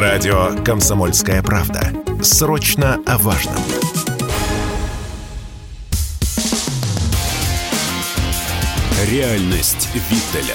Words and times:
Радио 0.00 0.50
«Комсомольская 0.64 1.42
правда». 1.42 1.80
Срочно 2.22 3.00
о 3.04 3.18
важном. 3.18 3.56
Реальность 9.10 9.88
Виттеля. 9.92 10.54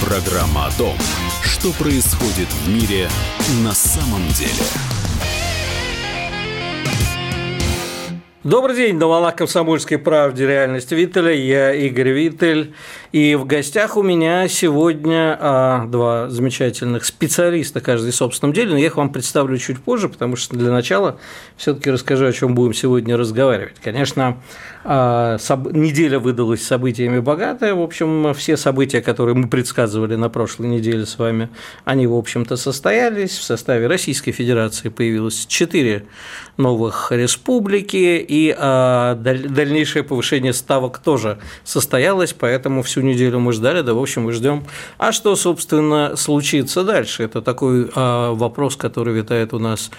Программа 0.00 0.66
о 0.66 0.70
том, 0.78 0.96
что 1.42 1.72
происходит 1.72 2.46
в 2.46 2.68
мире 2.68 3.08
на 3.64 3.72
самом 3.72 4.22
деле. 4.28 4.62
Добрый 8.44 8.76
день, 8.76 8.96
на 8.96 9.08
волнах 9.08 9.34
комсомольской 9.34 9.98
правды 9.98 10.46
реальность 10.46 10.92
Виттеля. 10.92 11.32
Я 11.32 11.74
Игорь 11.74 12.10
Виттель. 12.10 12.74
И 13.12 13.34
в 13.34 13.46
гостях 13.46 13.96
у 13.96 14.02
меня 14.02 14.48
сегодня 14.48 15.36
а, 15.40 15.86
два 15.86 16.28
замечательных 16.28 17.04
специалиста, 17.04 17.80
каждый 17.80 18.10
в 18.10 18.14
собственном 18.14 18.52
деле, 18.52 18.72
но 18.72 18.78
я 18.78 18.86
их 18.86 18.96
вам 18.96 19.10
представлю 19.10 19.56
чуть 19.58 19.78
позже, 19.78 20.08
потому 20.08 20.36
что 20.36 20.56
для 20.56 20.70
начала 20.72 21.18
все-таки 21.56 21.90
расскажу, 21.90 22.26
о 22.26 22.32
чем 22.32 22.54
будем 22.54 22.74
сегодня 22.74 23.16
разговаривать. 23.16 23.76
Конечно, 23.82 24.38
а, 24.84 25.36
неделя 25.72 26.18
выдалась 26.18 26.64
событиями 26.64 27.20
богатая. 27.20 27.74
В 27.74 27.82
общем, 27.82 28.34
все 28.34 28.56
события, 28.56 29.00
которые 29.00 29.34
мы 29.34 29.48
предсказывали 29.48 30.16
на 30.16 30.28
прошлой 30.28 30.68
неделе 30.68 31.06
с 31.06 31.18
вами, 31.18 31.48
они, 31.84 32.06
в 32.06 32.14
общем-то, 32.14 32.56
состоялись. 32.56 33.36
В 33.36 33.42
составе 33.42 33.86
Российской 33.86 34.32
Федерации 34.32 34.88
появилось 34.88 35.46
четыре 35.46 36.06
новых 36.56 37.12
республики, 37.12 38.24
и 38.26 38.54
а, 38.56 39.14
дальнейшее 39.14 40.02
повышение 40.02 40.52
ставок 40.52 40.98
тоже 40.98 41.38
состоялось, 41.64 42.32
поэтому 42.32 42.82
всю 42.96 43.02
неделю 43.02 43.40
мы 43.40 43.52
ждали, 43.52 43.82
да, 43.82 43.92
в 43.92 43.98
общем, 43.98 44.22
мы 44.22 44.32
ждем. 44.32 44.64
А 44.96 45.12
что, 45.12 45.36
собственно, 45.36 46.16
случится 46.16 46.82
дальше? 46.82 47.24
Это 47.24 47.42
такой 47.42 47.90
а, 47.94 48.32
вопрос, 48.32 48.76
который 48.76 49.12
витает 49.12 49.52
у 49.52 49.58
нас 49.58 49.90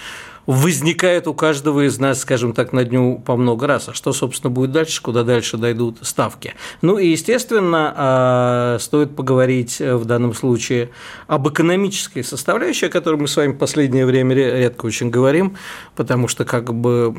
возникает 0.48 1.28
у 1.28 1.34
каждого 1.34 1.86
из 1.86 2.00
нас, 2.00 2.22
скажем 2.22 2.53
так, 2.53 2.72
на 2.72 2.86
дню 2.86 3.22
по 3.23 3.36
много 3.36 3.67
раз. 3.67 3.90
А 3.90 3.94
что, 3.94 4.14
собственно, 4.14 4.50
будет 4.50 4.72
дальше, 4.72 5.02
куда 5.02 5.23
дальше 5.23 5.58
дойдут 5.58 6.00
ставки? 6.02 6.56
Ну 6.81 6.98
и, 6.98 7.09
естественно, 7.09 7.94
а, 7.95 8.78
стоит 8.80 9.14
поговорить 9.16 9.80
в 9.80 10.06
данном 10.06 10.34
случае 10.34 10.89
об 11.28 11.50
экономической 11.50 12.23
составляющей, 12.23 12.86
о 12.86 12.89
которой 12.89 13.17
мы 13.17 13.28
с 13.28 13.36
вами 13.36 13.52
в 13.52 13.58
последнее 13.58 14.06
время 14.06 14.34
редко 14.36 14.86
очень 14.86 15.09
говорим, 15.09 15.58
потому 15.95 16.30
что 16.30 16.45
как 16.45 16.73
бы 16.73 17.14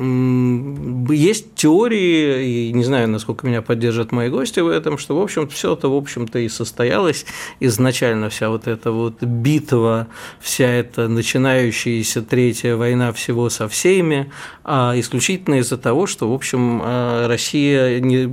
есть 1.15 1.55
теории, 1.55 2.71
и 2.71 2.73
не 2.73 2.85
знаю, 2.85 3.09
насколько 3.09 3.47
меня 3.47 3.61
поддержат 3.61 4.11
мои 4.11 4.31
гости 4.31 4.61
в 4.61 4.69
этом, 4.69 4.97
что, 4.97 5.19
в 5.19 5.23
общем, 5.23 5.49
все 5.49 5.75
это, 5.75 5.89
в 5.89 5.95
общем-то, 5.95 6.39
и 6.39 6.49
состоялось 6.49 7.27
изначально, 7.61 8.31
вся 8.31 8.49
вот 8.49 8.67
эта 8.67 8.91
вот 8.91 9.23
битва, 9.23 10.07
вся 10.41 10.67
эта 10.67 11.09
начинающаяся 11.09 12.23
третья 12.23 12.75
война 12.77 13.13
всего 13.19 13.51
со 13.51 13.69
всеми, 13.69 14.31
а 14.65 14.95
исключительно 14.97 15.57
из-за 15.57 15.77
того, 15.77 16.07
что, 16.07 16.31
в 16.31 16.35
общем, 16.35 16.81
а, 16.83 17.29
Россия 17.29 18.01
не 18.01 18.31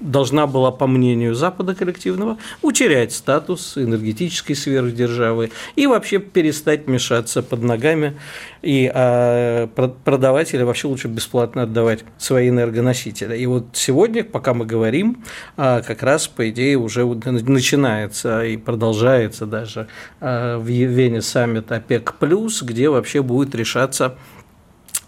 должна 0.00 0.46
была, 0.46 0.70
по 0.70 0.86
мнению 0.86 1.34
Запада 1.34 1.74
коллективного, 1.74 2.36
утерять 2.62 3.12
статус 3.12 3.76
энергетической 3.76 4.54
сверхдержавы 4.54 5.50
и 5.76 5.86
вообще 5.86 6.18
перестать 6.18 6.86
мешаться 6.86 7.42
под 7.42 7.62
ногами 7.62 8.16
и 8.62 8.90
а, 8.94 9.66
продавать 10.04 10.54
или 10.54 10.62
вообще 10.62 10.86
лучше 10.88 11.08
бесплатно 11.08 11.62
отдавать 11.62 12.04
свои 12.18 12.50
энергоносители. 12.50 13.36
И 13.36 13.46
вот 13.46 13.68
сегодня, 13.72 14.22
пока 14.22 14.54
мы 14.54 14.66
говорим, 14.66 15.24
а, 15.56 15.80
как 15.80 16.02
раз, 16.02 16.28
по 16.28 16.48
идее, 16.50 16.76
уже 16.76 17.04
начинается 17.04 18.44
и 18.44 18.56
продолжается 18.56 19.46
даже 19.46 19.88
в 20.20 20.62
Вене 20.64 21.22
саммит 21.22 21.72
ОПЕК+, 21.72 22.14
где 22.62 22.90
вообще 22.90 23.22
будет 23.22 23.54
решаться 23.54 24.09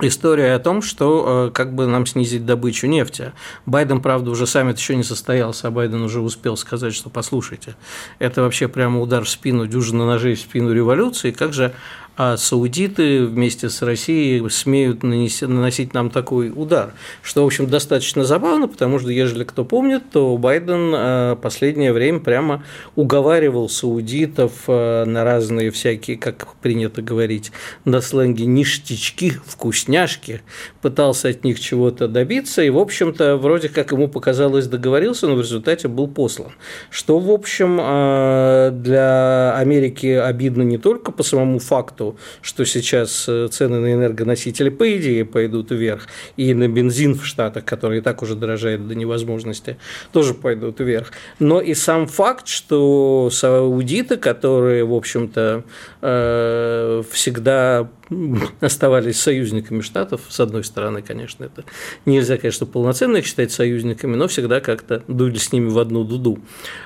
история 0.00 0.54
о 0.54 0.58
том, 0.58 0.82
что 0.82 1.48
э, 1.48 1.50
как 1.52 1.74
бы 1.74 1.86
нам 1.86 2.06
снизить 2.06 2.44
добычу 2.44 2.86
нефти. 2.86 3.32
Байден, 3.66 4.00
правда, 4.00 4.30
уже 4.30 4.46
саммит 4.46 4.78
еще 4.78 4.96
не 4.96 5.04
состоялся, 5.04 5.68
а 5.68 5.70
Байден 5.70 6.02
уже 6.02 6.20
успел 6.20 6.56
сказать, 6.56 6.94
что 6.94 7.10
послушайте, 7.10 7.76
это 8.18 8.42
вообще 8.42 8.68
прямо 8.68 9.00
удар 9.00 9.24
в 9.24 9.28
спину, 9.28 9.66
дюжина 9.66 10.06
ножей 10.06 10.34
в 10.34 10.40
спину 10.40 10.72
революции, 10.72 11.30
как 11.30 11.52
же 11.52 11.72
а 12.14 12.36
саудиты 12.36 13.24
вместе 13.24 13.70
с 13.70 13.80
Россией 13.80 14.46
смеют 14.50 15.02
нанести, 15.02 15.46
наносить 15.46 15.94
нам 15.94 16.10
такой 16.10 16.52
удар, 16.54 16.92
что, 17.22 17.42
в 17.42 17.46
общем, 17.46 17.68
достаточно 17.68 18.24
забавно, 18.24 18.68
потому 18.68 18.98
что, 18.98 19.10
ежели 19.10 19.44
кто 19.44 19.64
помнит, 19.64 20.02
то 20.12 20.36
Байден 20.36 20.92
э, 20.94 21.36
последнее 21.40 21.92
время 21.92 22.20
прямо 22.20 22.64
уговаривал 22.96 23.70
саудитов 23.70 24.52
э, 24.66 25.04
на 25.04 25.24
разные 25.24 25.70
всякие, 25.70 26.18
как 26.18 26.54
принято 26.56 27.00
говорить 27.00 27.50
на 27.86 28.02
сленге, 28.02 28.44
ништячки, 28.44 29.32
вкусняшки, 29.46 30.42
пытался 30.82 31.28
от 31.30 31.44
них 31.44 31.58
чего-то 31.60 32.08
добиться, 32.08 32.62
и, 32.62 32.68
в 32.68 32.78
общем-то, 32.78 33.38
вроде 33.38 33.70
как 33.70 33.92
ему 33.92 34.08
показалось 34.08 34.66
договорился, 34.66 35.28
но 35.28 35.36
в 35.36 35.40
результате 35.40 35.88
был 35.88 36.08
послан. 36.08 36.52
Что, 36.90 37.18
в 37.18 37.30
общем, 37.30 37.78
э, 37.80 38.70
для 38.72 39.56
Америки 39.56 40.06
обидно 40.06 40.62
не 40.62 40.76
только 40.76 41.10
по 41.10 41.22
самому 41.22 41.58
факту, 41.58 42.01
факту, 42.02 42.16
что 42.40 42.64
сейчас 42.64 43.26
э, 43.28 43.48
цены 43.50 43.78
на 43.80 43.92
энергоносители, 43.92 44.70
по 44.70 44.96
идее, 44.96 45.24
пойдут 45.24 45.70
вверх, 45.70 46.06
и 46.36 46.54
на 46.54 46.68
бензин 46.68 47.14
в 47.14 47.24
Штатах, 47.24 47.64
который 47.64 47.98
и 47.98 48.00
так 48.00 48.22
уже 48.22 48.34
дорожает 48.34 48.86
до 48.88 48.94
невозможности, 48.94 49.76
тоже 50.12 50.34
пойдут 50.34 50.80
вверх. 50.80 51.12
Но 51.38 51.60
и 51.60 51.74
сам 51.74 52.06
факт, 52.06 52.48
что 52.48 53.30
саудиты, 53.30 54.16
которые, 54.16 54.84
в 54.84 54.94
общем-то, 54.94 55.64
э, 56.02 57.02
всегда 57.10 57.88
оставались 58.60 59.20
союзниками 59.20 59.80
Штатов, 59.80 60.22
с 60.28 60.40
одной 60.40 60.64
стороны, 60.64 61.02
конечно, 61.02 61.44
это 61.44 61.64
нельзя, 62.06 62.36
конечно, 62.36 62.66
полноценно 62.66 63.18
их 63.18 63.26
считать 63.26 63.52
союзниками, 63.52 64.16
но 64.16 64.28
всегда 64.28 64.60
как-то 64.60 65.02
дули 65.08 65.38
с 65.38 65.52
ними 65.52 65.68
в 65.68 65.78
одну 65.78 66.04
дуду. 66.04 66.38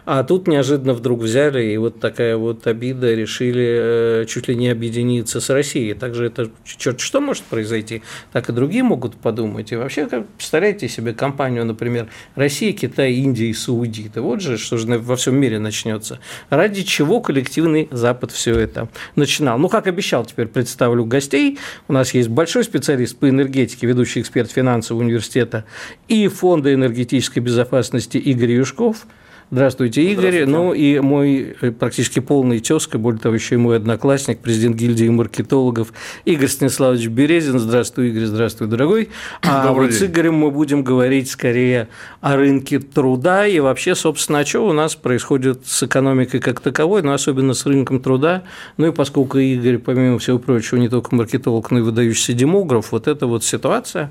А 0.04 0.22
тут 0.25 0.48
неожиданно 0.48 0.94
вдруг 0.94 1.20
взяли, 1.20 1.65
и 1.65 1.76
вот 1.76 2.00
такая 2.00 2.36
вот 2.36 2.66
обида, 2.66 3.15
решили 3.15 4.22
э, 4.22 4.25
чуть 4.26 4.48
ли 4.48 4.56
не 4.56 4.69
объединиться 4.69 5.41
с 5.41 5.50
Россией. 5.50 5.94
Также 5.94 6.26
это 6.26 6.50
черт 6.65 7.00
что 7.00 7.20
может 7.20 7.44
произойти, 7.44 8.03
так 8.32 8.48
и 8.48 8.53
другие 8.53 8.82
могут 8.82 9.16
подумать. 9.16 9.72
И 9.72 9.76
вообще, 9.76 10.06
как, 10.06 10.26
представляете 10.28 10.88
себе 10.88 11.12
компанию, 11.12 11.65
например, 11.65 12.09
Россия, 12.34 12.72
Китай, 12.72 13.12
Индия 13.15 13.47
и 13.47 13.54
Саудиты. 13.54 14.20
Вот 14.20 14.41
же, 14.41 14.59
что 14.59 14.76
же 14.76 14.86
во 14.98 15.16
всем 15.16 15.36
мире 15.36 15.59
начнется. 15.59 16.20
Ради 16.50 16.82
чего 16.82 17.20
коллективный 17.20 17.88
Запад 17.91 18.32
все 18.32 18.59
это 18.59 18.88
начинал. 19.15 19.59
Ну, 19.59 19.69
как 19.69 19.86
обещал, 19.86 20.25
теперь 20.25 20.47
представлю 20.47 21.04
гостей. 21.16 21.59
У 21.88 21.93
нас 21.93 22.15
есть 22.15 22.28
большой 22.28 22.65
специалист 22.65 23.16
по 23.16 23.28
энергетике, 23.28 23.87
ведущий 23.87 24.21
эксперт 24.21 24.50
финансового 24.50 25.03
университета 25.03 25.65
и 26.09 26.28
Фонда 26.28 26.72
энергетической 26.72 27.41
безопасности 27.41 28.19
Игорь 28.19 28.53
Юшков– 28.53 29.06
Здравствуйте, 29.49 30.03
Игорь. 30.03 30.43
Здравствуйте. 30.43 30.47
Ну 30.47 30.73
и 30.75 30.99
мой 30.99 31.57
э, 31.61 31.71
практически 31.71 32.19
полный 32.19 32.59
тезка, 32.59 32.99
более 32.99 33.21
того, 33.21 33.37
еще 33.37 33.55
и 33.55 33.59
мой 33.59 33.77
одноклассник, 33.77 34.41
президент 34.41 34.75
гильдии 34.75 35.09
маркетологов 35.09 35.93
Игорь 36.25 36.49
Станиславович 36.49 37.07
Березин. 37.07 37.61
Здравствуй, 37.61 38.09
Игорь. 38.09 38.25
Здравствуй, 38.25 38.67
дорогой. 38.67 39.11
А 39.43 39.65
Добрый 39.65 39.87
вот 39.87 39.91
день. 39.93 40.01
с 40.01 40.03
Игорем 40.11 40.34
мы 40.34 40.51
будем 40.51 40.83
говорить 40.83 41.31
скорее 41.31 41.89
о 42.21 42.34
рынке 42.34 42.81
труда 42.81 43.47
и 43.47 43.61
вообще, 43.61 43.95
собственно, 43.95 44.45
что 44.45 44.67
у 44.67 44.73
нас 44.73 44.97
происходит 44.97 45.65
с 45.65 45.84
экономикой 45.84 46.41
как 46.41 46.59
таковой, 46.59 47.03
но 47.03 47.13
особенно 47.13 47.55
с 47.55 47.65
рынком 47.67 48.01
труда. 48.01 48.43
Ну 48.78 48.89
и 48.89 48.93
поскольку 48.93 49.39
Игорь, 49.39 49.78
помимо 49.78 50.19
всего 50.19 50.41
прочего, 50.41 50.78
не 50.78 50.89
только 50.89 51.15
маркетолог, 51.15 51.71
но 51.71 51.78
и 51.78 51.83
выдающийся 51.83 52.33
демограф, 52.33 52.91
вот 52.91 53.07
эта 53.07 53.28
вот 53.28 53.45
ситуация 53.45 54.11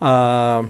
а, 0.00 0.64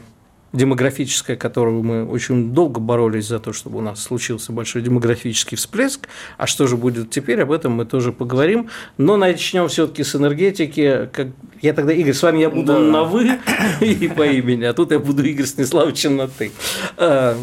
демографическая, 0.52 1.36
которую 1.36 1.82
мы 1.82 2.04
очень 2.04 2.52
долго 2.52 2.80
боролись 2.80 3.26
за 3.26 3.38
то, 3.38 3.52
чтобы 3.52 3.78
у 3.78 3.80
нас 3.80 4.02
случился 4.02 4.52
большой 4.52 4.82
демографический 4.82 5.56
всплеск. 5.56 6.08
А 6.38 6.46
что 6.46 6.66
же 6.66 6.76
будет 6.76 7.10
теперь, 7.10 7.42
об 7.42 7.52
этом 7.52 7.72
мы 7.72 7.84
тоже 7.84 8.12
поговорим. 8.12 8.68
Но 8.98 9.16
начнем 9.16 9.68
все-таки 9.68 10.02
с 10.02 10.14
энергетики. 10.16 11.08
Как... 11.12 11.28
Я 11.62 11.72
тогда, 11.72 11.92
Игорь, 11.92 12.14
с 12.14 12.22
вами 12.22 12.40
я 12.40 12.50
буду 12.50 12.72
да. 12.72 12.78
на 12.78 13.04
«вы» 13.04 13.38
и 13.80 14.08
по 14.08 14.26
имени, 14.26 14.64
а 14.64 14.72
тут 14.72 14.90
я 14.90 14.98
буду 14.98 15.22
Игорь 15.24 15.46
Станиславович 15.46 16.04
на 16.04 16.26
«ты». 16.26 16.50
А, 16.96 17.36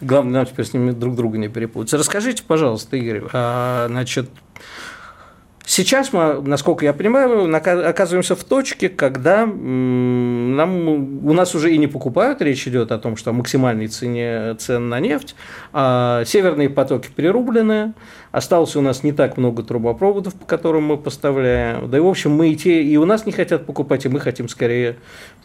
главное, 0.00 0.32
нам 0.32 0.46
теперь 0.46 0.66
с 0.66 0.72
ними 0.72 0.92
друг 0.92 1.16
друга 1.16 1.38
не 1.38 1.48
перепутать. 1.48 1.92
Расскажите, 1.94 2.44
пожалуйста, 2.46 2.96
Игорь, 2.96 3.22
а, 3.32 3.86
значит, 3.88 4.28
Сейчас 5.64 6.12
мы, 6.12 6.40
насколько 6.42 6.84
я 6.84 6.92
понимаю, 6.92 7.54
оказываемся 7.54 8.34
в 8.34 8.44
точке, 8.44 8.88
когда 8.88 9.46
нам, 9.46 11.26
у 11.26 11.32
нас 11.32 11.54
уже 11.54 11.72
и 11.72 11.78
не 11.78 11.86
покупают, 11.86 12.42
речь 12.42 12.66
идет 12.66 12.90
о 12.90 12.98
том, 12.98 13.16
что 13.16 13.30
о 13.30 13.32
максимальной 13.32 13.86
цене 13.86 14.54
цен 14.58 14.88
на 14.88 14.98
нефть, 14.98 15.36
а 15.72 16.24
северные 16.24 16.68
потоки 16.68 17.08
перерублены, 17.14 17.94
Осталось 18.32 18.76
у 18.76 18.80
нас 18.80 19.02
не 19.02 19.12
так 19.12 19.36
много 19.36 19.62
трубопроводов, 19.62 20.34
по 20.34 20.46
которым 20.46 20.84
мы 20.84 20.96
поставляем. 20.96 21.90
Да 21.90 21.98
и, 21.98 22.00
в 22.00 22.06
общем, 22.06 22.30
мы 22.30 22.48
и 22.48 22.56
те, 22.56 22.82
и 22.82 22.96
у 22.96 23.04
нас 23.04 23.26
не 23.26 23.32
хотят 23.32 23.66
покупать, 23.66 24.06
и 24.06 24.08
мы 24.08 24.20
хотим 24.20 24.48
скорее 24.48 24.96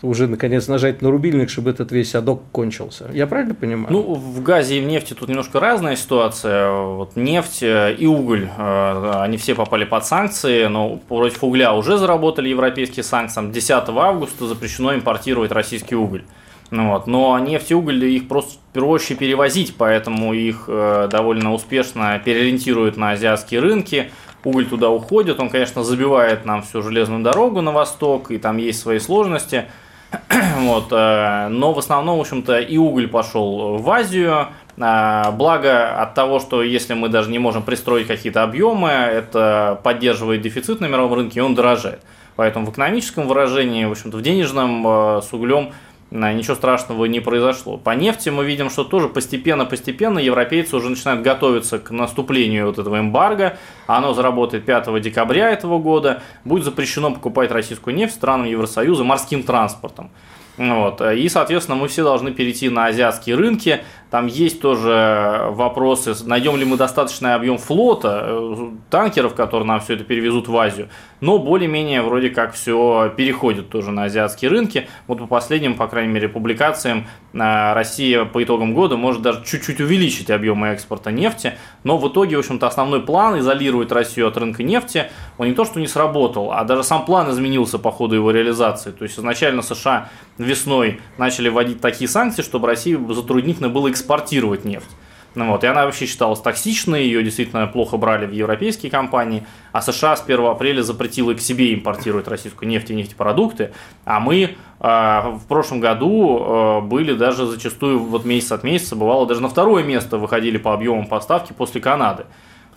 уже, 0.02 0.28
наконец, 0.28 0.68
нажать 0.68 1.02
на 1.02 1.10
рубильник, 1.10 1.50
чтобы 1.50 1.72
этот 1.72 1.92
весь 1.92 2.14
адок 2.14 2.44
кончился. 2.52 3.10
Я 3.14 3.26
правильно 3.26 3.56
понимаю? 3.56 3.88
Ну, 3.90 4.14
в 4.14 4.44
газе 4.44 4.78
и 4.78 4.82
в 4.82 4.86
нефти 4.86 5.14
тут 5.14 5.30
немножко 5.30 5.60
разная 5.60 5.96
ситуация. 5.96 6.72
Вот 6.72 7.16
нефть 7.16 7.64
э, 7.64 7.96
и 7.98 8.06
уголь, 8.06 8.50
э, 8.56 9.12
они 9.22 9.38
все 9.38 9.56
попали 9.56 9.86
под 9.86 10.06
санкции, 10.06 10.68
но 10.68 10.98
против 11.08 11.44
угля 11.44 11.74
уже 11.74 11.98
заработали 11.98 12.50
европейские 12.50 13.04
санкции. 13.04 13.52
10 13.52 13.72
августа 13.90 14.48
запрещено 14.48 14.94
импортировать 14.94 15.52
российский 15.52 15.96
уголь. 15.96 16.24
Ну, 16.70 16.92
вот. 16.92 17.08
Но 17.08 17.40
нефть 17.40 17.72
и 17.72 17.76
уголь 17.76 18.04
их 18.06 18.28
просто 18.28 18.60
проще 18.74 19.16
перевозить, 19.16 19.76
поэтому 19.78 20.34
их 20.34 20.66
э, 20.68 21.08
довольно 21.12 21.54
успешно 21.54 22.22
переориентируют 22.24 22.98
на 22.98 23.12
азиатские 23.12 23.62
рынки. 23.62 24.12
Уголь 24.44 24.66
туда 24.66 24.90
уходит, 24.90 25.40
он, 25.40 25.50
конечно, 25.50 25.84
забивает 25.84 26.46
нам 26.46 26.62
всю 26.62 26.82
железную 26.82 27.22
дорогу 27.22 27.62
на 27.62 27.72
восток, 27.72 28.32
и 28.32 28.38
там 28.38 28.58
есть 28.58 28.80
свои 28.80 29.00
сложности. 29.00 29.66
вот, 30.60 30.88
э, 30.92 31.48
но 31.50 31.74
в 31.74 31.80
основном, 31.80 32.18
в 32.18 32.22
общем-то, 32.22 32.60
и 32.60 32.78
уголь 32.78 33.08
пошел 33.08 33.78
в 33.78 33.90
Азию. 33.90 34.48
Э, 34.78 35.32
благо 35.32 36.02
от 36.02 36.14
того, 36.14 36.40
что 36.40 36.64
если 36.64 36.94
мы 36.94 37.10
даже 37.10 37.30
не 37.30 37.40
можем 37.40 37.64
пристроить 37.64 38.08
какие-то 38.08 38.44
объемы, 38.44 38.90
это 38.90 39.80
поддерживает 39.84 40.42
дефицит 40.42 40.80
на 40.80 40.88
мировом 40.88 41.14
рынке, 41.14 41.40
и 41.40 41.44
он 41.44 41.56
дорожает. 41.56 42.02
Поэтому 42.36 42.68
в 42.68 42.72
экономическом 42.72 43.28
выражении, 43.28 43.86
в 43.86 43.92
общем-то, 43.92 44.18
в 44.18 44.22
денежном 44.22 44.88
э, 44.88 45.22
с 45.22 45.34
углем 45.34 45.74
ничего 46.12 46.56
страшного 46.56 47.06
не 47.06 47.20
произошло. 47.20 47.78
По 47.78 47.92
нефти 47.92 48.30
мы 48.30 48.46
видим, 48.46 48.70
что 48.70 48.84
тоже 48.84 49.10
постепенно-постепенно 49.10 50.20
европейцы 50.20 50.76
уже 50.78 50.90
начинают 50.90 51.22
готовиться 51.22 51.80
к 51.80 51.92
наступлению 51.92 52.68
вот 52.68 52.80
этого 52.80 53.00
эмбарго. 53.00 53.58
Оно 53.88 54.14
заработает 54.14 54.66
5 54.66 55.02
декабря 55.02 55.50
этого 55.50 55.80
года. 55.80 56.22
Будет 56.46 56.64
запрещено 56.64 57.12
покупать 57.12 57.52
российскую 57.52 57.96
нефть 57.96 58.16
странам 58.16 58.48
Евросоюза 58.48 59.04
морским 59.04 59.44
транспортом. 59.44 60.10
Вот. 60.58 61.02
И, 61.02 61.30
соответственно, 61.30 61.78
мы 61.78 61.88
все 61.88 62.04
должны 62.04 62.32
перейти 62.32 62.70
на 62.70 62.88
азиатские 62.88 63.36
рынки. 63.36 63.82
Там 64.10 64.28
есть 64.28 64.62
тоже 64.62 65.48
вопросы, 65.50 66.16
найдем 66.26 66.56
ли 66.56 66.64
мы 66.64 66.78
достаточный 66.78 67.36
объем 67.36 67.58
флота, 67.58 68.24
э, 68.24 68.70
танкеров, 68.90 69.36
которые 69.36 69.68
нам 69.68 69.82
все 69.82 69.96
это 69.96 70.06
перевезут 70.06 70.48
в 70.48 70.58
Азию. 70.58 70.88
Но 71.20 71.40
более-менее 71.40 72.02
вроде 72.02 72.30
как 72.30 72.54
все 72.54 73.14
переходит 73.18 73.70
тоже 73.70 73.92
на 73.92 74.06
азиатские 74.06 74.50
рынки. 74.50 74.88
Вот 75.08 75.20
по 75.20 75.28
последним, 75.28 75.76
по 75.76 75.88
крайней 75.88 76.14
мере, 76.14 76.30
публикациям, 76.30 77.08
э, 77.34 77.74
Россия 77.74 78.24
по 78.24 78.42
итогам 78.42 78.74
года 78.74 78.96
может 78.96 79.22
даже 79.22 79.44
чуть-чуть 79.44 79.82
увеличить 79.82 80.30
объемы 80.30 80.68
экспорта 80.68 81.12
нефти. 81.12 81.56
Но 81.84 81.98
в 81.98 82.08
итоге, 82.08 82.38
в 82.38 82.40
общем-то, 82.40 82.66
основной 82.66 83.02
план 83.02 83.40
изолировать 83.40 83.92
Россию 83.92 84.30
от 84.30 84.38
рынка 84.38 84.64
нефти, 84.64 85.12
он 85.38 85.48
не 85.48 85.54
то, 85.54 85.66
что 85.66 85.82
не 85.82 85.88
сработал, 85.88 86.54
а 86.54 86.64
даже 86.64 86.84
сам 86.84 87.04
план 87.04 87.30
изменился 87.32 87.78
по 87.78 87.92
ходу 87.92 88.16
его 88.16 88.32
реализации. 88.32 88.92
То 88.92 89.04
есть 89.04 89.20
изначально 89.20 89.62
США 89.62 90.10
весной 90.48 91.00
начали 91.18 91.50
вводить 91.50 91.82
такие 91.82 92.08
санкции, 92.08 92.42
чтобы 92.42 92.68
России 92.68 92.98
затруднительно 93.14 93.70
было 93.70 93.92
экспортировать 93.92 94.66
нефть. 94.66 94.90
Ну 95.36 95.52
вот, 95.52 95.64
и 95.64 95.68
она 95.68 95.86
вообще 95.86 96.08
считалась 96.08 96.40
токсичной, 96.40 97.04
ее 97.04 97.22
действительно 97.22 97.68
плохо 97.68 97.98
брали 97.98 98.26
в 98.26 98.32
европейские 98.32 98.92
компании, 98.92 99.46
а 99.72 99.84
США 99.84 100.16
с 100.16 100.24
1 100.24 100.44
апреля 100.46 100.82
запретила 100.82 101.36
к 101.36 101.40
себе 101.42 101.76
импортировать 101.76 102.28
российскую 102.28 102.68
нефть 102.68 102.90
и 102.90 102.96
нефтепродукты, 102.96 103.72
а 104.04 104.20
мы 104.20 104.42
э, 104.44 104.50
в 104.80 105.44
прошлом 105.48 105.80
году 105.80 106.40
э, 106.40 106.82
были 106.82 107.14
даже 107.14 107.46
зачастую 107.46 108.00
вот 108.00 108.26
месяц 108.26 108.52
от 108.52 108.64
месяца, 108.64 108.96
бывало 108.96 109.28
даже 109.28 109.42
на 109.42 109.50
второе 109.50 109.84
место 109.84 110.18
выходили 110.18 110.58
по 110.58 110.74
объемам 110.74 111.06
поставки 111.06 111.54
после 111.54 111.82
Канады 111.82 112.26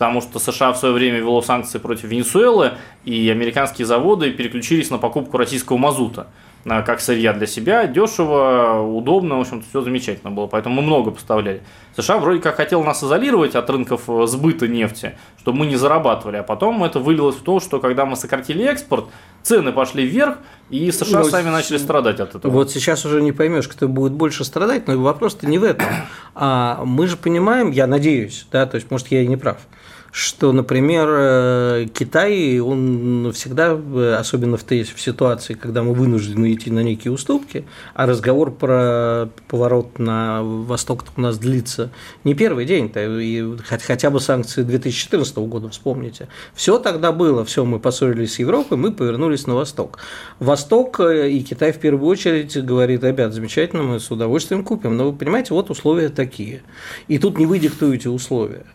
потому 0.00 0.22
что 0.22 0.38
США 0.38 0.72
в 0.72 0.78
свое 0.78 0.94
время 0.94 1.18
вело 1.18 1.42
санкции 1.42 1.76
против 1.76 2.04
Венесуэлы, 2.04 2.72
и 3.04 3.28
американские 3.28 3.84
заводы 3.84 4.30
переключились 4.30 4.88
на 4.88 4.96
покупку 4.96 5.36
российского 5.36 5.76
мазута 5.76 6.28
как 6.64 7.00
сырья 7.00 7.32
для 7.32 7.46
себя, 7.46 7.86
дешево, 7.86 8.82
удобно, 8.82 9.38
в 9.38 9.40
общем-то, 9.40 9.66
все 9.68 9.80
замечательно 9.80 10.30
было, 10.30 10.46
поэтому 10.46 10.76
мы 10.76 10.82
много 10.82 11.10
поставляли. 11.10 11.62
США 11.96 12.18
вроде 12.18 12.40
как 12.40 12.56
хотел 12.56 12.82
нас 12.84 13.02
изолировать 13.02 13.54
от 13.54 13.68
рынков 13.70 14.02
э, 14.08 14.26
сбыта 14.26 14.68
нефти, 14.68 15.16
чтобы 15.38 15.60
мы 15.60 15.66
не 15.66 15.76
зарабатывали, 15.76 16.36
а 16.36 16.42
потом 16.42 16.84
это 16.84 17.00
вылилось 17.00 17.36
в 17.36 17.42
то, 17.42 17.60
что 17.60 17.80
когда 17.80 18.04
мы 18.04 18.16
сократили 18.16 18.64
экспорт, 18.64 19.06
цены 19.42 19.72
пошли 19.72 20.06
вверх, 20.06 20.38
и 20.68 20.90
США 20.92 21.22
вот, 21.22 21.30
сами 21.30 21.48
начали 21.48 21.78
страдать 21.78 22.20
от 22.20 22.34
этого. 22.34 22.52
Вот 22.52 22.70
сейчас 22.70 23.04
уже 23.04 23.22
не 23.22 23.32
поймешь, 23.32 23.66
кто 23.66 23.88
будет 23.88 24.12
больше 24.12 24.44
страдать, 24.44 24.86
но 24.86 24.98
вопрос-то 24.98 25.46
не 25.46 25.58
в 25.58 25.64
этом. 25.64 25.86
А 26.34 26.84
мы 26.84 27.06
же 27.06 27.16
понимаем, 27.16 27.70
я 27.70 27.86
надеюсь, 27.86 28.46
да, 28.52 28.66
то 28.66 28.76
есть, 28.76 28.90
может, 28.90 29.08
я 29.08 29.22
и 29.22 29.26
не 29.26 29.36
прав, 29.36 29.58
что, 30.12 30.52
например, 30.52 31.08
э, 31.08 31.86
Китай, 31.92 32.58
он 32.58 33.30
всегда, 33.32 33.78
э, 33.78 34.16
особенно 34.18 34.56
в, 34.56 34.64
в 34.64 35.00
ситуации, 35.00 35.54
когда 35.54 35.82
мы 35.82 35.94
вынуждены 35.94 36.52
идти 36.52 36.70
на 36.70 36.80
некие 36.80 37.12
уступки, 37.12 37.64
а 37.94 38.06
разговор 38.06 38.50
про 38.50 39.28
поворот 39.48 39.98
на 39.98 40.42
восток 40.42 41.04
у 41.16 41.20
нас 41.20 41.38
длится 41.38 41.90
не 42.24 42.34
первый 42.34 42.64
день, 42.64 42.92
и 42.94 43.56
хотя 43.64 44.10
бы 44.10 44.20
санкции 44.20 44.62
2014 44.62 45.36
года 45.38 45.68
вспомните. 45.68 46.28
Все 46.54 46.78
тогда 46.78 47.12
было, 47.12 47.44
все, 47.44 47.64
мы 47.64 47.78
поссорились 47.78 48.34
с 48.34 48.38
Европой, 48.40 48.78
мы 48.78 48.92
повернулись 48.92 49.46
на 49.46 49.54
восток. 49.54 49.98
Восток 50.40 50.98
э, 51.00 51.30
и 51.30 51.40
Китай 51.42 51.72
в 51.72 51.78
первую 51.78 52.08
очередь 52.08 52.56
говорит, 52.64 53.04
ребят, 53.04 53.32
замечательно, 53.32 53.84
мы 53.84 54.00
с 54.00 54.10
удовольствием 54.10 54.64
купим, 54.64 54.96
но 54.96 55.10
вы 55.10 55.16
понимаете, 55.16 55.54
вот 55.54 55.70
условия 55.70 56.08
такие. 56.08 56.62
И 57.06 57.18
тут 57.18 57.38
не 57.38 57.46
вы 57.46 57.60
диктуете 57.60 58.08
условия. 58.08 58.66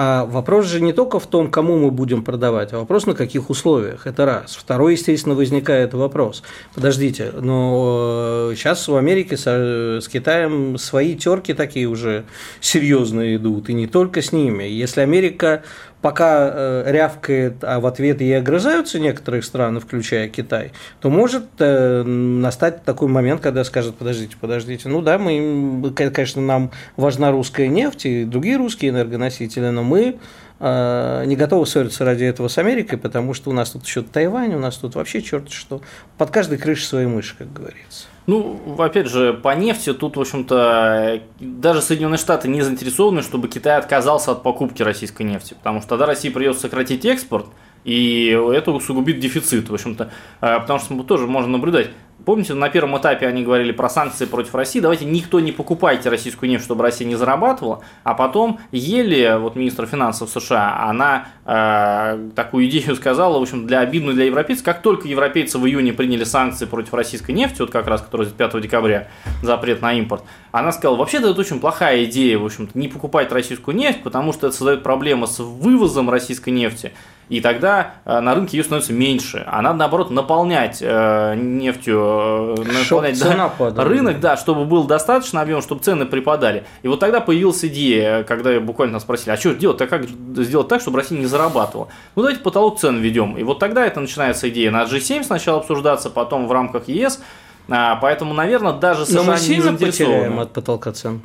А 0.00 0.26
вопрос 0.26 0.66
же 0.66 0.80
не 0.80 0.92
только 0.92 1.18
в 1.18 1.26
том, 1.26 1.50
кому 1.50 1.76
мы 1.76 1.90
будем 1.90 2.22
продавать, 2.22 2.72
а 2.72 2.78
вопрос 2.78 3.06
на 3.06 3.14
каких 3.14 3.50
условиях. 3.50 4.06
Это 4.06 4.26
раз. 4.26 4.54
Второй, 4.54 4.92
естественно, 4.92 5.34
возникает 5.34 5.92
вопрос. 5.92 6.44
Подождите, 6.72 7.32
но 7.40 8.52
сейчас 8.54 8.86
в 8.86 8.94
Америке 8.94 9.36
с, 9.36 9.44
с 9.44 10.06
Китаем 10.06 10.78
свои 10.78 11.16
терки 11.16 11.52
такие 11.52 11.88
уже 11.88 12.26
серьезные 12.60 13.38
идут, 13.38 13.70
и 13.70 13.72
не 13.72 13.88
только 13.88 14.22
с 14.22 14.30
ними. 14.30 14.62
Если 14.62 15.00
Америка 15.00 15.64
пока 16.00 16.50
э, 16.52 16.84
рявкает, 16.86 17.62
а 17.62 17.80
в 17.80 17.86
ответ 17.86 18.22
и 18.22 18.32
огрызаются 18.32 18.98
некоторые 18.98 19.42
страны, 19.42 19.80
включая 19.80 20.28
Китай, 20.28 20.72
то 21.00 21.10
может 21.10 21.44
э, 21.58 22.02
настать 22.02 22.84
такой 22.84 23.08
момент, 23.08 23.40
когда 23.40 23.64
скажут, 23.64 23.96
подождите, 23.96 24.36
подождите, 24.40 24.88
ну 24.88 25.02
да, 25.02 25.18
мы, 25.18 25.92
конечно, 25.94 26.40
нам 26.40 26.70
важна 26.96 27.30
русская 27.30 27.68
нефть 27.68 28.06
и 28.06 28.24
другие 28.24 28.56
русские 28.56 28.90
энергоносители, 28.90 29.68
но 29.68 29.82
мы 29.82 30.18
не 30.60 31.36
готовы 31.36 31.66
ссориться 31.66 32.04
ради 32.04 32.24
этого 32.24 32.48
с 32.48 32.58
Америкой, 32.58 32.98
потому 32.98 33.32
что 33.34 33.50
у 33.50 33.52
нас 33.52 33.70
тут 33.70 33.84
еще 33.84 34.02
Тайвань, 34.02 34.54
у 34.54 34.58
нас 34.58 34.76
тут 34.76 34.96
вообще 34.96 35.22
черт 35.22 35.50
что. 35.50 35.80
Под 36.16 36.30
каждой 36.30 36.58
крышей 36.58 36.86
своей 36.86 37.06
мыши, 37.06 37.36
как 37.36 37.52
говорится. 37.52 38.06
Ну, 38.26 38.60
опять 38.78 39.06
же, 39.06 39.32
по 39.32 39.54
нефти 39.54 39.94
тут, 39.94 40.16
в 40.16 40.20
общем-то, 40.20 41.22
даже 41.40 41.80
Соединенные 41.80 42.18
Штаты 42.18 42.48
не 42.48 42.60
заинтересованы, 42.60 43.22
чтобы 43.22 43.48
Китай 43.48 43.78
отказался 43.78 44.32
от 44.32 44.42
покупки 44.42 44.82
российской 44.82 45.22
нефти, 45.22 45.54
потому 45.54 45.80
что 45.80 45.90
тогда 45.90 46.06
России 46.06 46.28
придется 46.28 46.62
сократить 46.62 47.06
экспорт, 47.06 47.46
и 47.88 48.38
это 48.52 48.70
усугубит 48.70 49.18
дефицит, 49.18 49.70
в 49.70 49.74
общем-то, 49.74 50.10
э, 50.42 50.60
потому 50.60 50.78
что 50.78 51.02
тоже 51.04 51.26
можно 51.26 51.52
наблюдать. 51.52 51.88
Помните, 52.26 52.52
на 52.52 52.68
первом 52.68 52.98
этапе 52.98 53.26
они 53.26 53.42
говорили 53.42 53.72
про 53.72 53.88
санкции 53.88 54.26
против 54.26 54.54
России, 54.54 54.80
давайте 54.80 55.06
никто 55.06 55.40
не 55.40 55.52
покупайте 55.52 56.10
российскую 56.10 56.50
нефть, 56.50 56.64
чтобы 56.64 56.82
Россия 56.82 57.08
не 57.08 57.14
зарабатывала, 57.14 57.80
а 58.04 58.12
потом 58.12 58.60
еле, 58.72 59.38
вот 59.38 59.56
министр 59.56 59.86
финансов 59.86 60.28
США, 60.28 60.84
она 60.86 61.28
э, 61.46 62.28
такую 62.36 62.68
идею 62.68 62.94
сказала, 62.94 63.38
в 63.38 63.42
общем, 63.42 63.66
для 63.66 63.80
обидную 63.80 64.14
для 64.14 64.26
европейцев, 64.26 64.64
как 64.64 64.82
только 64.82 65.08
европейцы 65.08 65.56
в 65.56 65.66
июне 65.66 65.94
приняли 65.94 66.24
санкции 66.24 66.66
против 66.66 66.92
российской 66.92 67.30
нефти, 67.30 67.62
вот 67.62 67.70
как 67.70 67.86
раз, 67.86 68.02
которая 68.02 68.28
5 68.28 68.60
декабря, 68.60 69.08
запрет 69.42 69.80
на 69.80 69.94
импорт, 69.94 70.24
она 70.52 70.72
сказала, 70.72 70.96
вообще-то 70.96 71.30
это 71.30 71.40
очень 71.40 71.58
плохая 71.60 72.04
идея, 72.04 72.36
в 72.36 72.44
общем-то, 72.44 72.78
не 72.78 72.88
покупать 72.88 73.32
российскую 73.32 73.74
нефть, 73.74 74.02
потому 74.02 74.34
что 74.34 74.48
это 74.48 74.56
создает 74.56 74.82
проблемы 74.82 75.26
с 75.26 75.38
вывозом 75.38 76.10
российской 76.10 76.50
нефти, 76.50 76.92
и 77.28 77.40
тогда 77.40 77.94
э, 78.04 78.20
на 78.20 78.34
рынке 78.34 78.56
ее 78.56 78.64
становится 78.64 78.92
меньше. 78.92 79.44
А 79.46 79.60
надо, 79.62 79.78
наоборот, 79.78 80.10
наполнять 80.10 80.78
э, 80.80 81.34
нефтью, 81.36 82.54
э, 82.58 82.64
наполнять 82.64 83.20
да, 83.20 83.84
рынок, 83.84 84.20
да, 84.20 84.36
чтобы 84.36 84.64
был 84.64 84.84
достаточно 84.84 85.40
объем, 85.40 85.60
чтобы 85.60 85.82
цены 85.82 86.06
припадали. 86.06 86.64
И 86.82 86.88
вот 86.88 87.00
тогда 87.00 87.20
появилась 87.20 87.64
идея, 87.64 88.22
когда 88.24 88.58
буквально 88.60 88.94
нас 88.94 89.02
спросили, 89.02 89.30
а 89.30 89.36
что 89.36 89.54
делать, 89.54 89.80
а 89.82 89.86
как 89.86 90.04
сделать 90.06 90.68
так, 90.68 90.80
чтобы 90.80 90.98
Россия 90.98 91.18
не 91.18 91.26
зарабатывала? 91.26 91.88
Ну, 92.16 92.22
давайте 92.22 92.40
потолок 92.40 92.78
цен 92.78 92.98
введем. 92.98 93.36
И 93.36 93.42
вот 93.42 93.58
тогда 93.58 93.84
это 93.84 94.00
начинается 94.00 94.48
идея 94.48 94.70
на 94.70 94.84
G7 94.84 95.22
сначала 95.24 95.60
обсуждаться, 95.60 96.10
потом 96.10 96.46
в 96.46 96.52
рамках 96.52 96.88
ЕС. 96.88 97.20
А, 97.68 97.96
поэтому, 97.96 98.32
наверное, 98.32 98.72
даже 98.72 99.04
США 99.04 99.22
Но 99.22 99.32
мы 99.32 99.36
сильно 99.36 99.70
не 99.70 99.76
потеряем 99.76 100.40
от 100.40 100.52
потолка 100.52 100.92
цен 100.92 101.20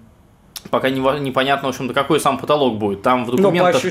пока 0.69 0.89
не, 0.89 0.99
непонятно, 1.19 1.67
в 1.67 1.71
общем-то, 1.71 1.93
какой 1.93 2.19
сам 2.19 2.37
потолок 2.37 2.77
будет. 2.77 3.01
Там 3.01 3.25
в 3.25 3.29
ну, 3.29 3.37
документах, 3.37 3.81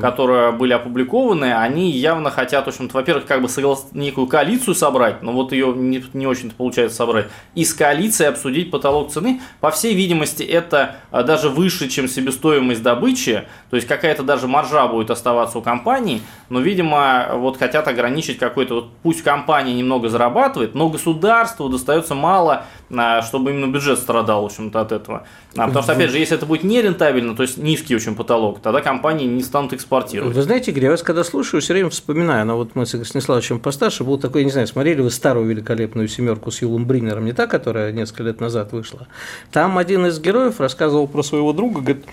которые 0.00 0.52
были 0.52 0.72
опубликованы, 0.72 1.54
они 1.54 1.90
явно 1.90 2.30
хотят, 2.30 2.64
в 2.64 2.68
общем-то, 2.68 2.94
во-первых, 2.94 3.26
как 3.26 3.42
бы 3.42 3.48
соглас... 3.48 3.88
некую 3.92 4.26
коалицию 4.26 4.74
собрать, 4.74 5.22
но 5.22 5.32
вот 5.32 5.52
ее 5.52 5.72
не, 5.74 6.04
не 6.12 6.26
очень-то 6.26 6.54
получается 6.54 6.96
собрать, 6.96 7.26
и 7.54 7.64
с 7.64 7.74
коалицией 7.74 8.30
обсудить 8.30 8.70
потолок 8.70 9.10
цены. 9.10 9.40
По 9.60 9.70
всей 9.70 9.94
видимости, 9.94 10.42
это 10.42 10.96
а, 11.10 11.22
даже 11.22 11.48
выше, 11.48 11.88
чем 11.88 12.08
себестоимость 12.08 12.82
добычи, 12.82 13.44
то 13.70 13.76
есть 13.76 13.88
какая-то 13.88 14.22
даже 14.22 14.48
маржа 14.48 14.86
будет 14.88 15.10
оставаться 15.10 15.58
у 15.58 15.62
компании, 15.62 16.22
но, 16.48 16.60
видимо, 16.60 17.28
вот 17.34 17.58
хотят 17.58 17.88
ограничить 17.88 18.38
какой-то, 18.38 18.74
вот 18.74 18.90
пусть 19.02 19.22
компания 19.22 19.74
немного 19.74 20.08
зарабатывает, 20.08 20.74
но 20.74 20.88
государству 20.88 21.68
достается 21.68 22.14
мало 22.14 22.64
а, 22.94 23.22
чтобы 23.22 23.50
именно 23.50 23.72
бюджет 23.72 23.98
страдал, 23.98 24.42
в 24.42 24.46
общем-то, 24.46 24.80
от 24.80 24.92
этого. 24.92 25.26
А, 25.56 25.66
потому 25.66 25.82
что, 25.82 25.92
опять 25.92 26.10
же, 26.10 26.18
если 26.18 26.36
это 26.36 26.46
будет 26.46 26.64
нерентабельно, 26.64 27.36
то 27.36 27.42
есть 27.42 27.58
низкий 27.58 27.94
очень 27.94 28.14
потолок, 28.14 28.60
тогда 28.60 28.80
компании 28.80 29.26
не 29.26 29.42
станут 29.42 29.74
экспортировать. 29.74 30.34
Вы 30.34 30.42
знаете, 30.42 30.70
Игорь, 30.70 30.84
я 30.84 30.90
вас 30.90 31.02
когда 31.02 31.24
слушаю, 31.24 31.60
все 31.60 31.74
время 31.74 31.90
вспоминаю, 31.90 32.46
но 32.46 32.56
вот 32.56 32.74
мы 32.74 32.86
с 32.86 32.90
Игорем 32.94 33.04
Станиславовичем 33.04 33.60
постарше, 33.60 34.02
был 34.04 34.18
такой, 34.18 34.44
не 34.44 34.50
знаю, 34.50 34.66
смотрели 34.66 35.02
вы 35.02 35.10
старую 35.10 35.46
великолепную 35.46 36.08
семерку 36.08 36.50
с 36.50 36.62
Юлом 36.62 36.86
Бринером, 36.86 37.26
не 37.26 37.32
та, 37.32 37.46
которая 37.46 37.92
несколько 37.92 38.22
лет 38.22 38.40
назад 38.40 38.72
вышла. 38.72 39.06
Там 39.50 39.76
один 39.76 40.06
из 40.06 40.18
героев 40.20 40.58
рассказывал 40.58 41.06
про 41.06 41.22
своего 41.22 41.52
друга, 41.52 41.80
говорит, 41.80 42.04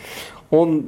он 0.51 0.81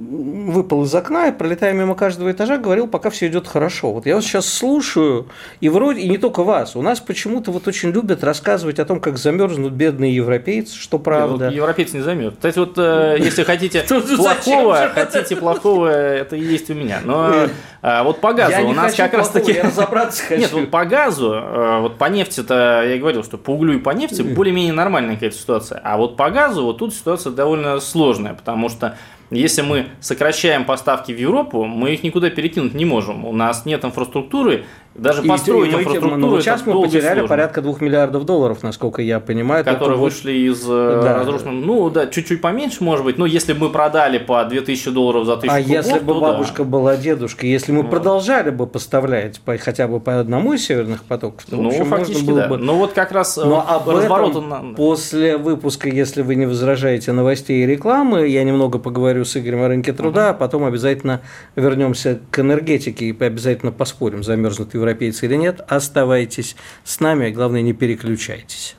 выпал 0.52 0.86
из 0.86 0.96
окна 0.96 1.28
и, 1.28 1.32
пролетая 1.32 1.74
мимо 1.74 1.94
каждого 1.94 2.32
этажа, 2.32 2.58
говорил, 2.58 2.88
пока 2.88 3.12
все 3.12 3.28
идет 3.28 3.48
хорошо. 3.48 3.92
Вот 3.92 4.08
я 4.08 4.16
вот 4.16 4.24
сейчас 4.24 4.48
слушаю, 4.48 5.28
и 5.60 5.70
вроде, 5.70 6.02
и 6.02 6.10
не 6.10 6.18
только 6.18 6.44
вас, 6.44 6.76
у 6.76 6.82
нас 6.82 7.00
почему-то 7.00 7.52
вот 7.52 7.68
очень 7.68 7.92
любят 7.92 8.24
рассказывать 8.24 8.80
о 8.80 8.86
том, 8.86 9.00
как 9.00 9.18
замерзнут 9.18 9.74
бедные 9.74 10.16
европейцы, 10.16 10.76
что 10.76 10.98
правда. 10.98 11.46
Нет, 11.46 11.56
европейцы 11.56 11.98
не 11.98 12.04
замерзнут. 12.04 12.38
Кстати, 12.38 12.58
вот 12.58 12.74
э, 12.78 13.18
если 13.20 13.44
хотите 13.44 13.84
плохого, 14.18 14.90
хотите 14.94 15.36
плохого, 15.36 15.88
это 15.88 16.36
и 16.36 16.42
есть 16.44 16.70
у 16.72 16.74
меня. 16.74 17.00
Но 17.06 17.48
э, 17.82 18.04
вот 18.04 18.22
по 18.22 18.34
газу 18.34 18.68
у 18.68 18.74
нас 18.74 18.96
как 18.96 19.14
раз 19.14 19.30
таки... 19.30 19.60
разобраться 19.60 20.24
хочу. 20.28 20.42
Нет, 20.42 20.52
вот 20.54 20.72
по 20.72 20.86
газу, 20.86 21.34
э, 21.34 21.80
вот 21.82 21.98
по 21.98 22.06
нефти-то, 22.06 22.84
я 22.86 22.98
говорил, 22.98 23.24
что 23.24 23.38
по 23.38 23.52
углю 23.52 23.74
и 23.74 23.80
по 23.80 23.92
нефти 23.92 24.22
более-менее 24.22 24.74
нормальная 24.74 25.16
какая-то 25.16 25.38
ситуация. 25.38 25.82
А 25.84 25.98
вот 25.98 26.18
по 26.18 26.30
газу, 26.30 26.64
вот 26.64 26.78
тут 26.78 26.94
ситуация 26.94 27.32
довольно 27.32 27.80
сложная, 27.80 28.34
потому 28.34 28.70
что 28.70 28.98
если 29.32 29.62
мы 29.62 29.88
сокращаем 30.02 30.66
поставки 30.66 31.14
в 31.14 31.18
Европу, 31.18 31.64
мы 31.64 31.94
их 31.94 32.04
никуда 32.04 32.30
перекинуть 32.30 32.74
не 32.74 32.84
можем. 32.84 33.26
У 33.26 33.32
нас 33.32 33.66
нет 33.66 33.86
инфраструктуры, 33.86 34.66
даже 34.94 35.24
построить 35.24 35.72
и 35.72 35.76
мы, 35.76 35.82
инфраструктуру 35.82 36.18
ну, 36.18 36.42
сейчас 36.42 36.66
мы 36.66 36.82
потеряли 36.82 37.26
порядка 37.26 37.62
2 37.62 37.76
миллиардов 37.80 38.26
долларов, 38.26 38.62
насколько 38.62 39.02
я 39.02 39.22
понимаю. 39.22 39.64
Которые 39.64 39.98
вышли 39.98 40.34
из 40.34 40.64
э, 40.68 41.02
да. 41.02 41.20
разрушенного. 41.20 41.56
Ну 41.56 41.90
да, 41.90 42.08
чуть-чуть 42.08 42.42
поменьше, 42.42 42.84
может 42.84 43.06
быть. 43.06 43.18
Но 43.18 43.26
если 43.26 43.54
бы 43.54 43.68
мы 43.68 43.70
продали 43.70 44.18
по 44.18 44.44
2000 44.44 44.92
долларов 44.92 45.26
за 45.26 45.34
1000 45.34 45.54
А 45.54 45.62
кубов, 45.62 45.86
если 45.86 46.00
бы 46.00 46.20
бабушка 46.20 46.64
да. 46.64 46.70
была 46.70 46.98
дедушка, 46.98 47.48
если 47.48 47.72
мы 47.72 47.84
вот. 47.84 47.92
продолжали 47.92 48.50
бы 48.50 48.68
поставлять 48.68 49.40
по, 49.40 49.58
хотя 49.58 49.88
бы 49.88 50.02
по 50.02 50.20
одному 50.20 50.54
из 50.54 50.66
северных 50.66 51.04
потоков, 51.04 51.46
то, 51.46 51.56
ну, 51.56 51.70
общем, 51.70 51.86
фактически, 51.86 52.26
было 52.26 52.42
да. 52.42 52.48
бы... 52.50 52.58
Ну 52.58 52.76
вот 52.76 52.92
как 52.92 53.14
раз 53.14 53.38
Но 53.38 53.66
об 53.66 53.88
разворот 53.88 54.32
этом, 54.32 54.50
на... 54.50 54.74
после 54.76 55.38
выпуска, 55.38 55.88
если 55.88 56.22
вы 56.22 56.36
не 56.36 56.46
возражаете 56.46 57.14
новостей 57.14 57.64
и 57.64 57.66
рекламы, 57.66 58.28
я 58.28 58.44
немного 58.44 58.78
поговорю 58.78 59.24
с 59.24 59.38
Игорем 59.38 59.62
о 59.62 59.70
рынке 59.70 59.94
труда, 59.94 60.26
угу. 60.26 60.30
а 60.32 60.34
потом 60.34 60.66
обязательно 60.66 61.22
вернемся 61.56 62.20
к 62.30 62.40
энергетике 62.40 63.06
и 63.06 63.24
обязательно 63.24 63.72
поспорим, 63.72 64.24
замерзнут 64.24 64.76
европейцы 64.82 65.26
или 65.26 65.36
нет, 65.36 65.62
оставайтесь 65.68 66.56
с 66.84 67.00
нами, 67.00 67.28
а 67.28 67.32
главное, 67.32 67.62
не 67.62 67.74
переключайтесь. 67.74 68.76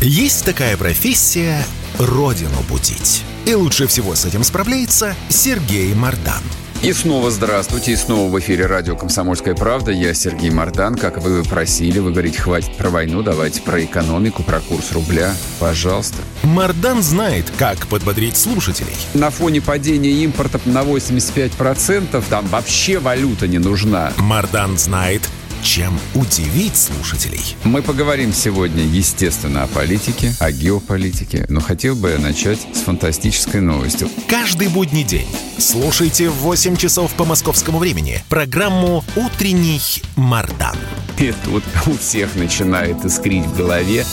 Есть 0.00 0.44
такая 0.44 0.76
профессия– 0.76 1.64
родину 1.98 2.56
будить. 2.68 3.24
И 3.46 3.54
лучше 3.54 3.86
всего 3.86 4.14
с 4.14 4.24
этим 4.24 4.42
справляется 4.42 5.14
Сергей 5.28 5.94
Мардан– 5.94 6.42
и 6.82 6.92
снова 6.92 7.30
здравствуйте, 7.30 7.92
и 7.92 7.96
снова 7.96 8.28
в 8.28 8.38
эфире 8.40 8.66
радио 8.66 8.96
«Комсомольская 8.96 9.54
правда». 9.54 9.92
Я 9.92 10.14
Сергей 10.14 10.50
Мардан. 10.50 10.96
Как 10.96 11.18
вы 11.18 11.44
просили, 11.44 12.00
вы 12.00 12.10
говорите, 12.10 12.40
хватит 12.40 12.76
про 12.76 12.90
войну, 12.90 13.22
давайте 13.22 13.62
про 13.62 13.84
экономику, 13.84 14.42
про 14.42 14.60
курс 14.60 14.90
рубля. 14.92 15.32
Пожалуйста. 15.60 16.16
Мардан 16.42 17.02
знает, 17.02 17.52
как 17.56 17.86
подбодрить 17.86 18.36
слушателей. 18.36 18.96
На 19.14 19.30
фоне 19.30 19.60
падения 19.60 20.10
импорта 20.24 20.60
на 20.64 20.82
85% 20.82 22.22
там 22.28 22.46
вообще 22.48 22.98
валюта 22.98 23.46
не 23.46 23.58
нужна. 23.58 24.12
Мардан 24.18 24.76
знает, 24.76 25.22
чем 25.62 25.98
удивить 26.14 26.76
слушателей. 26.76 27.56
Мы 27.64 27.82
поговорим 27.82 28.32
сегодня, 28.32 28.84
естественно, 28.84 29.62
о 29.62 29.66
политике, 29.68 30.34
о 30.40 30.50
геополитике, 30.50 31.46
но 31.48 31.60
хотел 31.60 31.94
бы 31.94 32.10
я 32.10 32.18
начать 32.18 32.58
с 32.74 32.80
фантастической 32.80 33.60
новостью. 33.60 34.10
Каждый 34.28 34.68
будний 34.68 35.04
день 35.04 35.28
слушайте 35.58 36.28
в 36.28 36.34
8 36.38 36.76
часов 36.76 37.12
по 37.14 37.24
московскому 37.24 37.78
времени 37.78 38.22
программу 38.28 39.04
«Утренний 39.16 39.80
Мардан». 40.16 40.76
И 41.18 41.32
тут 41.44 41.62
у 41.86 41.96
всех 41.96 42.34
начинает 42.34 43.04
искрить 43.04 43.46
в 43.46 43.56
голове. 43.56 44.04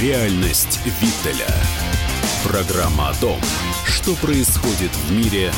Реальность 0.00 0.78
Виттеля. 1.00 1.52
Программа 2.44 3.08
о 3.08 3.14
том, 3.14 3.40
что 3.88 4.14
происходит 4.16 4.90
в 4.90 5.12
мире 5.12 5.50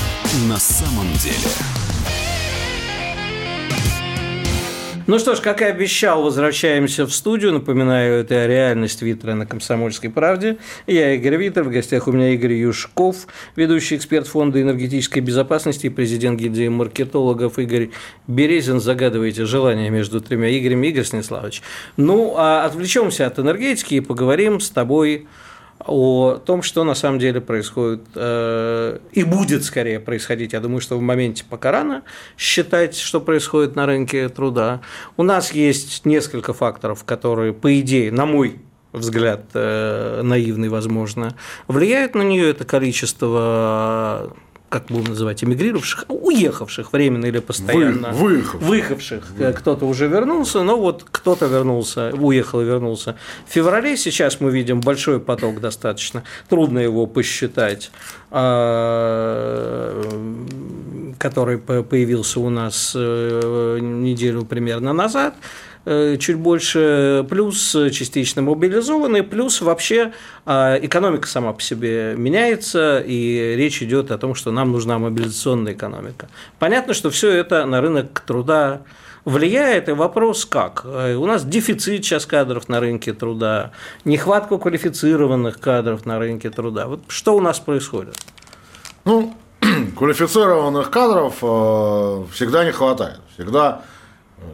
на 0.49 0.57
самом 0.59 1.13
деле. 1.15 1.51
Ну 5.09 5.19
что 5.19 5.35
ж, 5.35 5.41
как 5.41 5.61
и 5.61 5.65
обещал, 5.65 6.23
возвращаемся 6.23 7.05
в 7.05 7.13
студию. 7.13 7.53
Напоминаю, 7.53 8.21
это 8.21 8.47
реальность 8.47 9.03
Витра 9.03 9.35
на 9.35 9.45
«Комсомольской 9.45 10.09
правде». 10.09 10.59
Я 10.87 11.15
Игорь 11.15 11.37
Витер, 11.37 11.65
в 11.65 11.71
гостях 11.71 12.07
у 12.07 12.13
меня 12.13 12.33
Игорь 12.33 12.53
Юшков, 12.53 13.27
ведущий 13.57 13.97
эксперт 13.97 14.29
Фонда 14.29 14.63
энергетической 14.63 15.19
безопасности 15.19 15.87
и 15.87 15.91
президент 15.91 16.39
гильдии 16.39 16.69
маркетологов 16.69 17.59
Игорь 17.59 17.91
Березин. 18.29 18.81
Загадываете 18.81 19.47
желание 19.47 19.91
между 19.91 20.21
тремя 20.21 20.57
Игорями. 20.57 20.87
Игорь 20.87 21.05
Станиславович. 21.05 21.63
Ну, 21.97 22.35
а 22.37 22.65
отвлечемся 22.65 23.27
от 23.27 23.41
энергетики 23.41 23.95
и 23.95 24.01
поговорим 24.01 24.61
с 24.61 24.71
тобой 24.71 25.27
том, 25.85 26.63
что 26.63 26.85
на 26.85 26.95
самом 26.95 27.19
деле 27.19 27.41
происходит 27.41 28.03
э, 28.15 28.99
и 29.13 29.25
будет 29.25 29.65
скорее 29.65 30.01
происходить. 30.01 30.53
Я 30.53 30.61
думаю, 30.61 30.81
что 30.81 30.97
в 30.97 31.01
моменте 31.01 31.45
пока 31.49 31.73
рано 31.73 32.03
считать, 32.37 32.97
что 32.97 33.21
происходит 33.21 33.77
на 33.77 33.87
рынке 33.87 34.29
труда. 34.29 34.81
У 35.17 35.23
нас 35.23 35.53
есть 35.53 36.05
несколько 36.05 36.53
факторов, 36.53 37.05
которые, 37.05 37.53
по 37.53 37.79
идее, 37.81 38.13
на 38.13 38.27
мой 38.27 38.61
взгляд, 38.93 39.47
э, 39.55 40.21
наивный, 40.23 40.69
возможно, 40.69 41.37
влияют 41.69 42.15
на 42.15 42.23
нее. 42.23 42.51
Это 42.51 42.65
количество 42.65 44.35
как 44.71 44.87
будем 44.87 45.11
называть, 45.11 45.43
эмигрировавших, 45.43 46.05
уехавших 46.09 46.93
временно 46.93 47.27
или 47.27 47.41
постоянно. 47.41 48.13
Вы, 48.13 48.37
выехавших. 48.37 48.69
Выехавших. 48.69 49.31
Вы. 49.37 49.53
Кто-то 49.53 49.85
уже 49.85 50.07
вернулся, 50.07 50.63
но 50.63 50.79
вот 50.79 51.05
кто-то 51.11 51.47
вернулся, 51.47 52.13
уехал 52.15 52.61
и 52.61 52.65
вернулся. 52.65 53.17
В 53.49 53.53
феврале 53.53 53.97
сейчас 53.97 54.41
мы 54.41 54.53
видим 54.53 54.81
большой 54.81 55.19
поток 55.19 55.61
достаточно, 55.61 56.23
трудно 56.49 56.79
его 56.79 57.07
посчитать, 57.07 57.91
а, 58.31 60.03
который 61.19 61.59
появился 61.59 62.39
у 62.39 62.49
нас 62.49 62.93
э, 62.95 63.79
неделю 63.81 64.45
примерно 64.45 64.93
назад. 64.93 65.35
Э, 65.87 66.19
чуть 66.19 66.37
больше, 66.37 67.27
плюс 67.31 67.73
частично 67.91 68.43
мобилизованные, 68.43 69.23
плюс 69.23 69.63
вообще 69.63 70.13
а, 70.45 70.77
экономика 70.77 71.27
сама 71.27 71.55
по 71.55 71.63
себе 71.63 72.15
меняется, 72.19 73.01
и 73.01 73.55
речь 73.57 73.83
идет 73.83 74.11
о 74.11 74.19
том, 74.19 74.35
что 74.35 74.53
нам 74.53 74.73
нужна 74.73 74.99
мобилизационная 74.99 75.73
экономика. 75.73 76.29
Понятно, 76.59 76.93
что 76.93 77.09
все 77.09 77.31
это 77.31 77.65
на 77.65 77.81
рынок 77.81 78.21
труда 78.27 78.83
влияет, 79.25 79.89
и 79.89 79.93
вопрос 79.93 80.45
как. 80.45 80.83
Э, 80.85 81.15
у 81.15 81.25
нас 81.25 81.45
дефицит 81.45 82.05
сейчас 82.05 82.27
кадров 82.27 82.69
на 82.69 82.81
рынке 82.81 83.15
труда, 83.15 83.71
нехватка 84.05 84.59
квалифицированных 84.59 85.61
кадров 85.61 86.05
на 86.05 86.19
рынке 86.19 86.51
труда. 86.51 86.89
Вот 86.89 87.01
что 87.09 87.35
у 87.35 87.41
нас 87.41 87.59
происходит? 87.59 88.17
Ну, 89.07 89.35
квалифицированных 89.97 90.91
кадров 90.91 91.39
э, 91.41 92.25
всегда 92.35 92.67
не 92.67 92.73
хватает. 92.73 93.21
Всегда 93.35 93.83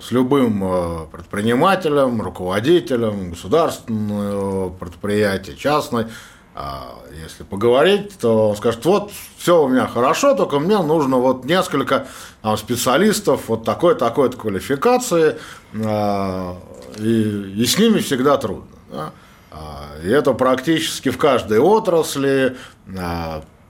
с 0.00 0.10
любым 0.10 0.62
э, 0.64 1.06
предпринимателем, 1.10 2.20
руководителем 2.20 3.30
государственного 3.30 4.70
предприятия, 4.70 5.56
частной, 5.56 6.06
а 6.54 7.00
если 7.22 7.42
поговорить, 7.42 8.18
то 8.18 8.48
он 8.48 8.56
скажет, 8.56 8.84
вот 8.86 9.12
все 9.36 9.62
у 9.62 9.68
меня 9.68 9.86
хорошо, 9.86 10.34
только 10.34 10.58
мне 10.58 10.78
нужно 10.78 11.18
вот 11.18 11.44
несколько 11.44 12.06
там, 12.40 12.56
специалистов 12.56 13.48
вот 13.48 13.64
такой 13.64 13.94
такой 13.94 14.30
квалификации, 14.30 15.36
а, 15.84 16.56
и, 16.96 17.52
и 17.56 17.66
с 17.66 17.78
ними 17.78 17.98
всегда 17.98 18.38
трудно. 18.38 18.66
Да? 18.90 19.12
А, 19.50 19.88
и 20.02 20.08
это 20.08 20.32
практически 20.32 21.10
в 21.10 21.18
каждой 21.18 21.58
отрасли. 21.58 22.56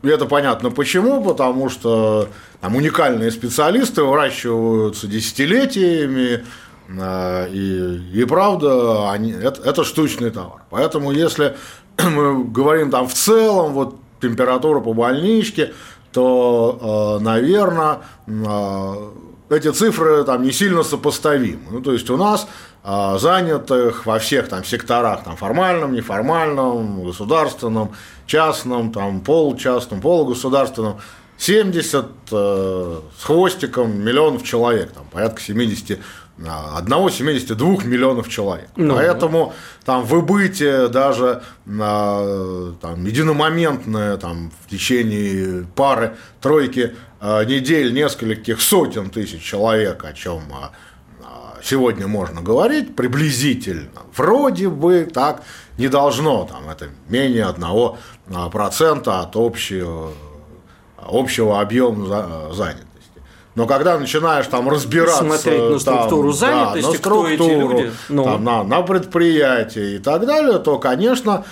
И 0.06 0.08
это 0.08 0.26
понятно 0.26 0.70
почему, 0.70 1.20
потому 1.20 1.68
что 1.68 2.28
там 2.60 2.76
уникальные 2.76 3.32
специалисты 3.32 4.04
выращиваются 4.04 5.08
десятилетиями, 5.08 6.44
э, 6.88 7.48
и, 7.50 8.20
и 8.20 8.24
правда, 8.24 9.10
они, 9.10 9.32
это, 9.32 9.60
это 9.62 9.82
штучный 9.82 10.30
товар. 10.30 10.62
Поэтому 10.70 11.10
если 11.10 11.56
мы 11.98 12.44
говорим 12.44 12.92
там 12.92 13.08
в 13.08 13.14
целом, 13.14 13.72
вот 13.72 13.96
температура 14.22 14.80
по 14.80 14.92
больничке, 14.92 15.72
то, 16.12 17.18
э, 17.18 17.24
наверное, 17.24 17.98
э, 18.28 19.10
эти 19.50 19.70
цифры 19.70 20.24
там 20.24 20.42
не 20.42 20.52
сильно 20.52 20.82
сопоставимы. 20.82 21.70
Ну, 21.70 21.80
то 21.80 21.92
есть 21.92 22.10
у 22.10 22.16
нас 22.16 22.48
занятых 22.84 24.06
во 24.06 24.18
всех 24.20 24.48
там 24.48 24.64
секторах, 24.64 25.24
там 25.24 25.36
формальном, 25.36 25.92
неформальном, 25.92 27.04
государственном, 27.04 27.92
частном, 28.26 28.92
там 28.92 29.20
получастном, 29.20 30.00
полугосударственном, 30.00 31.00
70 31.38 32.06
э, 32.30 33.00
с 33.18 33.24
хвостиком 33.24 33.98
миллионов 33.98 34.42
человек, 34.42 34.92
там 34.92 35.04
порядка 35.12 35.40
70 35.40 35.98
одного 36.44 37.10
72 37.10 37.84
миллионов 37.84 38.28
человек. 38.28 38.68
Ну, 38.76 38.94
Поэтому 38.94 39.54
там 39.84 40.04
выбытие 40.04 40.88
даже 40.88 41.42
на 41.64 42.72
там, 42.80 43.04
единомоментное 43.04 44.16
там, 44.18 44.52
в 44.64 44.70
течение 44.70 45.66
пары, 45.74 46.16
тройки 46.40 46.94
э, 47.20 47.44
недель 47.44 47.94
нескольких 47.94 48.60
сотен 48.60 49.08
тысяч 49.08 49.42
человек, 49.42 50.04
о 50.04 50.12
чем 50.12 50.42
э, 50.50 51.22
сегодня 51.62 52.06
можно 52.06 52.42
говорить, 52.42 52.94
приблизительно. 52.94 54.02
Вроде 54.14 54.68
бы 54.68 55.08
так 55.12 55.42
не 55.78 55.88
должно, 55.88 56.44
там, 56.44 56.68
это 56.68 56.88
менее 57.08 57.44
одного 57.44 57.98
процента 58.52 59.20
от 59.20 59.36
общего, 59.36 60.12
общего 60.98 61.60
объема 61.60 62.52
занятости. 62.52 62.85
Но 63.56 63.66
когда 63.66 63.98
начинаешь 63.98 64.46
там 64.46 64.68
разбираться... 64.68 65.24
Смотреть 65.24 65.62
на 65.62 65.78
структуру 65.78 66.28
там, 66.28 66.38
занятости, 66.38 66.82
да, 66.82 66.88
на 66.88 66.94
структуру, 66.94 67.34
кто 67.34 67.46
эти 67.46 67.58
люди, 67.58 67.92
ну. 68.10 68.24
там, 68.24 68.44
на, 68.44 68.62
на 68.62 68.82
предприятие 68.82 69.96
и 69.96 69.98
так 69.98 70.26
далее, 70.26 70.58
то, 70.58 70.78
конечно, 70.78 71.44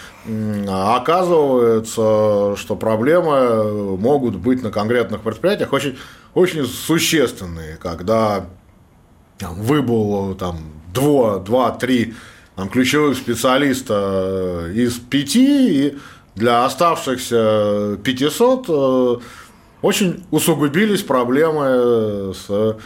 оказывается, 0.68 2.56
что 2.56 2.76
проблемы 2.76 3.96
могут 3.96 4.37
быть 4.37 4.62
на 4.62 4.70
конкретных 4.70 5.23
предприятиях 5.23 5.73
очень, 5.73 5.99
очень 6.34 6.66
существенные, 6.66 7.78
когда 7.78 8.49
там, 9.38 9.54
выбыл 9.54 10.34
там, 10.34 10.58
2-3 10.92 12.14
там, 12.54 12.68
ключевых 12.68 13.16
специалиста 13.16 14.66
из 14.75 14.99
пяти, 14.99 15.87
и 15.87 15.99
для 16.34 16.66
оставшихся 16.66 17.96
500 18.04 19.23
очень 19.84 20.24
усугубились 20.30 21.02
проблемы 21.02 22.32
с 22.34 22.76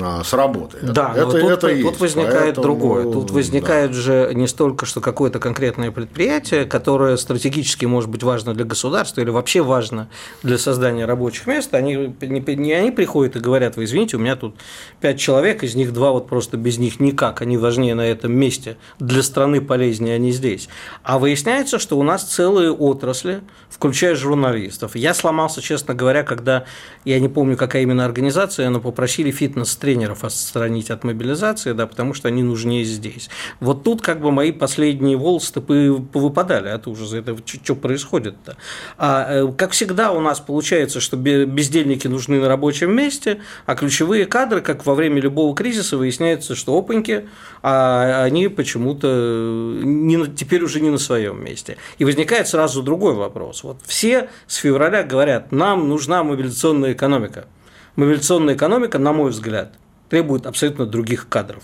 а, 0.00 0.22
с 0.22 0.32
работы. 0.34 0.78
Да, 0.82 1.12
это, 1.14 1.24
но 1.24 1.30
тут, 1.32 1.42
это 1.50 1.68
тут 1.68 1.70
есть, 1.72 2.00
возникает 2.00 2.56
поэтому, 2.56 2.62
другое. 2.62 3.04
Тут 3.04 3.30
возникает 3.30 3.92
да. 3.92 3.96
же 3.96 4.30
не 4.34 4.46
столько, 4.46 4.84
что 4.84 5.00
какое-то 5.00 5.38
конкретное 5.38 5.90
предприятие, 5.90 6.66
которое 6.66 7.16
стратегически 7.16 7.86
может 7.86 8.10
быть 8.10 8.22
важно 8.22 8.54
для 8.54 8.64
государства 8.64 9.22
или 9.22 9.30
вообще 9.30 9.62
важно 9.62 10.08
для 10.42 10.58
создания 10.58 11.06
рабочих 11.06 11.46
мест, 11.46 11.72
они 11.74 12.14
не, 12.20 12.56
не 12.56 12.72
они 12.72 12.90
приходят 12.90 13.36
и 13.36 13.40
говорят, 13.40 13.76
вы 13.76 13.84
извините, 13.84 14.18
у 14.18 14.20
меня 14.20 14.36
тут 14.36 14.56
пять 15.00 15.18
человек, 15.18 15.62
из 15.62 15.74
них 15.74 15.92
два 15.92 16.10
вот 16.10 16.28
просто 16.28 16.58
без 16.58 16.78
них 16.78 17.00
никак, 17.00 17.40
они 17.40 17.56
важнее 17.56 17.94
на 17.94 18.06
этом 18.06 18.32
месте, 18.32 18.76
для 18.98 19.22
страны 19.22 19.62
полезнее 19.62 20.16
они 20.16 20.32
здесь. 20.32 20.68
А 21.02 21.18
выясняется, 21.18 21.78
что 21.78 21.98
у 21.98 22.02
нас 22.02 22.24
целые 22.24 22.72
отрасли, 22.72 23.40
включая 23.70 24.14
журналистов. 24.14 24.96
Я 24.96 25.14
сломался, 25.14 25.62
честно 25.62 25.94
говоря, 25.94 26.24
когда, 26.24 26.64
я 27.06 27.18
не 27.20 27.28
помню, 27.28 27.56
какая 27.56 27.82
именно 27.82 28.04
организация, 28.04 28.68
но 28.68 28.80
попросили 28.80 29.30
фитнес 29.30 29.77
тренеров 29.78 30.24
отстранить 30.24 30.90
от 30.90 31.04
мобилизации, 31.04 31.72
да, 31.72 31.86
потому 31.86 32.14
что 32.14 32.28
они 32.28 32.42
нужнее 32.42 32.84
здесь. 32.84 33.30
Вот 33.60 33.84
тут 33.84 34.02
как 34.02 34.20
бы 34.20 34.30
мои 34.30 34.52
последние 34.52 35.16
волосы 35.16 35.60
повыпадали 35.60 36.68
от 36.68 36.86
ужаса. 36.86 37.18
Это 37.18 37.36
что 37.46 37.74
происходит-то? 37.74 38.56
А, 38.96 39.42
э, 39.42 39.52
как 39.56 39.72
всегда 39.72 40.12
у 40.12 40.20
нас 40.20 40.40
получается, 40.40 41.00
что 41.00 41.16
бездельники 41.16 42.06
нужны 42.06 42.40
на 42.40 42.48
рабочем 42.48 42.94
месте, 42.94 43.40
а 43.66 43.74
ключевые 43.74 44.26
кадры, 44.26 44.60
как 44.60 44.86
во 44.86 44.94
время 44.94 45.20
любого 45.20 45.54
кризиса, 45.54 45.96
выясняется, 45.96 46.54
что 46.54 46.76
опаньки, 46.76 47.28
а 47.62 48.22
они 48.24 48.48
почему-то 48.48 49.80
не, 49.82 50.26
теперь 50.26 50.62
уже 50.62 50.80
не 50.80 50.90
на 50.90 50.98
своем 50.98 51.42
месте. 51.44 51.76
И 51.98 52.04
возникает 52.04 52.48
сразу 52.48 52.82
другой 52.82 53.14
вопрос. 53.14 53.62
Вот 53.64 53.78
все 53.86 54.28
с 54.46 54.56
февраля 54.56 55.02
говорят, 55.02 55.52
нам 55.52 55.88
нужна 55.88 56.22
мобилизационная 56.24 56.92
экономика– 56.92 57.46
мобилизационная 57.98 58.54
экономика, 58.54 58.98
на 58.98 59.12
мой 59.12 59.30
взгляд, 59.30 59.74
требует 60.08 60.46
абсолютно 60.46 60.86
других 60.86 61.28
кадров 61.28 61.62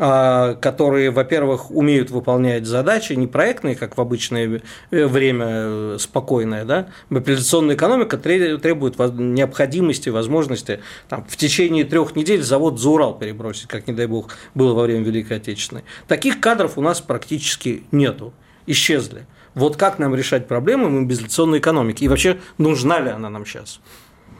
а, 0.00 0.54
которые, 0.54 1.10
во-первых, 1.10 1.72
умеют 1.72 2.10
выполнять 2.10 2.66
задачи, 2.66 3.14
не 3.14 3.26
проектные, 3.26 3.74
как 3.74 3.98
в 3.98 4.00
обычное 4.00 4.62
э, 4.92 5.06
время 5.06 5.46
э, 5.48 5.96
спокойное, 5.98 6.64
да, 6.64 6.90
мобилизационная 7.10 7.74
экономика 7.74 8.16
требует 8.16 8.96
необходимости, 8.96 10.08
возможности 10.08 10.78
там, 11.08 11.26
в 11.28 11.36
течение 11.36 11.82
трех 11.82 12.14
недель 12.14 12.42
завод 12.42 12.78
за 12.78 12.90
Урал 12.90 13.18
перебросить, 13.18 13.66
как, 13.66 13.88
не 13.88 13.92
дай 13.92 14.06
бог, 14.06 14.28
было 14.54 14.72
во 14.72 14.84
время 14.84 15.02
Великой 15.02 15.38
Отечественной. 15.38 15.82
Таких 16.06 16.38
кадров 16.38 16.78
у 16.78 16.80
нас 16.80 17.00
практически 17.00 17.82
нету, 17.90 18.32
исчезли. 18.66 19.26
Вот 19.54 19.76
как 19.76 19.98
нам 19.98 20.14
решать 20.14 20.46
проблемы 20.46 20.88
мобилизационной 20.90 21.58
экономики? 21.58 22.04
И 22.04 22.08
вообще, 22.08 22.38
нужна 22.58 23.00
ли 23.00 23.10
она 23.10 23.30
нам 23.30 23.44
сейчас? 23.44 23.80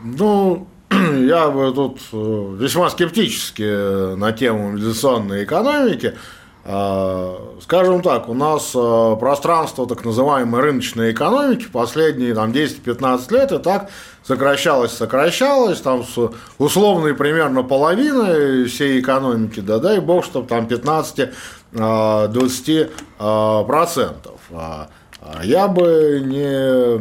Ну, 0.05 0.69
я 0.91 1.51
бы 1.51 1.71
тут 1.75 2.01
э, 2.13 2.57
весьма 2.59 2.91
скептически 2.91 3.63
э, 3.63 4.15
на 4.17 4.33
тему 4.33 4.71
мобилизационной 4.71 5.45
экономики. 5.45 6.17
Э, 6.65 7.35
скажем 7.61 8.01
так, 8.01 8.31
у 8.31 8.35
нас 8.35 8.75
пространство 9.21 9.87
так 9.87 10.03
называемой 10.05 10.63
рыночной 10.63 11.13
экономики 11.13 11.67
последние 11.71 12.35
там, 12.35 12.53
10-15 12.53 13.35
лет 13.35 13.53
и 13.53 13.59
так 13.59 13.91
сокращалось, 14.23 14.93
сокращалось, 14.93 15.81
там 15.81 16.05
с 16.05 16.31
условной 16.57 17.15
примерно 17.15 17.63
половиной 17.63 18.65
всей 18.65 19.01
экономики, 19.01 19.61
да 19.61 19.79
дай 19.79 20.01
бог, 20.01 20.25
чтобы 20.25 20.49
там 20.49 20.67
15-20 20.67 23.67
процентов. 23.67 24.41
А, 24.53 24.89
а 25.21 25.45
я 25.45 25.69
бы 25.69 26.23
не 26.25 26.99
Э, 26.99 27.01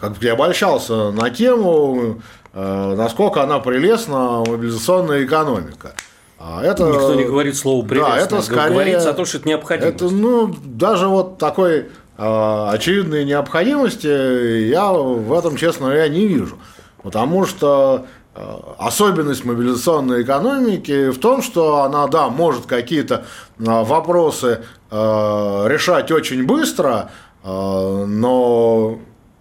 как 0.00 0.12
бы 0.12 0.18
я 0.20 0.32
обольщался 0.32 1.10
на 1.10 1.30
тему, 1.30 2.20
э, 2.52 2.94
насколько 2.96 3.42
она 3.42 3.58
прелестна, 3.58 4.42
мобилизационная 4.46 5.24
экономика. 5.24 5.92
А 6.38 6.62
это, 6.62 6.84
Никто 6.84 7.14
не 7.14 7.24
говорит 7.24 7.56
слово 7.56 7.84
прелестно, 7.86 8.14
да, 8.14 8.20
это 8.20 8.42
скорее, 8.42 8.70
говорится 8.70 9.10
о 9.10 9.14
том, 9.14 9.24
что 9.24 9.38
это 9.38 9.48
необходимо. 9.48 9.88
Это, 9.88 10.10
ну, 10.10 10.54
даже 10.64 11.08
вот 11.08 11.38
такой 11.38 11.86
э, 12.18 12.68
очевидной 12.72 13.24
необходимости 13.24 14.68
я 14.68 14.92
в 14.92 15.32
этом, 15.32 15.56
честно 15.56 15.86
говоря, 15.86 16.08
не 16.08 16.26
вижу. 16.26 16.58
Потому 17.02 17.46
что 17.46 18.04
э, 18.34 18.56
особенность 18.78 19.44
мобилизационной 19.46 20.22
экономики 20.22 21.10
в 21.10 21.18
том, 21.18 21.40
что 21.40 21.82
она, 21.82 22.06
да, 22.06 22.28
может 22.28 22.66
какие-то 22.66 23.24
э, 23.58 23.64
вопросы 23.64 24.60
э, 24.90 25.64
решать 25.68 26.10
очень 26.10 26.44
быстро, 26.44 27.10
э, 27.42 28.04
но 28.06 28.98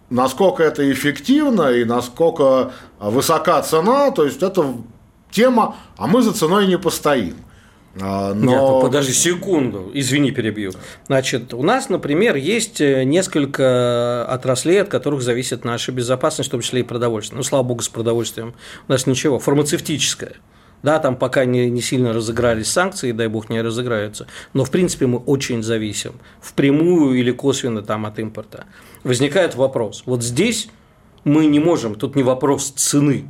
насколько 0.09 0.63
это 0.63 0.89
эффективно 0.91 1.71
и 1.71 1.83
насколько 1.83 2.71
высока 2.99 3.61
цена, 3.61 4.11
то 4.11 4.25
есть 4.25 4.43
это 4.43 4.75
тема, 5.31 5.75
а 5.97 6.07
мы 6.07 6.21
за 6.21 6.33
ценой 6.33 6.67
не 6.67 6.77
постоим. 6.77 7.35
А, 7.99 8.33
но... 8.33 8.51
Нет, 8.51 8.59
ну 8.59 8.81
подожди 8.81 9.13
секунду, 9.13 9.89
извини, 9.93 10.31
перебью. 10.31 10.73
Значит, 11.07 11.53
у 11.53 11.63
нас, 11.63 11.87
например, 11.87 12.35
есть 12.35 12.81
э, 12.81 13.03
несколько 13.05 14.25
отраслей, 14.27 14.81
от 14.81 14.89
которых 14.89 15.21
зависит 15.21 15.63
наша 15.63 15.93
безопасность, 15.93 16.49
в 16.49 16.51
том 16.51 16.61
числе 16.61 16.81
и 16.81 16.83
продовольствие. 16.83 17.37
Ну, 17.37 17.43
слава 17.43 17.63
богу, 17.63 17.81
с 17.81 17.87
продовольствием 17.87 18.53
у 18.87 18.91
нас 18.91 19.07
ничего. 19.07 19.39
Фармацевтическая. 19.39 20.33
Да, 20.83 20.99
там 20.99 21.15
пока 21.15 21.45
не, 21.45 21.69
не 21.69 21.81
сильно 21.81 22.13
разыгрались 22.13 22.67
санкции, 22.67 23.11
дай 23.11 23.27
бог 23.27 23.49
не 23.49 23.61
разыграются, 23.61 24.27
но 24.53 24.65
в 24.65 24.71
принципе 24.71 25.07
мы 25.07 25.17
очень 25.17 25.63
зависим, 25.63 26.13
впрямую 26.41 27.17
или 27.17 27.31
косвенно 27.31 27.81
там 27.81 28.05
от 28.05 28.19
импорта 28.19 28.65
возникает 29.05 29.55
вопрос. 29.55 30.03
Вот 30.05 30.23
здесь 30.23 30.67
мы 31.23 31.45
не 31.45 31.59
можем, 31.59 31.95
тут 31.95 32.15
не 32.15 32.23
вопрос 32.23 32.71
цены, 32.71 33.25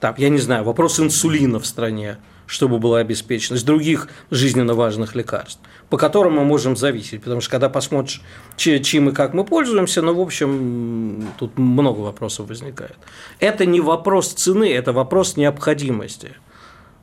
там, 0.00 0.14
я 0.16 0.28
не 0.28 0.38
знаю, 0.38 0.64
вопрос 0.64 1.00
инсулина 1.00 1.58
в 1.58 1.66
стране, 1.66 2.18
чтобы 2.46 2.78
была 2.78 3.00
обеспеченность 3.00 3.66
других 3.66 4.08
жизненно 4.30 4.74
важных 4.74 5.14
лекарств, 5.16 5.60
по 5.90 5.98
которым 5.98 6.34
мы 6.34 6.44
можем 6.44 6.76
зависеть. 6.76 7.22
Потому 7.22 7.40
что 7.40 7.50
когда 7.50 7.68
посмотришь, 7.68 8.22
чем 8.56 9.10
и 9.10 9.12
как 9.12 9.34
мы 9.34 9.44
пользуемся, 9.44 10.00
ну, 10.02 10.14
в 10.14 10.20
общем, 10.20 11.28
тут 11.36 11.58
много 11.58 11.98
вопросов 11.98 12.48
возникает. 12.48 12.96
Это 13.40 13.66
не 13.66 13.80
вопрос 13.80 14.32
цены, 14.32 14.72
это 14.72 14.92
вопрос 14.92 15.36
необходимости. 15.36 16.30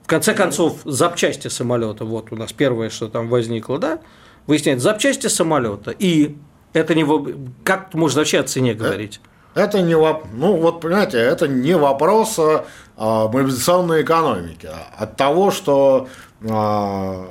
В 0.03 0.07
конце 0.07 0.33
концов, 0.33 0.79
запчасти 0.85 1.49
самолета, 1.49 2.05
вот 2.05 2.31
у 2.31 2.35
нас 2.35 2.53
первое, 2.53 2.89
что 2.89 3.09
там 3.09 3.27
возникло, 3.27 3.77
да, 3.77 3.99
выясняется, 4.47 4.85
запчасти 4.85 5.27
самолета 5.27 5.91
и 5.91 6.37
это 6.79 6.95
не 6.95 7.05
как 7.63 7.93
можно 7.93 8.21
вообще 8.21 8.39
о 8.39 8.43
цене 8.43 8.71
э, 8.71 8.75
говорить? 8.75 9.21
Это 9.53 9.81
не 9.81 9.95
воп... 9.95 10.25
ну 10.33 10.57
вот 10.57 10.81
понимаете, 10.81 11.17
это 11.17 11.47
не 11.47 11.75
вопрос 11.75 12.37
а, 12.39 12.65
а 12.97 13.27
мобилизационной 13.27 14.03
экономики, 14.03 14.69
от 14.97 15.15
того, 15.15 15.51
что 15.51 16.07
а, 16.47 17.27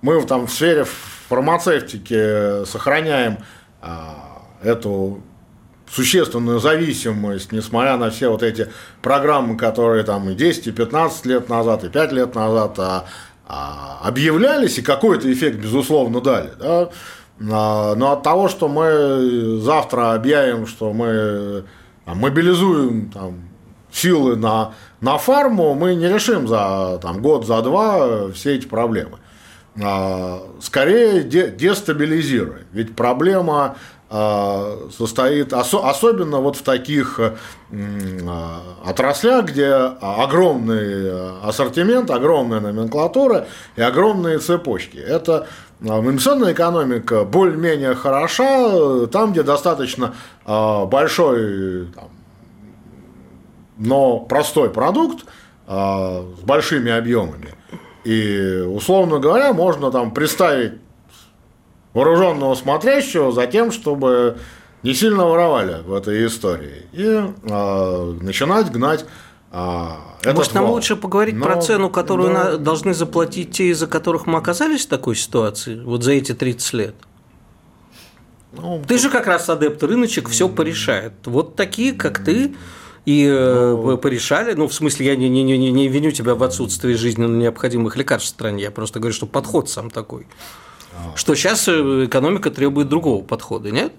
мы 0.00 0.22
там 0.24 0.46
в 0.46 0.52
сфере 0.52 0.86
фармацевтики 1.28 2.64
сохраняем 2.64 3.38
а, 3.82 4.42
эту 4.62 5.22
существенную 5.90 6.60
зависимость, 6.60 7.52
несмотря 7.52 7.96
на 7.96 8.10
все 8.10 8.28
вот 8.30 8.42
эти 8.42 8.68
программы, 9.02 9.56
которые 9.56 10.02
там 10.04 10.28
и 10.30 10.34
10, 10.34 10.66
и 10.66 10.72
15 10.72 11.26
лет 11.26 11.48
назад, 11.48 11.84
и 11.84 11.88
5 11.88 12.12
лет 12.12 12.34
назад 12.34 12.78
а, 12.78 13.04
а, 13.46 14.00
объявлялись, 14.02 14.78
и 14.78 14.82
какой-то 14.82 15.32
эффект, 15.32 15.58
безусловно, 15.58 16.20
дали. 16.20 16.50
Да? 16.58 16.90
Но 17.38 18.12
от 18.12 18.22
того, 18.22 18.48
что 18.48 18.68
мы 18.68 19.58
завтра 19.60 20.14
объявим, 20.14 20.66
что 20.66 20.92
мы 20.92 21.64
там, 22.04 22.18
мобилизуем 22.18 23.10
там, 23.10 23.48
силы 23.92 24.36
на, 24.36 24.72
на 25.00 25.18
фарму, 25.18 25.74
мы 25.74 25.94
не 25.94 26.08
решим 26.08 26.48
за 26.48 26.98
там, 27.02 27.20
год, 27.20 27.46
за 27.46 27.60
два 27.62 28.30
все 28.32 28.54
эти 28.54 28.66
проблемы. 28.66 29.18
А, 29.82 30.40
скорее 30.60 31.22
де, 31.22 31.50
дестабилизируем. 31.50 32.64
Ведь 32.72 32.96
проблема 32.96 33.76
а, 34.08 34.88
состоит 34.96 35.52
особенно 35.52 36.38
вот 36.38 36.56
в 36.56 36.62
таких 36.62 37.18
а, 37.18 38.60
отраслях, 38.84 39.46
где 39.46 39.66
огромный 39.72 41.40
ассортимент, 41.42 42.10
огромная 42.10 42.60
номенклатура 42.60 43.48
и 43.74 43.82
огромные 43.82 44.38
цепочки. 44.38 44.98
Это 44.98 45.48
инвестиционная 45.80 46.52
экономика 46.52 47.24
более-менее 47.24 47.96
хороша 47.96 49.06
там, 49.08 49.32
где 49.32 49.42
достаточно 49.42 50.14
большой, 50.46 51.88
но 53.76 54.20
простой 54.20 54.70
продукт 54.70 55.26
с 55.66 56.40
большими 56.44 56.92
объемами. 56.92 57.54
И, 58.04 58.64
условно 58.66 59.18
говоря, 59.18 59.52
можно 59.52 59.90
там 59.90 60.12
представить 60.12 60.74
вооруженного 61.96 62.54
смотрящего 62.54 63.32
за 63.32 63.46
тем, 63.46 63.72
чтобы 63.72 64.36
не 64.82 64.92
сильно 64.94 65.24
воровали 65.24 65.82
в 65.82 65.94
этой 65.94 66.26
истории. 66.26 66.82
И 66.92 67.02
э, 67.02 68.12
начинать 68.20 68.70
гнать 68.70 69.06
э, 69.50 69.86
этот 70.20 70.36
Может, 70.36 70.54
нам 70.54 70.64
вал. 70.64 70.74
лучше 70.74 70.96
поговорить 70.96 71.34
Но- 71.36 71.46
про 71.46 71.56
цену, 71.62 71.88
которую 71.88 72.32
на- 72.32 72.58
должны 72.58 72.92
заплатить 72.92 73.52
те, 73.52 73.68
из-за 73.70 73.86
которых 73.86 74.26
мы 74.26 74.36
оказались 74.38 74.84
в 74.84 74.88
такой 74.90 75.16
ситуации, 75.16 75.80
вот 75.82 76.02
за 76.02 76.12
эти 76.12 76.32
30 76.34 76.72
лет? 76.74 76.94
Ну, 78.52 78.82
Ты 78.86 78.98
же 78.98 79.08
как 79.08 79.26
раз 79.26 79.48
адепт 79.48 79.82
рыночек, 79.82 80.28
все 80.28 80.48
порешает. 80.50 81.14
Вот 81.24 81.56
такие, 81.56 81.94
как 81.94 82.22
ты, 82.22 82.54
и 83.06 83.26
э, 83.26 83.96
порешали. 84.02 84.52
Ну, 84.52 84.68
в 84.68 84.74
смысле, 84.74 85.06
я 85.06 85.16
не, 85.16 85.28
не, 85.30 85.42
не, 85.44 85.70
не 85.70 85.88
виню 85.88 86.10
тебя 86.10 86.34
в 86.34 86.42
отсутствии 86.42 86.92
жизненно 86.92 87.34
необходимых 87.36 87.96
лекарств 87.96 88.26
в 88.28 88.34
стране. 88.34 88.64
Я 88.64 88.70
просто 88.70 88.98
говорю, 89.00 89.14
что 89.14 89.26
подход 89.26 89.70
сам 89.70 89.90
такой. 89.90 90.26
Что 91.14 91.34
сейчас 91.34 91.68
экономика 91.68 92.50
требует 92.50 92.88
другого 92.88 93.22
подхода, 93.22 93.70
нет? 93.70 93.92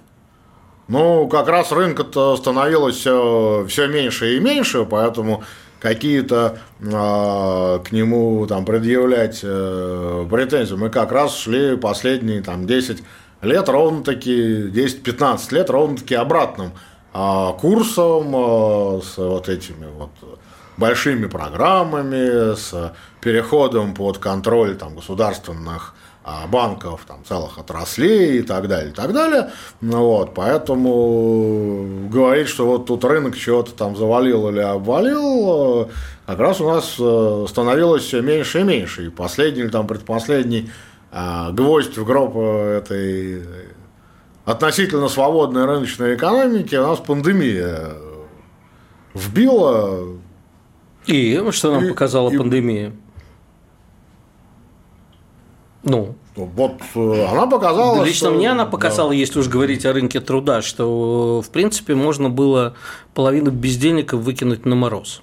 Ну, 0.87 1.27
как 1.27 1.49
раз 1.49 1.71
рынка-то 1.71 2.37
становилось 2.37 2.95
все, 2.95 3.65
все 3.67 3.87
меньше 3.87 4.37
и 4.37 4.39
меньше, 4.39 4.85
поэтому 4.89 5.43
какие-то 5.79 6.59
а, 6.93 7.79
к 7.79 7.91
нему 7.91 8.45
там 8.47 8.65
предъявлять 8.65 9.41
э, 9.43 10.25
претензии. 10.29 10.75
Мы 10.75 10.89
как 10.89 11.11
раз 11.11 11.35
шли 11.35 11.75
последние 11.75 12.41
там 12.41 12.65
10 12.65 13.03
лет 13.41 13.69
ровно-таки, 13.69 14.69
10-15 14.69 15.53
лет 15.53 15.69
ровно-таки 15.69 16.15
обратным 16.15 16.71
а, 17.13 17.53
курсом 17.53 18.33
а, 18.33 19.01
с 19.01 19.17
вот 19.17 19.49
этими 19.49 19.87
вот 19.97 20.11
большими 20.77 21.25
программами, 21.25 22.55
с 22.55 22.93
переходом 23.19 23.93
под 23.93 24.19
контроль 24.19 24.75
там, 24.75 24.95
государственных 24.95 25.95
банков, 26.51 27.01
там, 27.07 27.23
целых 27.27 27.57
отраслей 27.57 28.39
и 28.39 28.41
так 28.41 28.67
далее, 28.67 28.91
и 28.91 28.93
так 28.93 29.13
далее. 29.13 29.51
Ну, 29.81 30.03
вот, 30.03 30.33
поэтому 30.33 32.07
говорить, 32.09 32.47
что 32.49 32.65
вот 32.67 32.85
тут 32.85 33.03
рынок 33.05 33.37
чего-то 33.37 33.71
там 33.71 33.95
завалил 33.95 34.49
или 34.49 34.59
обвалил, 34.59 35.83
э, 35.83 35.87
как 36.25 36.39
раз 36.39 36.59
у 36.61 36.67
нас 36.69 36.95
э, 36.99 37.45
становилось 37.49 38.03
все 38.03 38.21
меньше 38.21 38.59
и 38.61 38.63
меньше. 38.63 39.05
И 39.07 39.09
последний 39.09 39.61
или 39.61 39.69
там 39.69 39.87
предпоследний 39.87 40.69
а, 41.11 41.51
гвоздь 41.51 41.97
в 41.97 42.03
гроб 42.05 42.33
э, 42.35 42.77
этой 42.79 43.43
относительно 44.45 45.07
свободной 45.09 45.65
рыночной 45.65 46.15
экономики 46.15 46.75
у 46.75 46.87
нас 46.87 46.99
пандемия 46.99 47.93
вбила. 49.13 50.17
И 51.05 51.41
что 51.51 51.71
нам 51.71 51.85
И- 51.85 51.89
показала 51.89 52.29
и- 52.29 52.37
пандемия? 52.37 52.93
Ну, 55.83 56.15
Вот 56.35 56.81
э, 56.95 57.25
она 57.31 57.47
показала, 57.47 58.03
Лично 58.03 58.29
что- 58.29 58.37
мне 58.37 58.51
она 58.51 58.65
да. 58.65 58.69
показала, 58.69 59.11
если 59.11 59.39
уж 59.39 59.47
говорить 59.47 59.85
о 59.85 59.93
рынке 59.93 60.19
труда, 60.19 60.61
что 60.61 61.41
в 61.41 61.49
принципе 61.49 61.95
можно 61.95 62.29
было 62.29 62.73
половину 63.13 63.51
бездельников 63.51 64.21
выкинуть 64.21 64.65
на 64.65 64.75
мороз. 64.75 65.21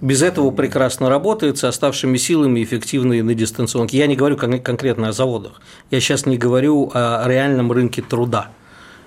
Без 0.00 0.22
этого 0.22 0.50
прекрасно 0.50 1.08
работает, 1.08 1.56
с 1.58 1.64
оставшими 1.64 2.16
силами 2.18 2.62
эффективно 2.62 3.14
и 3.14 3.22
на 3.22 3.34
дистанционке. 3.34 3.96
Я 3.96 4.06
не 4.06 4.16
говорю 4.16 4.36
кон- 4.36 4.60
конкретно 4.60 5.08
о 5.08 5.12
заводах. 5.12 5.60
Я 5.90 6.00
сейчас 6.00 6.26
не 6.26 6.36
говорю 6.36 6.90
о 6.92 7.24
реальном 7.26 7.70
рынке 7.72 8.02
труда. 8.02 8.48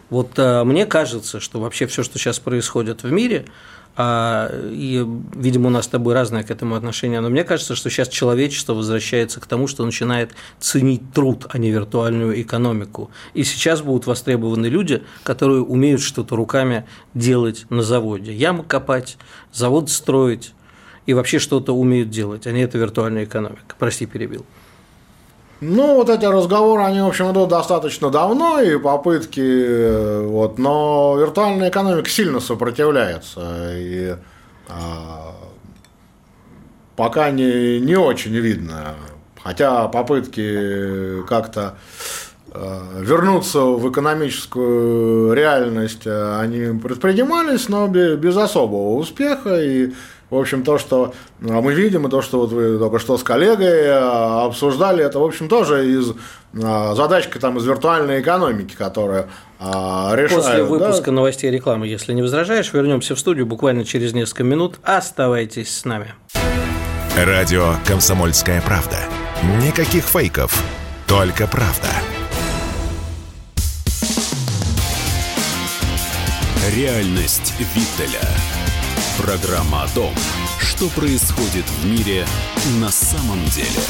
Вот 0.09 0.31
э, 0.37 0.63
мне 0.63 0.85
кажется, 0.85 1.39
что 1.39 1.59
вообще 1.59 1.85
все, 1.87 2.01
что 2.03 2.17
сейчас 2.17 2.39
происходит 2.39 3.03
в 3.03 3.11
мире, 3.11 3.45
и, 3.99 5.07
видимо, 5.33 5.67
у 5.67 5.69
нас 5.71 5.85
с 5.85 5.87
тобой 5.87 6.13
разное 6.13 6.43
к 6.43 6.51
этому 6.51 6.75
отношение, 6.75 7.19
но 7.19 7.29
мне 7.29 7.43
кажется, 7.43 7.75
что 7.75 7.89
сейчас 7.89 8.09
человечество 8.09 8.73
возвращается 8.73 9.39
к 9.39 9.47
тому, 9.47 9.67
что 9.67 9.83
начинает 9.85 10.31
ценить 10.59 11.13
труд, 11.13 11.47
а 11.49 11.57
не 11.57 11.71
виртуальную 11.71 12.39
экономику. 12.41 13.09
И 13.33 13.43
сейчас 13.43 13.81
будут 13.81 14.05
востребованы 14.05 14.67
люди, 14.67 15.03
которые 15.23 15.61
умеют 15.61 16.01
что-то 16.01 16.35
руками 16.35 16.85
делать 17.15 17.65
на 17.69 17.81
заводе. 17.81 18.33
Ямы 18.33 18.63
копать, 18.63 19.17
завод 19.51 19.89
строить 19.89 20.53
и 21.07 21.13
вообще 21.13 21.39
что-то 21.39 21.73
умеют 21.75 22.09
делать, 22.11 22.45
а 22.45 22.51
не 22.51 22.61
это 22.61 22.77
виртуальная 22.77 23.23
экономика. 23.23 23.75
Прости, 23.79 24.05
перебил. 24.05 24.45
Ну, 25.59 25.95
вот 25.95 26.09
эти 26.09 26.25
разговоры, 26.25 26.83
они, 26.83 27.01
в 27.01 27.07
общем, 27.07 27.31
идут 27.31 27.49
достаточно 27.49 28.11
давно, 28.11 28.59
и 28.59 28.77
попытки, 28.77 29.41
э, 29.41 30.21
вот, 30.27 30.59
но 30.59 31.17
виртуальная 31.19 31.69
экономика 31.69 32.07
сильно 32.09 32.39
сопротивляется, 32.39 33.71
и 33.73 34.15
а, 34.69 35.33
пока 36.95 37.31
не, 37.31 37.79
не 37.79 37.95
очень 37.95 38.35
видно, 38.35 38.93
хотя 39.43 39.87
попытки 39.87 41.23
как-то 41.27 41.75
э, 42.53 43.01
вернуться 43.01 43.61
в 43.61 43.89
экономическую 43.89 45.33
реальность, 45.33 46.05
э, 46.05 46.39
они 46.39 46.79
предпринимались, 46.79 47.67
но 47.67 47.87
бе- 47.87 48.15
без 48.15 48.37
особого 48.37 48.95
успеха, 48.99 49.59
и 49.59 49.93
в 50.29 50.35
общем, 50.35 50.63
то, 50.63 50.77
что 50.77 51.13
э, 51.41 51.45
мы 51.47 51.73
видим, 51.73 52.07
и 52.07 52.09
то, 52.09 52.21
что 52.21 52.41
вот 52.41 52.51
вы 52.51 52.77
только 52.77 52.99
что 52.99 53.17
с 53.17 53.23
коллегой 53.23 53.85
э, 53.85 54.45
обсуждали, 54.45 55.03
это, 55.03 55.19
в 55.19 55.23
общем, 55.23 55.47
тоже 55.47 55.89
из 55.89 56.11
э, 56.11 56.93
задачка 56.95 57.39
там 57.39 57.57
из 57.57 57.65
виртуальной 57.65 58.21
экономики, 58.21 58.75
которая 58.77 59.29
э, 59.59 59.63
решает. 59.63 60.33
После 60.33 60.57
да. 60.57 60.63
выпуска 60.65 61.11
новостей 61.11 61.49
и 61.49 61.53
рекламы, 61.53 61.87
если 61.87 62.13
не 62.13 62.21
возражаешь, 62.21 62.73
вернемся 62.73 63.15
в 63.15 63.19
студию 63.19 63.45
буквально 63.45 63.85
через 63.85 64.13
несколько 64.13 64.43
минут. 64.43 64.79
Оставайтесь 64.83 65.75
с 65.77 65.85
нами. 65.85 66.13
Радио 67.15 67.73
«Комсомольская 67.85 68.61
правда». 68.61 68.97
Никаких 69.63 70.03
фейков, 70.03 70.61
только 71.07 71.47
правда. 71.47 71.87
Реальность 76.75 77.53
Виттеля. 77.73 78.56
Программа 79.17 79.83
о 79.83 79.87
том, 79.95 80.13
что 80.59 80.87
происходит 80.89 81.65
в 81.65 81.85
мире 81.87 82.23
на 82.79 82.89
самом 82.89 83.43
деле. 83.45 83.81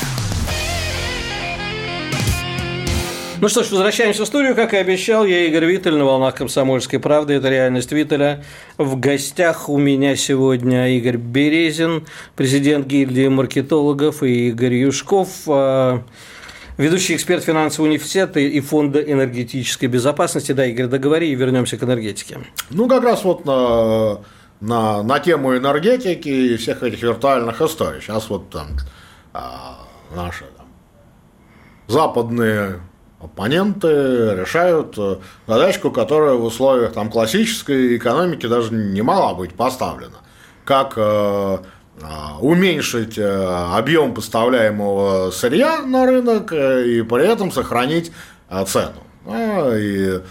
Ну 3.42 3.50
что 3.50 3.64
ж, 3.64 3.72
возвращаемся 3.72 4.24
в 4.24 4.26
студию. 4.26 4.56
Как 4.56 4.74
и 4.74 4.78
обещал, 4.78 5.26
я 5.26 5.46
Игорь 5.48 5.66
Виттель 5.66 5.96
на 5.96 6.06
волнах 6.06 6.36
«Комсомольской 6.36 7.00
правды». 7.00 7.34
Это 7.34 7.50
«Реальность 7.50 7.92
Виттеля». 7.92 8.46
В 8.78 8.98
гостях 8.98 9.68
у 9.68 9.78
меня 9.78 10.16
сегодня 10.16 10.96
Игорь 10.98 11.18
Березин, 11.18 12.08
президент 12.38 12.88
гильдии 12.88 13.28
маркетологов, 13.28 14.24
и 14.24 14.48
Игорь 14.48 14.76
Юшков, 14.76 15.28
а, 15.48 16.04
ведущий 16.78 17.16
эксперт 17.16 17.44
финансового 17.44 17.90
университета 17.90 18.40
и 18.40 18.60
фонда 18.62 19.02
энергетической 19.02 19.88
безопасности. 19.88 20.54
Да, 20.54 20.66
Игорь, 20.66 20.88
договори 20.88 21.30
и 21.30 21.36
вернемся 21.36 21.76
к 21.76 21.84
энергетике. 21.84 22.40
Ну, 22.70 22.88
как 22.88 23.04
раз 23.04 23.26
вот 23.26 23.46
на, 23.46 24.20
на, 24.60 25.04
на 25.04 25.20
тему 25.20 25.56
энергетики 25.56 26.30
и 26.30 26.58
всех 26.58 26.84
этих 26.84 27.02
виртуальных 27.02 27.62
историй. 27.62 28.02
Сейчас 28.02 28.30
вот 28.30 28.50
там 28.50 28.68
а, 29.34 29.80
наши 30.16 30.46
там, 30.58 30.68
западные 31.88 32.82
оппоненты 33.20 34.36
решают 34.36 34.96
э, 34.98 35.18
задачку, 35.48 35.90
которая 35.90 36.36
в 36.36 36.44
условиях 36.44 36.94
там, 36.94 37.10
классической 37.10 37.98
экономики 37.98 38.46
даже 38.46 38.74
не 38.74 39.02
могла 39.02 39.34
быть 39.34 39.56
поставлена. 39.56 40.18
Как 40.66 40.94
э, 40.98 41.02
а, 41.02 42.38
уменьшить 42.40 43.18
э, 43.18 43.68
объем 43.74 44.14
поставляемого 44.14 45.32
сырья 45.32 45.82
на 45.82 46.06
рынок 46.06 46.54
э, 46.54 46.86
и 46.88 47.02
при 47.02 47.26
этом 47.26 47.52
сохранить 47.52 48.12
цену. 48.68 49.04
А, 49.26 49.76
И 49.76 50.22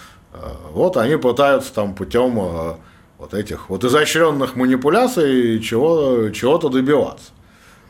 вот 0.71 0.97
они 0.97 1.17
пытаются 1.17 1.73
там 1.73 1.95
путем 1.95 2.79
вот 3.19 3.35
этих 3.35 3.69
вот 3.71 3.85
изощренных 3.85 4.57
манипуляций 4.57 5.61
чего, 5.61 6.31
чего-то 6.31 6.69
добиваться. 6.69 7.33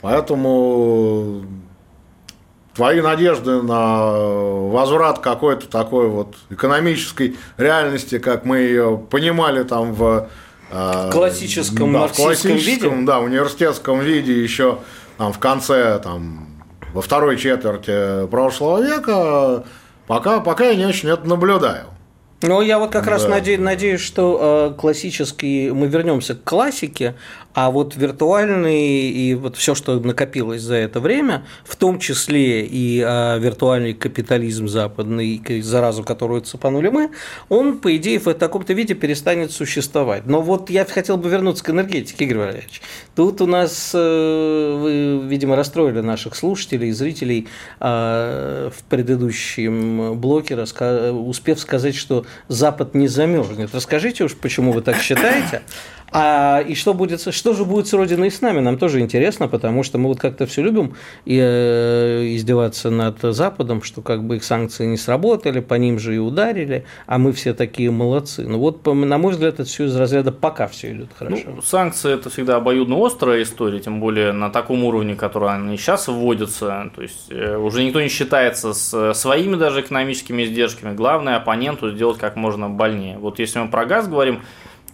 Поэтому 0.01 1.45
твои 2.75 3.01
надежды 3.01 3.63
на 3.63 4.13
возврат 4.13 5.19
какой-то 5.19 5.67
такой 5.69 6.09
вот 6.09 6.37
экономической 6.51 7.37
реальности, 7.57 8.19
как 8.19 8.45
мы 8.45 8.59
ее 8.59 9.03
понимали 9.11 9.65
там 9.65 9.95
в 9.95 10.29
э, 10.71 11.09
В 11.09 11.11
классическом 11.11 11.93
да, 11.93 12.07
в 12.07 12.13
классическом, 12.13 12.57
виде? 12.99 13.07
да, 13.07 13.21
университетском 13.21 14.01
виде 14.01 14.41
еще 14.41 14.79
там, 15.17 15.33
в 15.33 15.39
конце, 15.39 15.99
там, 15.99 16.49
во 16.93 17.01
второй 17.03 17.37
четверти 17.37 18.27
прошлого 18.29 18.83
века, 18.83 19.65
пока, 20.07 20.41
пока 20.41 20.67
я 20.67 20.75
не 20.77 20.87
очень 20.87 21.09
это 21.09 21.27
наблюдаю. 21.27 21.87
Ну, 22.43 22.61
я 22.61 22.79
вот 22.79 22.91
как 22.91 23.07
раз 23.07 23.25
Да. 23.25 23.31
наде- 23.39 23.59
надеюсь, 23.59 24.01
что 24.03 24.71
э, 24.75 24.79
классический, 24.79 25.71
мы 25.71 25.87
вернемся 25.87 26.35
к 26.35 26.45
классике, 26.45 27.15
а 27.55 27.71
вот 27.71 27.97
виртуальный 27.97 29.09
и 29.11 29.35
вот 29.35 29.57
все, 29.57 29.75
что 29.75 29.99
накопилось 29.99 30.61
за 30.61 30.75
это 30.75 31.01
время, 31.01 31.47
в 31.65 31.75
том 31.77 31.99
числе 31.99 32.67
и 32.67 33.03
э, 33.03 33.39
виртуальный 33.39 33.95
капитализм 33.95 34.69
западный, 34.69 35.37
и 35.37 35.63
заразу, 35.63 36.05
которую 36.05 36.43
цепанули 36.43 36.91
мы, 36.91 37.11
он, 37.49 37.79
по 37.79 37.97
идее, 37.97 38.19
в 38.19 38.31
таком-то 38.35 38.75
виде 38.75 38.93
перестанет 38.93 39.51
существовать. 39.53 40.27
Но 40.27 40.43
вот 40.43 40.69
я 40.69 40.85
хотел 40.85 41.17
бы 41.17 41.31
вернуться 41.31 41.65
к 41.65 41.71
энергетике, 41.71 42.27
Игорь 42.27 42.39
Валерьевич. 42.39 42.83
Тут 43.15 43.41
у 43.41 43.47
нас, 43.47 43.93
э, 43.95 44.79
вы, 44.79 45.27
видимо, 45.27 45.57
расстроили 45.57 46.01
наших 46.01 46.37
слушателей 46.37 46.91
и 46.91 46.93
зрителей 46.93 47.49
э, 47.81 48.71
в 48.77 48.83
предыдущем 48.91 50.21
блоке, 50.21 50.55
успев 50.57 51.59
сказать, 51.59 51.95
что 51.95 52.26
Запад 52.49 52.95
не 52.95 53.09
замерзнет. 53.09 53.75
Расскажите 53.75 54.25
уж, 54.25 54.35
почему 54.35 54.73
вы 54.73 54.83
так 54.83 55.01
считаете. 55.01 55.63
А 56.13 56.61
и 56.67 56.75
что 56.75 56.95
будет, 56.95 57.21
что 57.35 57.53
же 57.53 57.65
будет 57.65 57.89
с 57.89 57.93
Родиной 57.93 58.29
и 58.29 58.31
с 58.31 58.41
нами? 58.41 58.61
Нам 58.61 58.79
тоже 58.79 59.01
интересно, 59.01 59.49
потому 59.49 59.83
что 59.83 59.99
мы 59.99 60.09
вот 60.09 60.21
как-то 60.21 60.47
все 60.47 60.63
любим 60.63 60.95
и, 61.25 61.39
э, 61.43 62.27
издеваться 62.37 62.91
над 62.91 63.21
Западом, 63.21 63.83
что 63.83 64.03
как 64.03 64.23
бы 64.25 64.37
их 64.37 64.45
санкции 64.45 64.87
не 64.87 64.97
сработали, 64.97 65.61
по 65.61 65.75
ним 65.75 65.99
же 65.99 66.15
и 66.15 66.19
ударили, 66.19 66.85
а 67.07 67.19
мы 67.19 67.33
все 67.33 67.55
такие 67.55 67.91
молодцы. 67.91 68.47
Ну 68.47 68.59
вот, 68.59 68.83
по- 68.83 68.95
на 68.95 69.19
мой 69.19 69.33
взгляд, 69.33 69.55
это 69.55 69.65
все 69.65 69.85
из 69.87 69.97
разряда 69.97 70.31
пока 70.33 70.69
все 70.69 70.93
идет 70.93 71.09
хорошо. 71.19 71.43
Ну, 71.57 71.63
санкции 71.63 72.15
это 72.15 72.31
всегда 72.31 72.57
обоюдно 72.57 73.05
острая 73.05 73.43
история, 73.43 73.81
тем 73.81 74.01
более 74.01 74.33
на 74.33 74.51
таком 74.51 74.85
уровне, 74.85 75.17
который 75.17 75.51
они 75.51 75.77
сейчас 75.77 76.09
вводятся. 76.09 76.91
То 76.95 77.03
есть 77.03 77.27
э, 77.31 77.57
уже 77.57 77.83
никто 77.83 78.01
не 78.01 78.09
считается 78.09 78.73
с 78.73 78.95
э, 78.95 79.13
своими 79.15 79.57
даже 79.57 79.81
экономическими 79.81 80.45
издержками. 80.45 80.95
Главное 80.95 81.37
оппоненту 81.37 81.91
сделать 81.91 82.19
как 82.19 82.37
можно 82.37 82.69
больнее. 82.69 83.19
Вот 83.19 83.39
если 83.39 83.59
мы 83.59 83.69
про 83.69 83.85
газ 83.87 84.09
говорим, 84.09 84.43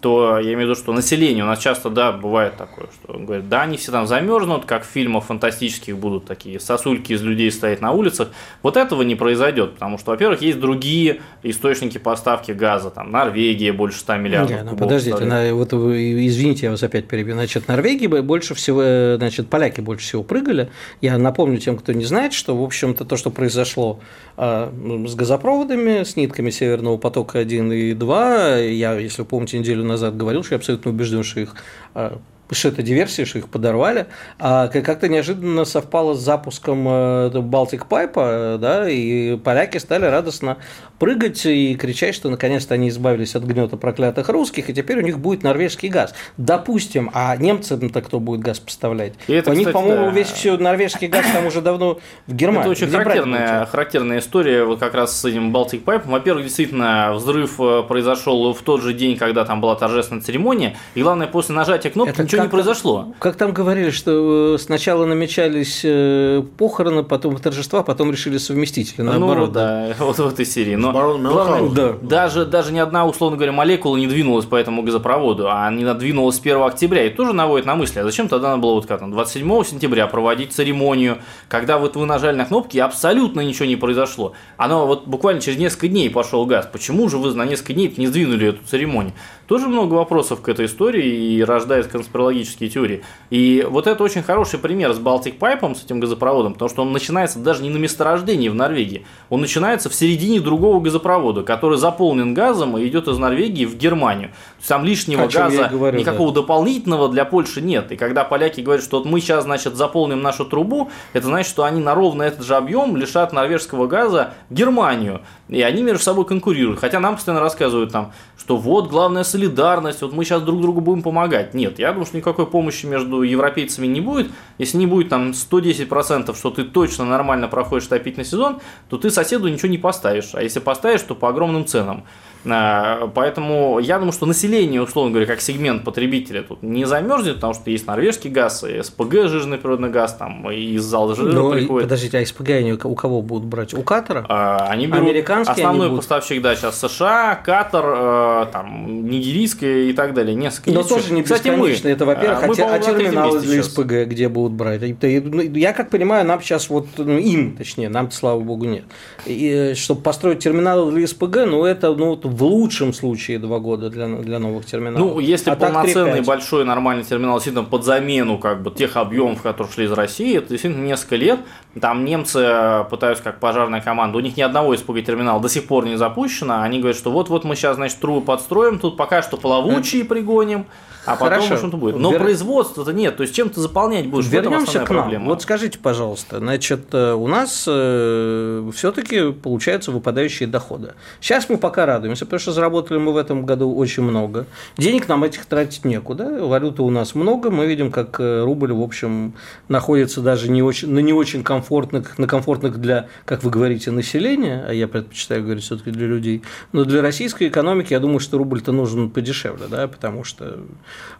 то 0.02 0.36
я 0.38 0.52
имею 0.54 0.58
в 0.58 0.62
виду, 0.62 0.74
что 0.74 0.92
население 0.92 1.44
у 1.44 1.46
нас 1.46 1.60
часто, 1.60 1.88
да, 1.88 2.10
бывает 2.10 2.56
такое, 2.56 2.88
что 2.92 3.16
говорят, 3.16 3.48
да, 3.48 3.62
они 3.62 3.76
все 3.76 3.92
там 3.92 4.08
замерзнут, 4.08 4.64
как 4.64 4.82
в 4.84 4.86
фильмах 4.88 5.24
фантастических 5.24 5.96
будут 5.96 6.24
такие 6.24 6.58
сосульки 6.58 7.12
из 7.12 7.22
людей 7.22 7.52
стоять 7.52 7.80
на 7.80 7.92
улицах. 7.92 8.30
Вот 8.62 8.76
этого 8.76 9.02
не 9.02 9.14
произойдет, 9.14 9.74
потому 9.74 9.98
что, 9.98 10.10
во-первых, 10.10 10.42
есть 10.42 10.58
другие 10.58 11.20
источники 11.44 11.98
поставки 11.98 12.50
газа, 12.50 12.90
там 12.90 13.12
Норвегия 13.12 13.72
больше 13.72 14.00
100 14.00 14.16
миллиардов 14.16 14.50
Не, 14.50 14.62
ну, 14.64 14.70
кубов 14.70 14.80
подождите, 14.80 15.24
на- 15.24 15.54
вот 15.54 15.72
вы- 15.72 16.26
извините, 16.26 16.66
я 16.66 16.72
вас 16.72 16.82
опять 16.82 17.06
перебью. 17.06 17.34
Значит, 17.34 17.68
Норвегии 17.68 18.08
больше 18.08 18.54
всего, 18.54 18.82
э, 18.82 19.14
значит, 19.18 19.48
поляки 19.48 19.80
больше 19.80 20.04
всего 20.04 20.24
прыгали. 20.24 20.70
Я 21.00 21.16
напомню 21.16 21.58
тем, 21.58 21.78
кто 21.78 21.92
не 21.92 22.04
знает, 22.04 22.32
что, 22.32 22.56
в 22.56 22.62
общем-то, 22.64 23.04
то, 23.04 23.16
что 23.16 23.30
произошло 23.30 24.00
э, 24.36 24.68
с 25.06 25.14
газопроводами, 25.14 26.02
с 26.02 26.16
нитками 26.16 26.50
Северного 26.50 26.96
потока 26.96 27.38
1 27.38 27.70
и 27.72 27.92
2, 27.94 28.56
я, 28.56 28.94
если 28.98 29.22
вы 29.22 29.28
помните, 29.28 29.58
неделю 29.58 29.91
назад 29.92 30.16
говорил, 30.16 30.42
что 30.42 30.54
я 30.54 30.58
абсолютно 30.58 30.90
убежден, 30.90 31.22
что 31.22 31.40
их 31.40 31.54
э, 31.94 32.16
что 32.50 32.68
это 32.68 32.82
диверсия, 32.82 33.24
что 33.24 33.38
их 33.38 33.48
подорвали, 33.48 34.06
а 34.38 34.68
как- 34.68 34.84
как-то 34.84 35.08
неожиданно 35.08 35.64
совпало 35.64 36.14
с 36.14 36.20
запуском 36.20 37.30
Балтик 37.48 37.86
Пайпа, 37.86 38.58
да, 38.60 38.88
и 38.88 39.36
поляки 39.36 39.78
стали 39.78 40.06
радостно 40.06 40.58
прыгать 40.98 41.44
и 41.46 41.74
кричать, 41.74 42.14
что 42.14 42.30
наконец-то 42.30 42.74
они 42.74 42.88
избавились 42.88 43.34
от 43.34 43.42
гнета 43.42 43.76
проклятых 43.76 44.28
русских, 44.28 44.70
и 44.70 44.74
теперь 44.74 44.98
у 44.98 45.00
них 45.00 45.18
будет 45.18 45.42
норвежский 45.42 45.88
газ. 45.88 46.14
Допустим, 46.36 47.10
а 47.12 47.36
немцам-то 47.36 48.00
кто 48.02 48.20
будет 48.20 48.40
газ 48.40 48.60
поставлять? 48.60 49.14
И 49.26 49.32
это, 49.32 49.50
у 49.50 49.54
них, 49.54 49.72
по-моему, 49.72 50.06
да. 50.06 50.10
весь 50.10 50.28
все 50.28 50.56
норвежский 50.56 51.08
газ 51.08 51.26
там 51.32 51.46
уже 51.46 51.60
давно 51.60 51.98
в 52.26 52.34
Германии. 52.34 52.62
Это 52.62 52.70
очень 52.70 52.86
Где 52.86 52.98
характерная, 52.98 53.66
характерная 53.66 54.18
история 54.20 54.64
вот 54.64 54.78
как 54.78 54.94
раз 54.94 55.18
с 55.18 55.24
этим 55.24 55.52
Baltic 55.52 55.82
Pipe. 55.82 56.02
Во-первых, 56.04 56.44
действительно, 56.44 57.12
взрыв 57.14 57.60
э, 57.60 57.82
произошел 57.82 58.52
в 58.52 58.62
тот 58.62 58.82
же 58.82 58.92
день, 58.92 59.16
когда 59.16 59.44
там 59.44 59.60
была 59.60 59.74
торжественная 59.74 60.22
церемония. 60.22 60.76
И 60.94 61.02
главное, 61.02 61.26
после 61.26 61.54
нажатия 61.54 61.90
кнопки 61.90 62.12
Это 62.12 62.28
ничего 62.32 62.42
не 62.42 62.48
как- 62.48 62.50
произошло. 62.52 63.08
Как 63.18 63.36
там 63.36 63.52
говорили, 63.52 63.90
что 63.90 64.54
э, 64.54 64.58
сначала 64.58 65.06
намечались 65.06 65.82
э, 65.84 66.42
похороны, 66.58 67.02
потом 67.02 67.36
торжества, 67.36 67.82
потом 67.82 68.10
решили 68.10 68.38
совместить, 68.38 68.94
или 68.96 69.04
наоборот. 69.04 69.48
ну, 69.48 69.54
да, 69.54 69.94
вот 69.98 70.18
в 70.18 70.28
этой 70.28 70.46
серии. 70.46 70.74
Но 70.74 70.92
главное. 70.92 71.70
Да. 71.70 71.94
даже, 72.02 72.46
даже 72.46 72.72
ни 72.72 72.78
одна, 72.78 73.06
условно 73.06 73.36
говоря, 73.36 73.52
молекула 73.52 73.96
не 73.96 74.06
двинулась 74.06 74.46
по 74.46 74.56
этому 74.56 74.82
газопроводу, 74.82 75.48
а 75.50 75.70
не 75.70 75.84
надвинулась 75.84 76.36
с 76.36 76.40
1 76.40 76.62
октября. 76.62 77.06
И 77.06 77.10
тоже 77.10 77.32
наводит 77.32 77.66
на 77.66 77.74
мысли, 77.74 78.00
а 78.00 78.04
зачем 78.04 78.28
тогда 78.28 78.48
надо 78.50 78.62
было 78.62 78.74
вот 78.74 78.86
как 78.86 79.00
там 79.00 79.10
27 79.10 79.64
сентября 79.64 80.06
проводить 80.06 80.52
церемонию, 80.52 81.18
когда 81.48 81.78
вот 81.78 81.96
вы 81.96 82.06
нажали 82.06 82.36
на 82.36 82.44
кнопки, 82.44 82.76
и 82.76 82.80
абсолютно 82.80 83.40
ничего 83.40 83.66
не 83.66 83.76
произошло. 83.76 84.32
Оно 84.56 84.86
вот 84.86 85.06
буквально 85.06 85.40
через 85.40 85.58
несколько 85.58 85.88
дней 85.88 86.10
пошел 86.10 86.46
газ. 86.46 86.68
Почему 86.72 87.08
же 87.08 87.18
вы 87.18 87.34
на 87.34 87.44
несколько 87.44 87.72
дней 87.72 87.92
не 87.96 88.06
сдвинули 88.06 88.48
эту 88.48 88.64
церемонию? 88.66 89.12
Тоже 89.46 89.68
много 89.68 89.94
вопросов 89.94 90.40
к 90.40 90.48
этой 90.48 90.66
истории 90.66 91.34
и 91.34 91.42
рождает 91.44 91.86
конспирологические 92.22 92.70
теории. 92.70 93.02
И 93.30 93.66
вот 93.68 93.86
это 93.86 94.02
очень 94.02 94.22
хороший 94.22 94.58
пример 94.58 94.92
с 94.92 94.98
Baltic 94.98 95.38
Pipe, 95.38 95.74
с 95.74 95.84
этим 95.84 96.00
газопроводом, 96.00 96.52
потому 96.54 96.68
что 96.68 96.82
он 96.82 96.92
начинается 96.92 97.38
даже 97.38 97.62
не 97.62 97.70
на 97.70 97.78
месторождении 97.78 98.48
в 98.48 98.54
Норвегии, 98.54 99.04
он 99.28 99.40
начинается 99.40 99.88
в 99.88 99.94
середине 99.94 100.40
другого 100.40 100.80
газопровода, 100.80 101.42
который 101.42 101.78
заполнен 101.78 102.34
газом 102.34 102.76
и 102.78 102.86
идет 102.86 103.08
из 103.08 103.18
Норвегии 103.18 103.64
в 103.64 103.76
Германию. 103.76 104.28
То 104.28 104.58
есть 104.58 104.68
там 104.68 104.84
лишнего 104.84 105.24
О 105.24 105.28
газа, 105.28 105.68
говорю, 105.70 105.98
никакого 105.98 106.32
дополнительного 106.32 107.08
для 107.08 107.24
Польши 107.24 107.60
нет. 107.60 107.92
И 107.92 107.96
когда 107.96 108.24
поляки 108.24 108.60
говорят, 108.60 108.84
что 108.84 108.98
вот 108.98 109.06
мы 109.06 109.20
сейчас, 109.20 109.44
значит, 109.44 109.74
заполним 109.74 110.22
нашу 110.22 110.44
трубу, 110.44 110.90
это 111.12 111.26
значит, 111.26 111.50
что 111.50 111.64
они 111.64 111.80
на 111.80 111.94
ровно 111.94 112.22
этот 112.22 112.44
же 112.44 112.54
объем 112.54 112.96
лишат 112.96 113.32
норвежского 113.32 113.86
газа 113.86 114.34
Германию. 114.50 115.22
И 115.48 115.60
они 115.62 115.82
между 115.82 116.02
собой 116.02 116.24
конкурируют. 116.24 116.80
Хотя 116.80 117.00
нам 117.00 117.16
постоянно 117.16 117.40
рассказывают 117.40 117.92
там, 117.92 118.12
что 118.38 118.56
вот 118.56 118.88
главная 118.88 119.24
солидарность, 119.24 120.02
вот 120.02 120.12
мы 120.12 120.24
сейчас 120.24 120.42
друг 120.42 120.60
другу 120.60 120.80
будем 120.80 121.02
помогать. 121.02 121.54
Нет, 121.54 121.78
я 121.78 121.90
думаю, 121.90 122.06
что 122.06 122.11
никакой 122.14 122.46
помощи 122.46 122.86
между 122.86 123.22
европейцами 123.22 123.86
не 123.86 124.00
будет. 124.00 124.30
Если 124.58 124.76
не 124.78 124.86
будет 124.86 125.08
там 125.08 125.30
110%, 125.30 126.36
что 126.36 126.50
ты 126.50 126.64
точно 126.64 127.04
нормально 127.04 127.48
проходишь 127.48 127.86
отопительный 127.86 128.24
сезон, 128.24 128.60
то 128.88 128.98
ты 128.98 129.10
соседу 129.10 129.48
ничего 129.48 129.68
не 129.68 129.78
поставишь. 129.78 130.30
А 130.34 130.42
если 130.42 130.60
поставишь, 130.60 131.02
то 131.02 131.14
по 131.14 131.28
огромным 131.28 131.66
ценам. 131.66 132.04
А, 132.44 133.08
Поэтому 133.14 133.78
я 133.78 133.98
думаю, 133.98 134.12
что 134.12 134.26
население, 134.26 134.82
условно 134.82 135.10
говоря, 135.12 135.26
как 135.26 135.40
сегмент 135.40 135.84
потребителя 135.84 136.42
тут 136.42 136.62
не 136.62 136.84
замерзнет, 136.84 137.36
потому 137.36 137.54
что 137.54 137.70
есть 137.70 137.86
норвежский 137.86 138.30
газ, 138.30 138.64
и 138.64 138.82
СПГ, 138.82 139.28
жирный 139.28 139.58
природный 139.58 139.90
газ, 139.90 140.14
там, 140.14 140.50
и 140.50 140.74
из 140.74 140.92
Алжира 140.92 141.26
Ну, 141.32 141.54
и, 141.54 141.60
приходит. 141.60 141.88
подождите, 141.88 142.18
а 142.18 142.26
СПГ 142.26 142.50
они 142.50 142.72
у 142.72 142.94
кого 142.94 143.22
будут 143.22 143.46
брать? 143.46 143.74
У 143.74 143.82
Катара? 143.82 144.26
А, 144.28 144.66
Они 144.68 144.86
берут 144.86 145.00
Американские 145.08 145.54
основной 145.54 145.86
они 145.86 145.90
будут? 145.90 146.04
поставщик, 146.04 146.42
да, 146.42 146.56
сейчас 146.56 146.78
США, 146.80 147.36
Катар, 147.44 147.84
э, 147.86 148.46
там, 148.52 149.08
нигерийская 149.08 149.84
и 149.84 149.92
так 149.92 150.14
далее. 150.14 150.34
Несколько 150.34 150.72
Но 150.72 150.82
тоже 150.82 151.12
не 151.12 151.22
Кстати, 151.22 151.48
мы. 151.48 151.70
это 151.70 152.04
во-первых, 152.04 152.40
А, 152.40 152.44
а, 152.44 152.48
мы, 152.48 152.54
а 152.54 152.78
третьем 152.78 152.98
терминалы 152.98 153.40
для 153.40 153.52
сейчас. 153.62 153.66
СПГ 153.66 153.92
где 154.06 154.28
будут 154.28 154.52
брать? 154.52 154.80
Ну, 155.02 155.40
Я 155.40 155.72
как 155.72 155.90
понимаю, 155.90 156.26
нам 156.26 156.40
сейчас 156.40 156.68
вот, 156.70 156.86
ну, 156.96 157.18
им, 157.18 157.56
точнее, 157.56 157.88
нам 157.88 158.10
слава 158.10 158.40
богу, 158.40 158.64
нет. 158.64 158.84
И, 159.26 159.74
чтобы 159.76 160.00
построить 160.00 160.40
терминалы 160.40 160.90
для 160.92 161.06
СПГ, 161.06 161.46
ну, 161.46 161.64
это 161.64 161.94
ну, 161.94 162.16
в 162.32 162.42
лучшем 162.44 162.92
случае 162.92 163.38
два 163.38 163.58
года 163.58 163.90
для, 163.90 164.08
для 164.08 164.38
новых 164.38 164.66
терминалов. 164.66 165.14
Ну, 165.14 165.18
если 165.20 165.50
А 165.50 165.56
полноценный 165.56 166.20
3-5. 166.20 166.24
большой 166.24 166.64
нормальный 166.64 167.04
терминал 167.04 167.36
действительно 167.36 167.64
под 167.64 167.84
замену 167.84 168.38
как 168.38 168.62
бы 168.62 168.70
тех 168.70 168.96
объемов, 168.96 169.42
которые 169.42 169.72
шли 169.72 169.84
из 169.84 169.92
России, 169.92 170.38
это 170.38 170.48
действительно 170.48 170.84
несколько 170.84 171.16
лет. 171.16 171.40
Там 171.80 172.04
немцы 172.04 172.84
пытаются 172.90 173.22
как 173.22 173.40
пожарная 173.40 173.80
команда, 173.80 174.18
у 174.18 174.20
них 174.20 174.36
ни 174.36 174.42
одного 174.42 174.76
СПГ 174.76 175.04
терминала 175.04 175.40
до 175.40 175.48
сих 175.48 175.66
пор 175.66 175.86
не 175.86 175.96
запущено. 175.96 176.62
Они 176.62 176.78
говорят, 176.78 176.96
что 176.96 177.10
вот-вот 177.10 177.44
мы 177.44 177.56
сейчас, 177.56 177.76
значит, 177.76 177.98
трубы 178.00 178.24
подстроим, 178.24 178.78
тут 178.78 178.96
пока 178.96 179.22
что 179.22 179.36
плавучие 179.36 180.04
пригоним, 180.04 180.66
а 181.04 181.16
потом 181.16 181.40
Хорошо. 181.40 181.56
что-то 181.56 181.76
будет. 181.76 181.96
Но 181.96 182.12
Вер- 182.12 182.20
производства-то 182.20 182.92
нет, 182.92 183.16
то 183.16 183.22
есть 183.22 183.34
чем 183.34 183.50
ты 183.50 183.60
заполнять 183.60 184.06
будешь? 184.08 184.28
Вернемся 184.28 184.80
к 184.80 184.90
нам. 184.90 185.02
проблема. 185.02 185.26
Вот 185.26 185.42
скажите, 185.42 185.78
пожалуйста, 185.78 186.38
значит, 186.38 186.86
э, 186.92 187.12
у 187.12 187.26
нас 187.26 187.62
все-таки 187.62 189.32
получаются 189.32 189.90
выпадающие 189.90 190.48
доходы. 190.48 190.94
Сейчас 191.20 191.48
мы 191.48 191.58
пока 191.58 191.86
радуемся, 191.86 192.24
потому 192.24 192.40
что 192.40 192.52
заработали 192.52 192.98
мы 192.98 193.12
в 193.12 193.16
этом 193.16 193.44
году 193.46 193.74
очень 193.74 194.02
много. 194.02 194.46
Денег 194.76 195.08
нам 195.08 195.24
этих 195.24 195.46
тратить 195.46 195.84
некуда, 195.84 196.44
валюты 196.44 196.82
у 196.82 196.90
нас 196.90 197.14
много, 197.14 197.50
мы 197.50 197.66
видим, 197.66 197.90
как 197.90 198.20
э, 198.20 198.42
рубль, 198.42 198.72
в 198.72 198.82
общем, 198.82 199.34
находится 199.68 200.20
даже 200.20 200.50
не 200.50 200.62
очень, 200.62 200.90
на 200.90 201.00
не 201.00 201.12
очень 201.12 201.42
комфортных, 201.42 202.18
на 202.18 202.26
комфортных 202.26 202.78
для, 202.78 203.08
как 203.24 203.42
вы 203.42 203.50
говорите, 203.50 203.90
населения, 203.90 204.64
а 204.68 204.72
я 204.72 204.88
предпочитаю 204.88 205.42
говорить 205.42 205.64
все-таки 205.64 205.90
для 205.90 206.06
людей, 206.06 206.42
но 206.72 206.84
для 206.84 207.02
российской 207.02 207.48
экономики, 207.48 207.92
я 207.92 208.00
думаю, 208.00 208.20
что 208.20 208.38
рубль-то 208.38 208.72
нужен 208.72 209.10
подешевле, 209.10 209.66
да, 209.68 209.88
потому 209.88 210.24
что 210.24 210.44
э, 210.44 210.58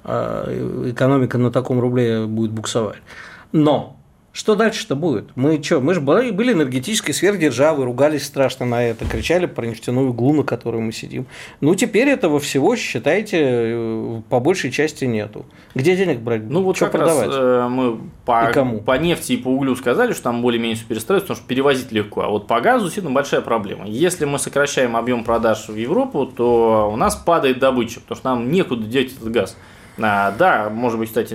экономика 0.05 1.39
на 1.39 1.51
таком 1.51 1.81
рубле 1.81 2.27
будет 2.27 2.53
буксовать. 2.53 3.03
Но 3.53 3.97
Что 4.33 4.55
дальше-то 4.55 4.97
будет? 4.97 5.29
Мы 5.35 5.63
что, 5.63 5.81
мы 5.81 5.93
же 5.93 6.01
были, 6.01 6.31
были 6.31 6.55
энергетической 6.55 7.13
сверхдержавой, 7.13 7.85
ругались 7.85 8.25
страшно 8.25 8.65
на 8.65 8.83
это, 8.83 9.05
кричали 9.05 9.45
про 9.45 9.67
нефтяную 9.67 10.11
иглу, 10.11 10.33
на 10.33 10.43
которой 10.43 10.81
мы 10.81 10.93
сидим. 10.93 11.27
Ну, 11.61 11.75
теперь 11.75 12.09
этого 12.09 12.41
всего, 12.41 12.75
считайте, 12.75 13.39
э, 13.43 14.23
по 14.31 14.41
большей 14.41 14.71
части 14.71 15.05
нету. 15.05 15.45
Где 15.75 15.97
денег 15.97 16.21
брать? 16.21 16.45
Ну, 16.45 16.63
вот 16.63 16.77
что 16.77 16.87
как 16.87 16.93
продавать? 16.93 17.27
раз 17.27 17.37
э, 17.39 17.69
мы 17.69 17.99
по, 18.25 18.49
И 18.49 18.53
кому? 18.55 18.81
по 18.81 18.97
нефти 18.97 19.33
и 19.33 19.37
по 19.37 19.49
углю 19.49 19.77
сказали, 19.77 20.15
что 20.15 20.23
там 20.23 20.41
более-менее 20.41 20.77
все 20.77 20.87
перестроится, 20.87 21.27
потому 21.27 21.37
что 21.37 21.47
перевозить 21.47 21.93
легко. 21.93 22.23
А 22.23 22.29
вот 22.29 22.47
по 22.47 22.59
газу 22.63 22.91
сильно 22.91 23.11
большая 23.11 23.43
проблема. 23.43 23.87
Если 23.87 24.25
мы 24.25 24.39
сокращаем 24.39 24.97
объем 24.97 25.25
продаж 25.25 25.69
в 25.69 25.77
Европу, 25.77 26.25
то 26.25 26.91
у 26.91 26.97
нас 26.97 27.17
падает 27.17 27.59
добыча, 27.59 28.01
потому 28.01 28.17
что 28.17 28.29
нам 28.31 28.51
некуда 28.51 28.87
деть 28.87 29.15
этот 29.15 29.31
газ. 29.31 29.59
А, 30.05 30.33
да, 30.33 30.69
может 30.69 30.99
быть, 30.99 31.09
кстати, 31.09 31.35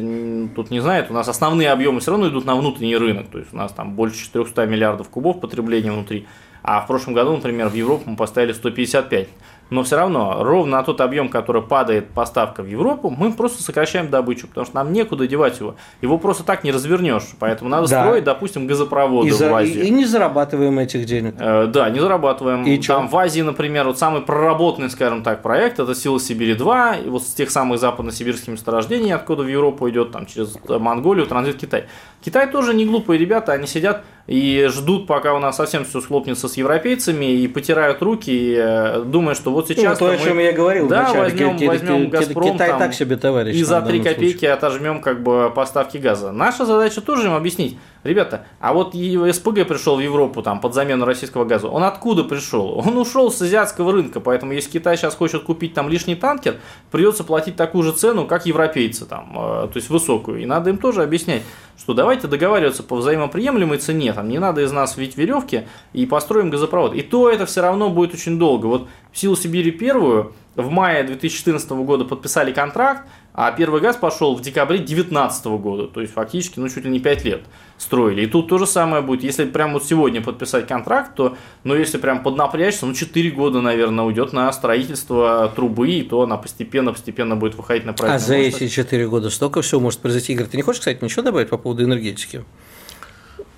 тут 0.55 0.71
не 0.71 0.81
знает, 0.81 1.09
у 1.09 1.13
нас 1.13 1.27
основные 1.27 1.71
объемы 1.71 1.99
все 2.01 2.11
равно 2.11 2.27
идут 2.27 2.45
на 2.45 2.55
внутренний 2.55 2.97
рынок, 2.97 3.27
то 3.27 3.37
есть 3.37 3.53
у 3.53 3.57
нас 3.57 3.71
там 3.71 3.93
больше 3.93 4.25
400 4.25 4.65
миллиардов 4.65 5.09
кубов 5.09 5.39
потребления 5.39 5.91
внутри, 5.91 6.27
а 6.63 6.81
в 6.81 6.87
прошлом 6.87 7.13
году, 7.13 7.33
например, 7.33 7.69
в 7.69 7.73
Европу 7.73 8.09
мы 8.09 8.17
поставили 8.17 8.51
155. 8.51 9.29
Но 9.69 9.83
все 9.83 9.97
равно, 9.97 10.37
ровно 10.43 10.77
на 10.77 10.83
тот 10.83 11.01
объем, 11.01 11.29
который 11.29 11.61
падает 11.61 12.09
поставка 12.09 12.63
в 12.63 12.67
Европу, 12.67 13.09
мы 13.09 13.33
просто 13.33 13.61
сокращаем 13.63 14.09
добычу, 14.09 14.47
потому 14.47 14.65
что 14.65 14.75
нам 14.75 14.93
некуда 14.93 15.27
девать 15.27 15.59
его. 15.59 15.75
Его 16.01 16.17
просто 16.17 16.43
так 16.43 16.63
не 16.63 16.71
развернешь. 16.71 17.23
Поэтому 17.39 17.69
надо 17.69 17.87
Да. 17.89 18.03
строить, 18.03 18.23
допустим, 18.23 18.65
газопроводы 18.67 19.27
и, 19.29 19.31
в 19.31 19.41
Азию. 19.41 19.83
и- 19.83 19.87
и 19.87 19.89
не 19.89 20.05
зарабатываем 20.05 20.79
этих 20.79 21.05
денег. 21.05 21.35
Э, 21.39 21.67
Да, 21.67 21.89
не 21.89 21.99
зарабатываем. 21.99 22.63
И 22.65 22.79
чё? 22.79 22.95
Там 22.95 23.07
в 23.09 23.17
Азии, 23.17 23.41
например, 23.41 23.85
вот 23.87 23.97
самый 23.99 24.21
проработанный, 24.21 24.89
скажем 24.89 25.21
так, 25.23 25.41
проект 25.41 25.79
это 25.79 25.93
Сила 25.95 26.17
Сибири-2, 26.17 27.05
и 27.05 27.09
вот 27.09 27.23
с 27.23 27.33
тех 27.33 27.49
самых 27.51 27.79
западно-сибирских 27.79 28.47
месторождений, 28.47 29.13
откуда 29.13 29.43
в 29.43 29.47
Европу 29.47 29.89
идет, 29.89 30.11
там 30.11 30.25
через 30.25 30.55
э, 30.69 30.77
Монголию, 30.77 31.25
транзит 31.25 31.57
Китай. 31.57 31.85
Китай 32.23 32.49
тоже 32.51 32.73
не 32.73 32.85
глупые 32.85 33.17
ребята, 33.19 33.53
они 33.53 33.67
сидят 33.67 34.03
и 34.25 34.67
ждут, 34.69 35.07
пока 35.07 35.33
у 35.33 35.39
нас 35.39 35.55
совсем 35.55 35.85
все 35.85 36.01
схлопнется 36.01 36.49
с 36.49 36.57
европейцами, 36.57 37.25
и 37.25 37.47
потирают 37.47 38.01
руки, 38.01 38.29
и 38.31 38.55
э, 38.59 39.03
думают, 39.05 39.37
что 39.37 39.51
вот 39.51 39.67
сейчас 39.69 39.99
Ну, 39.99 40.07
то, 40.07 40.11
о 40.13 40.17
чем 40.17 40.37
я 40.39 40.51
говорил 40.51 40.87
да, 40.89 41.03
вначале. 41.03 41.21
возьмем, 41.21 41.57
Ки- 41.57 41.65
возьмем 41.67 42.05
ки- 42.07 42.09
Газпром, 42.09 42.53
Китай 42.53 42.69
там, 42.69 42.79
так 42.79 42.93
себе 42.93 43.15
товарищ. 43.15 43.55
и 43.55 43.63
за 43.63 43.81
3 43.81 43.99
данном 43.99 44.03
копейки 44.13 44.31
случае. 44.39 44.51
отожмем 44.53 45.01
как 45.01 45.23
бы 45.23 45.49
поставки 45.55 45.97
газа. 45.97 46.31
Наша 46.33 46.65
задача 46.65 46.99
тоже 46.99 47.27
им 47.27 47.33
объяснить. 47.35 47.77
Ребята, 48.07 48.45
а 48.61 48.73
вот 48.73 48.93
СПГ 48.93 49.67
пришел 49.67 49.97
в 49.97 49.99
Европу 49.99 50.41
там 50.41 50.61
под 50.61 50.73
замену 50.73 51.05
российского 51.05 51.43
газа. 51.43 51.67
Он 51.67 51.83
откуда 51.83 52.23
пришел? 52.23 52.77
Он 52.77 52.97
ушел 52.97 53.29
с 53.31 53.41
азиатского 53.41 53.91
рынка, 53.91 54.21
поэтому 54.21 54.53
если 54.53 54.71
Китай 54.71 54.95
сейчас 54.95 55.13
хочет 55.13 55.43
купить 55.43 55.73
там 55.73 55.89
лишний 55.89 56.15
танкер, 56.15 56.57
придется 56.89 57.25
платить 57.25 57.57
такую 57.57 57.83
же 57.83 57.91
цену, 57.91 58.25
как 58.25 58.45
европейцы 58.45 59.05
там, 59.05 59.33
э, 59.35 59.67
то 59.67 59.73
есть 59.75 59.89
высокую. 59.89 60.41
И 60.41 60.45
надо 60.45 60.69
им 60.69 60.77
тоже 60.77 61.03
объяснять, 61.03 61.43
что 61.77 61.93
давайте 61.93 62.27
договариваться 62.27 62.81
по 62.81 62.95
взаимоприемлемой 62.95 63.77
цене, 63.77 64.13
там 64.13 64.29
не 64.29 64.39
надо 64.39 64.61
из 64.61 64.71
нас 64.71 64.95
вить 64.95 65.17
веревки 65.17 65.67
и 65.91 66.05
построим 66.05 66.49
газопровод. 66.49 66.95
И 66.95 67.01
то 67.01 67.29
это 67.29 67.45
все 67.45 67.61
равно 67.61 67.89
будет 67.89 68.13
очень 68.13 68.39
долго. 68.39 68.67
Вот 68.67 68.87
в 69.11 69.17
силу 69.17 69.35
Сибири 69.35 69.71
первую 69.71 70.33
в 70.55 70.69
мае 70.69 71.03
2014 71.03 71.69
года 71.71 72.05
подписали 72.05 72.51
контракт, 72.51 73.07
а 73.39 73.51
первый 73.51 73.81
газ 73.81 73.95
пошел 73.95 74.35
в 74.35 74.41
декабре 74.41 74.79
2019 74.79 75.45
года, 75.45 75.87
то 75.87 76.01
есть 76.01 76.11
фактически, 76.11 76.57
ну, 76.57 76.67
чуть 76.69 76.83
ли 76.85 76.89
не 76.89 76.99
5 76.99 77.23
лет 77.23 77.41
строили. 77.77 78.23
И 78.23 78.25
тут 78.25 78.49
то 78.49 78.57
же 78.57 78.65
самое 78.65 79.03
будет. 79.03 79.23
Если 79.23 79.45
прямо 79.45 79.73
вот 79.73 79.85
сегодня 79.85 80.23
подписать 80.23 80.67
контракт, 80.67 81.13
то, 81.13 81.37
ну, 81.63 81.75
если 81.75 81.99
прям 81.99 82.23
поднапрячься, 82.23 82.87
ну, 82.87 82.95
4 82.95 83.29
года, 83.29 83.61
наверное, 83.61 84.05
уйдет 84.05 84.33
на 84.33 84.51
строительство 84.51 85.53
трубы, 85.55 85.87
и 85.87 86.01
то 86.01 86.23
она 86.23 86.37
постепенно-постепенно 86.37 87.35
будет 87.35 87.53
выходить 87.53 87.85
на 87.85 87.91
А 87.91 87.93
правильный 87.93 88.19
за 88.19 88.33
курс. 88.33 88.61
эти 88.63 88.67
4 88.69 89.07
года 89.07 89.29
столько 89.29 89.61
всего 89.61 89.81
может 89.81 89.99
произойти. 89.99 90.33
Игорь, 90.33 90.47
ты 90.47 90.57
не 90.57 90.63
хочешь, 90.63 90.79
кстати, 90.79 91.03
ничего 91.03 91.21
добавить 91.21 91.49
по 91.49 91.59
поводу 91.59 91.83
энергетики? 91.83 92.43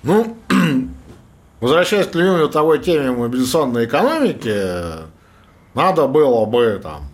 Ну, 0.02 0.36
возвращаясь 1.60 2.06
к 2.06 2.14
любимой 2.14 2.50
того 2.50 2.76
теме 2.76 3.12
мобилизационной 3.12 3.86
экономики, 3.86 5.08
надо 5.72 6.06
было 6.06 6.44
бы 6.44 6.78
там 6.82 7.04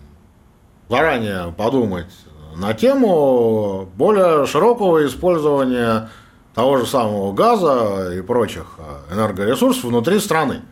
заранее 0.89 1.55
подумать 1.57 2.11
на 2.57 2.75
тему 2.75 3.89
более 3.97 4.47
широкого 4.47 5.07
использования 5.07 6.09
того 6.55 6.79
же 6.79 6.87
самого 6.87 7.33
газа 7.33 8.13
и 8.17 8.23
прочих 8.23 8.67
э, 8.79 9.15
энергоресурсов 9.15 9.85
внутри 9.85 10.19
страны. 10.19 10.63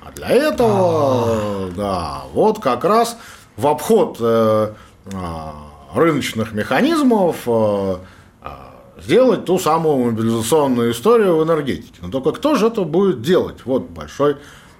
А 0.00 0.12
для 0.12 0.28
этого, 0.28 1.70
да, 1.76 2.22
вот 2.32 2.60
как 2.60 2.84
раз 2.84 3.18
в 3.56 3.66
обход 3.66 4.18
э, 4.20 4.72
а, 5.14 5.52
рыночных 5.94 6.52
механизмов 6.52 7.42
э, 7.46 7.96
а, 8.42 8.74
сделать 9.00 9.44
ту 9.44 9.58
самую 9.58 10.12
мобилизационную 10.12 10.92
историю 10.92 11.38
в 11.38 11.44
энергетике. 11.44 11.98
Но 12.02 12.10
только 12.10 12.32
кто 12.32 12.54
же 12.54 12.68
это 12.68 12.82
будет 12.82 13.22
делать? 13.22 13.64
Вот 13.64 13.88
большой 13.88 14.36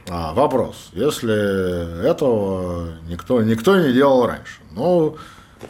а, 0.09 0.33
вопрос. 0.35 0.91
Если 0.93 2.07
этого 2.09 2.89
никто, 3.09 3.43
никто 3.43 3.81
не 3.81 3.93
делал 3.93 4.27
раньше. 4.27 4.61
Ну, 4.73 5.17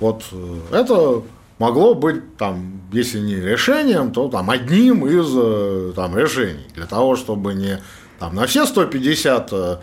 вот 0.01 0.25
э, 0.33 0.59
это 0.73 1.23
могло 1.59 1.95
быть 1.95 2.37
там, 2.37 2.81
если 2.93 3.19
не 3.19 3.37
решением, 3.37 4.13
то 4.13 4.29
там 4.29 4.51
одним 4.51 5.07
из 5.07 5.27
э, 5.37 5.93
там, 5.97 6.17
решений 6.17 6.67
для 6.75 6.87
того, 6.87 7.17
чтобы 7.17 7.55
не 7.55 7.79
там, 8.19 8.35
на 8.35 8.47
все 8.47 8.67
150 8.67 9.53
э, 9.53 9.77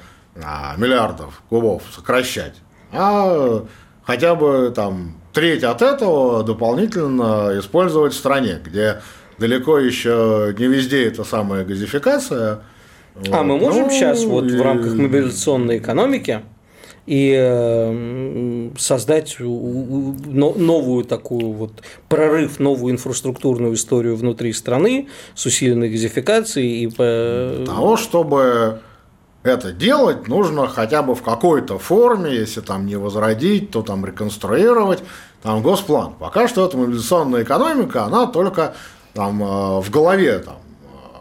а, 0.43 0.75
миллиардов 0.77 1.41
кубов 1.49 1.83
сокращать, 1.95 2.55
а 2.91 3.63
хотя 4.03 4.35
бы 4.35 4.71
там 4.75 5.15
треть 5.33 5.63
от 5.63 5.81
этого 5.81 6.43
дополнительно 6.43 7.51
использовать 7.59 8.13
в 8.13 8.17
стране, 8.17 8.59
где 8.63 9.01
далеко 9.39 9.79
еще 9.79 10.53
не 10.57 10.65
везде 10.67 11.07
эта 11.07 11.23
самая 11.23 11.63
газификация. 11.65 12.61
А 13.15 13.37
Вот. 13.37 13.43
мы 13.45 13.57
можем 13.59 13.83
Ну, 13.83 13.89
сейчас 13.91 14.23
вот 14.25 14.45
в 14.45 14.55
и- 14.55 14.59
рамках 14.59 14.93
мобилизационной 14.95 15.77
экономики 15.77 16.41
и 17.05 17.31
э, 17.31 17.89
м, 17.91 18.77
создать 18.77 19.37
новую 19.39 21.03
такую 21.03 21.51
вот 21.51 21.83
прорыв, 22.07 22.59
новую 22.59 22.93
инфраструктурную 22.93 23.73
историю 23.73 24.15
внутри 24.15 24.53
страны 24.53 25.09
с 25.35 25.45
усиленной 25.45 25.89
газификацией 25.89 26.83
и. 26.83 26.87
Для 26.87 27.65
того, 27.65 27.97
чтобы 27.97 28.79
это 29.43 29.73
делать, 29.73 30.27
нужно 30.27 30.67
хотя 30.67 31.03
бы 31.03 31.15
в 31.15 31.21
какой-то 31.21 31.77
форме, 31.77 32.33
если 32.33 32.61
там 32.61 32.85
не 32.85 32.95
возродить, 32.95 33.71
то 33.71 33.81
там 33.81 34.05
реконструировать, 34.05 35.03
там 35.41 35.61
госплан. 35.61 36.13
Пока 36.13 36.47
что 36.47 36.65
эта 36.65 36.77
мобилизационная 36.77 37.43
экономика, 37.43 38.05
она 38.05 38.27
только 38.27 38.75
там 39.13 39.43
э, 39.43 39.81
в 39.81 39.89
голове 39.91 40.39
там 40.39 40.55
э, 40.83 41.17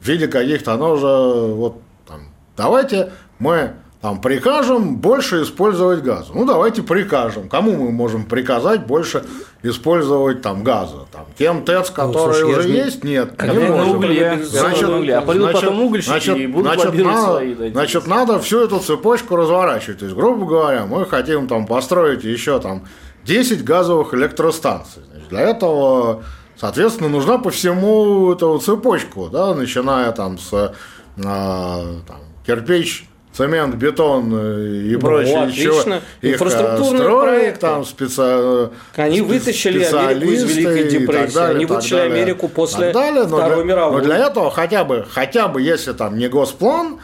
в 0.00 0.08
виде 0.08 0.26
каких-то, 0.26 0.74
оно 0.74 0.92
уже 0.94 1.54
вот 1.54 1.80
там, 2.08 2.22
давайте 2.56 3.12
мы 3.38 3.74
там 4.00 4.18
прикажем 4.22 4.96
больше 4.96 5.42
использовать 5.42 6.02
газа. 6.02 6.32
Ну, 6.32 6.46
давайте 6.46 6.82
прикажем. 6.82 7.50
Кому 7.50 7.72
мы 7.72 7.90
можем 7.90 8.24
приказать 8.24 8.86
больше 8.86 9.24
использовать 9.62 10.40
там 10.40 10.64
газа? 10.64 11.06
Там, 11.12 11.26
тем 11.38 11.64
ТЭЦ, 11.66 11.90
которые 11.90 12.34
слушай, 12.34 12.50
я 12.50 12.58
уже 12.58 12.68
не- 12.70 12.76
есть? 12.76 13.04
Нет, 13.04 13.34
Когда 13.36 13.54
не 13.54 13.68
можем. 13.68 13.96
угле, 13.98 14.40
Значит, 14.42 14.88
на 14.88 14.96
угле. 14.98 15.16
А 15.18 15.22
значит, 15.22 15.52
потом 15.52 15.80
угольщики 15.82 16.08
значит, 16.10 16.36
и 16.38 16.46
будут 16.46 16.72
значит, 16.72 16.94
надо, 17.04 17.32
свои, 17.32 17.70
значит, 17.72 18.06
надо 18.06 18.38
всю 18.40 18.60
эту 18.60 18.78
цепочку 18.78 19.36
разворачивать. 19.36 19.98
То 19.98 20.06
есть, 20.06 20.16
грубо 20.16 20.46
говоря, 20.46 20.86
мы 20.86 21.04
хотим 21.04 21.46
там 21.46 21.66
построить 21.66 22.24
еще 22.24 22.58
там 22.58 22.86
10 23.24 23.64
газовых 23.64 24.14
электростанций. 24.14 25.02
Значит, 25.10 25.28
для 25.28 25.40
этого, 25.42 26.22
соответственно, 26.56 27.10
нужна 27.10 27.36
по 27.36 27.50
всему 27.50 28.32
эту 28.32 28.58
цепочку, 28.60 29.28
да, 29.28 29.54
начиная 29.54 30.10
там 30.12 30.38
с 30.38 30.74
а, 31.22 31.84
там, 32.08 32.16
кирпич, 32.46 33.09
цемент, 33.40 33.74
бетон 33.76 34.30
э, 34.34 34.66
и 34.90 34.92
Ну, 34.94 35.00
прочее. 35.00 35.38
отлично. 35.38 36.00
их, 36.20 36.34
Инфраструктурные 36.34 37.02
строят, 37.02 37.24
проекты. 37.24 37.60
там 37.60 37.84
специ... 37.86 38.68
Они 38.96 39.20
спе- 39.20 39.22
вытащили 39.24 39.82
Америку 39.84 40.30
из 40.32 40.44
Великой 40.44 40.90
депрессии, 40.90 41.34
далее, 41.34 41.56
они 41.56 41.64
вытащили 41.66 41.96
далее, 41.96 42.14
Америку 42.14 42.48
после 42.48 42.92
далее. 42.92 43.24
Но 43.26 43.36
Второй 43.38 43.56
для- 43.56 43.64
мировой. 43.64 43.98
Но 43.98 44.04
для 44.04 44.16
этого 44.26 44.50
хотя 44.50 44.84
бы, 44.84 45.06
хотя 45.10 45.48
бы, 45.48 45.62
если 45.62 45.92
там 45.92 46.18
не 46.18 46.28
госплан, 46.28 46.98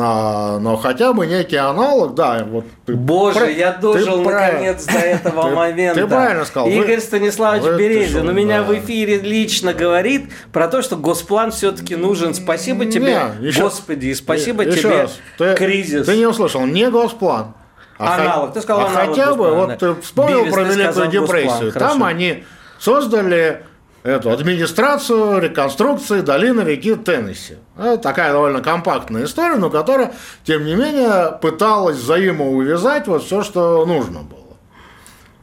а, 0.00 0.58
но 0.58 0.76
хотя 0.76 1.12
бы 1.12 1.26
некий 1.26 1.56
аналог, 1.56 2.14
да, 2.14 2.44
вот 2.48 2.64
ты 2.86 2.94
Боже, 2.94 3.40
про- 3.40 3.50
я 3.50 3.72
ты 3.72 3.80
дожил 3.82 4.22
правильно- 4.24 4.52
наконец 4.72 4.84
до 4.86 4.98
этого 4.98 5.48
Ты- 5.48 5.54
момента. 5.54 6.00
ты 6.00 6.06
правильно 6.06 6.44
сказал. 6.44 6.68
Вы- 6.68 6.74
Игорь 6.76 7.00
Станиславович 7.00 7.62
вы- 7.64 7.70
ты 7.76 7.78
Березин 7.78 8.28
у 8.28 8.32
меня 8.32 8.58
да. 8.62 8.64
в 8.64 8.78
эфире 8.78 9.18
лично 9.20 9.72
говорит 9.74 10.30
про 10.52 10.68
то, 10.68 10.82
что 10.82 10.96
госплан 10.96 11.50
все-таки 11.50 11.96
нужен. 11.96 12.34
Спасибо 12.34 12.86
тебе, 12.86 13.20
Не, 13.40 13.48
еще- 13.48 13.62
Господи, 13.62 14.06
и 14.06 14.14
спасибо 14.14 14.64
тебе, 14.64 15.02
раз. 15.02 15.18
Ты- 15.38 15.54
кризис. 15.54 16.06
Ты 16.06 16.16
не 16.16 16.26
услышал, 16.26 16.64
не 16.66 16.88
госплан. 16.90 17.54
а 17.98 18.14
Аналог. 18.16 18.52
Ты 18.54 18.60
сказал 18.62 18.82
а 18.86 18.88
аналог 18.90 19.16
хотя 19.16 19.34
бы, 19.34 19.54
вот 19.54 19.78
ты 19.78 19.94
вспомнил 19.96 20.40
Бивис, 20.40 20.54
про 20.54 20.64
ты 20.64 20.70
Великую 20.70 20.86
госплан, 20.88 21.10
депрессию. 21.10 21.72
хорошо. 21.72 21.78
Там 21.92 22.04
они 22.04 22.44
создали 22.78 23.62
эту 24.02 24.30
администрацию 24.30 25.40
реконструкции 25.40 26.20
долины 26.20 26.62
реки 26.62 26.94
Теннесси. 26.94 27.56
Это 27.78 27.98
такая 27.98 28.32
довольно 28.32 28.60
компактная 28.60 29.24
история, 29.24 29.56
но 29.56 29.70
которая, 29.70 30.12
тем 30.44 30.64
не 30.64 30.74
менее, 30.74 31.38
пыталась 31.40 31.98
взаимоувязать 31.98 33.06
вот 33.06 33.24
все, 33.24 33.42
что 33.42 33.84
нужно 33.86 34.20
было 34.20 34.56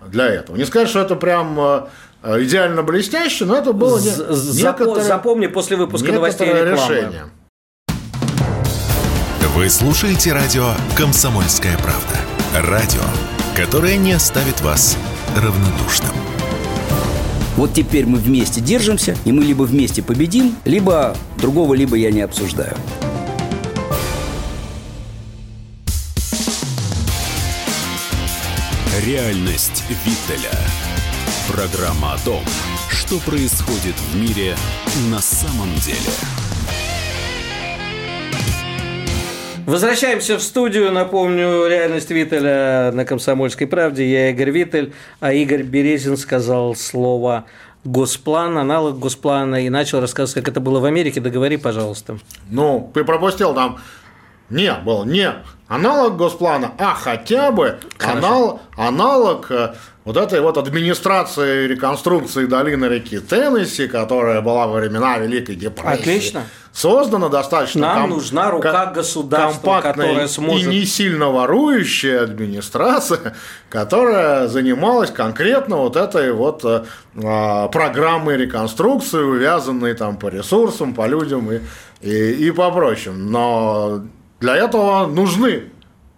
для 0.08 0.28
этого. 0.28 0.58
Не 0.58 0.66
сказать, 0.66 0.90
что 0.90 1.00
это 1.00 1.16
прям 1.16 1.60
э, 1.60 2.44
идеально 2.44 2.84
блестяще, 2.84 3.46
но 3.46 3.56
это 3.56 3.74
было 3.74 4.00
не, 4.00 4.12
некоторое, 4.62 5.04
Запомни 5.04 5.48
после 5.48 5.78
выпуска 5.78 6.12
новостей 6.12 6.48
решение. 6.48 7.26
Вы 9.56 9.70
слушаете 9.70 10.32
радио 10.32 10.72
«Комсомольская 10.96 11.78
правда». 11.78 12.70
Радио, 12.70 13.02
которое 13.56 13.98
не 13.98 14.14
оставит 14.14 14.62
вас 14.62 14.98
равнодушным. 15.36 16.39
Вот 17.60 17.74
теперь 17.74 18.06
мы 18.06 18.20
вместе 18.20 18.62
держимся, 18.62 19.18
и 19.26 19.34
мы 19.34 19.44
либо 19.44 19.64
вместе 19.64 20.02
победим, 20.02 20.56
либо 20.64 21.14
другого, 21.36 21.74
либо 21.74 21.98
я 21.98 22.10
не 22.10 22.22
обсуждаю. 22.22 22.74
Реальность 29.06 29.84
Виттеля. 30.06 30.58
Программа 31.50 32.14
о 32.14 32.18
том, 32.20 32.46
что 32.90 33.18
происходит 33.18 33.96
в 34.14 34.16
мире 34.16 34.56
на 35.10 35.20
самом 35.20 35.76
деле. 35.86 36.49
Возвращаемся 39.70 40.40
в 40.40 40.42
студию. 40.42 40.92
Напомню, 40.92 41.68
реальность 41.68 42.10
Виттеля 42.10 42.92
на 42.92 43.06
«Комсомольской 43.06 43.68
правде». 43.68 44.04
Я 44.04 44.32
Игорь 44.32 44.50
Виттель, 44.50 44.94
а 45.20 45.32
Игорь 45.32 45.62
Березин 45.62 46.18
сказал 46.18 46.74
слово 46.74 47.46
госплан, 47.84 48.58
аналог 48.58 48.98
госплана, 48.98 49.64
и 49.64 49.70
начал 49.70 50.00
рассказывать, 50.00 50.44
как 50.44 50.54
это 50.54 50.60
было 50.60 50.80
в 50.80 50.86
Америке. 50.86 51.22
Договори, 51.22 51.58
пожалуйста. 51.58 52.18
Ну, 52.50 52.90
ты 52.96 53.04
пропустил 53.04 53.54
там 53.54 53.78
не 54.50 54.74
был 54.74 55.06
не 55.06 55.32
аналог 55.68 56.18
госплана, 56.18 56.72
а 56.80 56.96
хотя 56.96 57.52
бы 57.52 57.80
анал, 58.00 58.62
аналог 58.76 59.52
э, 59.52 59.76
вот 60.10 60.18
этой 60.18 60.42
вот 60.42 60.58
администрации 60.58 61.68
реконструкции 61.68 62.48
долины 62.48 62.86
реки 62.86 63.20
Теннесси, 63.20 63.88
которая 63.88 64.42
была 64.42 64.66
во 64.66 64.80
времена 64.80 65.20
Великой 65.20 65.56
депрессии. 65.56 66.02
Отлично. 66.02 66.44
Создана 66.74 67.30
достаточно 67.30 67.82
Нам 67.82 68.02
ком- 68.02 68.10
нужна 68.18 68.50
рука 68.50 68.88
государства, 68.88 69.82
которая 69.82 70.28
сможет... 70.28 70.66
и 70.66 70.70
не 70.72 70.86
сильно 70.86 71.30
ворующая 71.30 72.24
администрация, 72.24 73.36
которая 73.70 74.48
занималась 74.48 75.12
конкретно 75.12 75.76
вот 75.76 75.96
этой 75.96 76.34
вот 76.34 76.66
э, 76.66 76.86
а, 77.24 77.68
программой 77.68 78.36
реконструкции, 78.38 79.20
увязанной 79.20 79.94
там 79.94 80.18
по 80.18 80.30
ресурсам, 80.30 80.96
по 80.96 81.06
людям 81.06 81.52
и, 81.52 81.60
и, 82.02 82.48
и 82.48 82.50
по 82.50 82.72
прочим. 82.72 83.30
Но 83.30 84.06
для 84.40 84.56
этого 84.56 85.06
нужны 85.06 85.66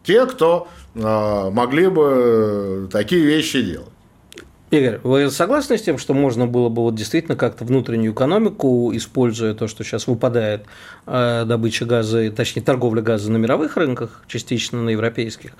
те, 0.05 0.25
кто 0.25 0.69
могли 0.93 1.87
бы 1.87 2.89
такие 2.91 3.25
вещи 3.25 3.61
делать. 3.61 3.89
Игорь, 4.71 5.01
вы 5.03 5.29
согласны 5.29 5.77
с 5.77 5.81
тем, 5.81 5.97
что 5.97 6.13
можно 6.13 6.47
было 6.47 6.69
бы 6.69 6.83
вот 6.83 6.95
действительно 6.95 7.35
как-то 7.35 7.65
внутреннюю 7.65 8.13
экономику, 8.13 8.95
используя 8.95 9.53
то, 9.53 9.67
что 9.67 9.83
сейчас 9.83 10.07
выпадает 10.07 10.65
э, 11.05 11.43
добыча 11.45 11.83
газа, 11.83 12.31
точнее 12.31 12.61
торговля 12.61 13.01
газа 13.01 13.29
на 13.29 13.35
мировых 13.35 13.75
рынках, 13.75 14.23
частично 14.27 14.81
на 14.81 14.91
европейских, 14.91 15.51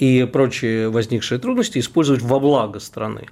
и 0.00 0.24
прочие 0.24 0.88
возникшие 0.90 1.38
трудности, 1.38 1.78
использовать 1.78 2.22
во 2.22 2.40
благо 2.40 2.80
страны? 2.80 3.28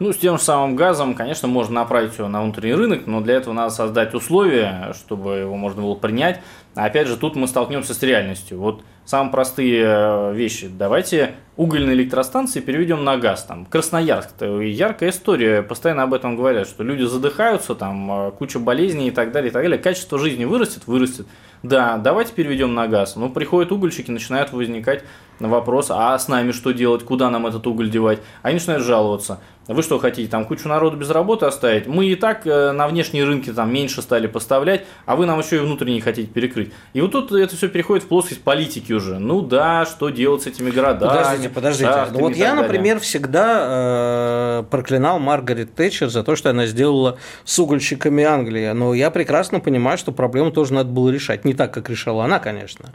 Ну, 0.00 0.14
с 0.14 0.16
тем 0.16 0.38
же 0.38 0.42
самым 0.42 0.76
газом, 0.76 1.14
конечно, 1.14 1.46
можно 1.46 1.74
направить 1.74 2.16
его 2.16 2.26
на 2.26 2.42
внутренний 2.42 2.72
рынок, 2.72 3.06
но 3.06 3.20
для 3.20 3.34
этого 3.34 3.52
надо 3.52 3.68
создать 3.68 4.14
условия, 4.14 4.94
чтобы 4.98 5.40
его 5.40 5.56
можно 5.56 5.82
было 5.82 5.94
принять. 5.94 6.40
А 6.74 6.86
опять 6.86 7.06
же, 7.06 7.18
тут 7.18 7.36
мы 7.36 7.46
столкнемся 7.46 7.92
с 7.92 8.02
реальностью. 8.02 8.58
Вот 8.58 8.82
самые 9.04 9.30
простые 9.30 9.84
э, 9.84 10.32
вещи. 10.32 10.68
Давайте 10.68 11.34
угольные 11.58 11.94
электростанции 11.94 12.60
переведем 12.60 13.04
на 13.04 13.18
газ. 13.18 13.44
Там, 13.44 13.66
Красноярск, 13.66 14.30
это 14.36 14.46
яркая 14.60 15.10
история, 15.10 15.62
постоянно 15.62 16.04
об 16.04 16.14
этом 16.14 16.34
говорят, 16.34 16.66
что 16.66 16.82
люди 16.82 17.02
задыхаются, 17.02 17.74
там 17.74 18.28
э, 18.28 18.30
куча 18.30 18.58
болезней 18.58 19.08
и 19.08 19.10
так 19.10 19.32
далее, 19.32 19.50
и 19.50 19.52
так 19.52 19.62
далее. 19.62 19.78
Качество 19.78 20.18
жизни 20.18 20.46
вырастет, 20.46 20.86
вырастет. 20.86 21.26
Да, 21.62 21.98
давайте 21.98 22.32
переведем 22.32 22.72
на 22.72 22.88
газ. 22.88 23.16
Но 23.16 23.28
приходят 23.28 23.70
угольщики, 23.70 24.10
начинают 24.10 24.50
возникать 24.52 25.04
вопрос, 25.48 25.86
а 25.90 26.18
с 26.18 26.28
нами 26.28 26.52
что 26.52 26.72
делать, 26.72 27.04
куда 27.04 27.30
нам 27.30 27.46
этот 27.46 27.66
уголь 27.66 27.90
девать? 27.90 28.20
Они 28.42 28.54
начинают 28.54 28.84
жаловаться. 28.84 29.40
Вы 29.72 29.84
что 29.84 30.00
хотите, 30.00 30.28
там 30.28 30.46
кучу 30.46 30.66
народу 30.68 30.96
без 30.96 31.10
работы 31.10 31.46
оставить? 31.46 31.86
Мы 31.86 32.06
и 32.06 32.16
так 32.16 32.44
э, 32.44 32.72
на 32.72 32.88
внешние 32.88 33.24
рынки 33.24 33.52
там 33.52 33.72
меньше 33.72 34.02
стали 34.02 34.26
поставлять, 34.26 34.84
а 35.06 35.14
вы 35.14 35.26
нам 35.26 35.38
еще 35.38 35.56
и 35.56 35.58
внутренние 35.60 36.02
хотите 36.02 36.26
перекрыть. 36.26 36.72
И 36.92 37.00
вот 37.00 37.12
тут 37.12 37.30
это 37.30 37.54
все 37.54 37.68
переходит 37.68 38.02
в 38.02 38.08
плоскость 38.08 38.42
политики 38.42 38.92
уже. 38.92 39.20
Ну 39.20 39.42
да, 39.42 39.86
что 39.86 40.08
делать 40.08 40.42
с 40.42 40.48
этими 40.48 40.70
городами? 40.70 41.10
Подождите, 41.10 41.48
подождите. 41.50 42.06
Ну, 42.12 42.18
вот 42.20 42.34
я, 42.34 42.54
например, 42.54 42.98
всегда 42.98 44.60
э, 44.60 44.64
проклинал 44.68 45.20
Маргарет 45.20 45.72
Тэтчер 45.76 46.08
за 46.08 46.24
то, 46.24 46.34
что 46.34 46.50
она 46.50 46.66
сделала 46.66 47.18
с 47.44 47.56
угольщиками 47.56 48.24
Англии. 48.24 48.72
Но 48.72 48.92
я 48.92 49.12
прекрасно 49.12 49.60
понимаю, 49.60 49.98
что 49.98 50.10
проблему 50.10 50.50
тоже 50.50 50.74
надо 50.74 50.90
было 50.90 51.10
решать. 51.10 51.44
Не 51.44 51.54
так, 51.54 51.72
как 51.72 51.88
решала 51.88 52.24
она, 52.24 52.40
конечно. 52.40 52.92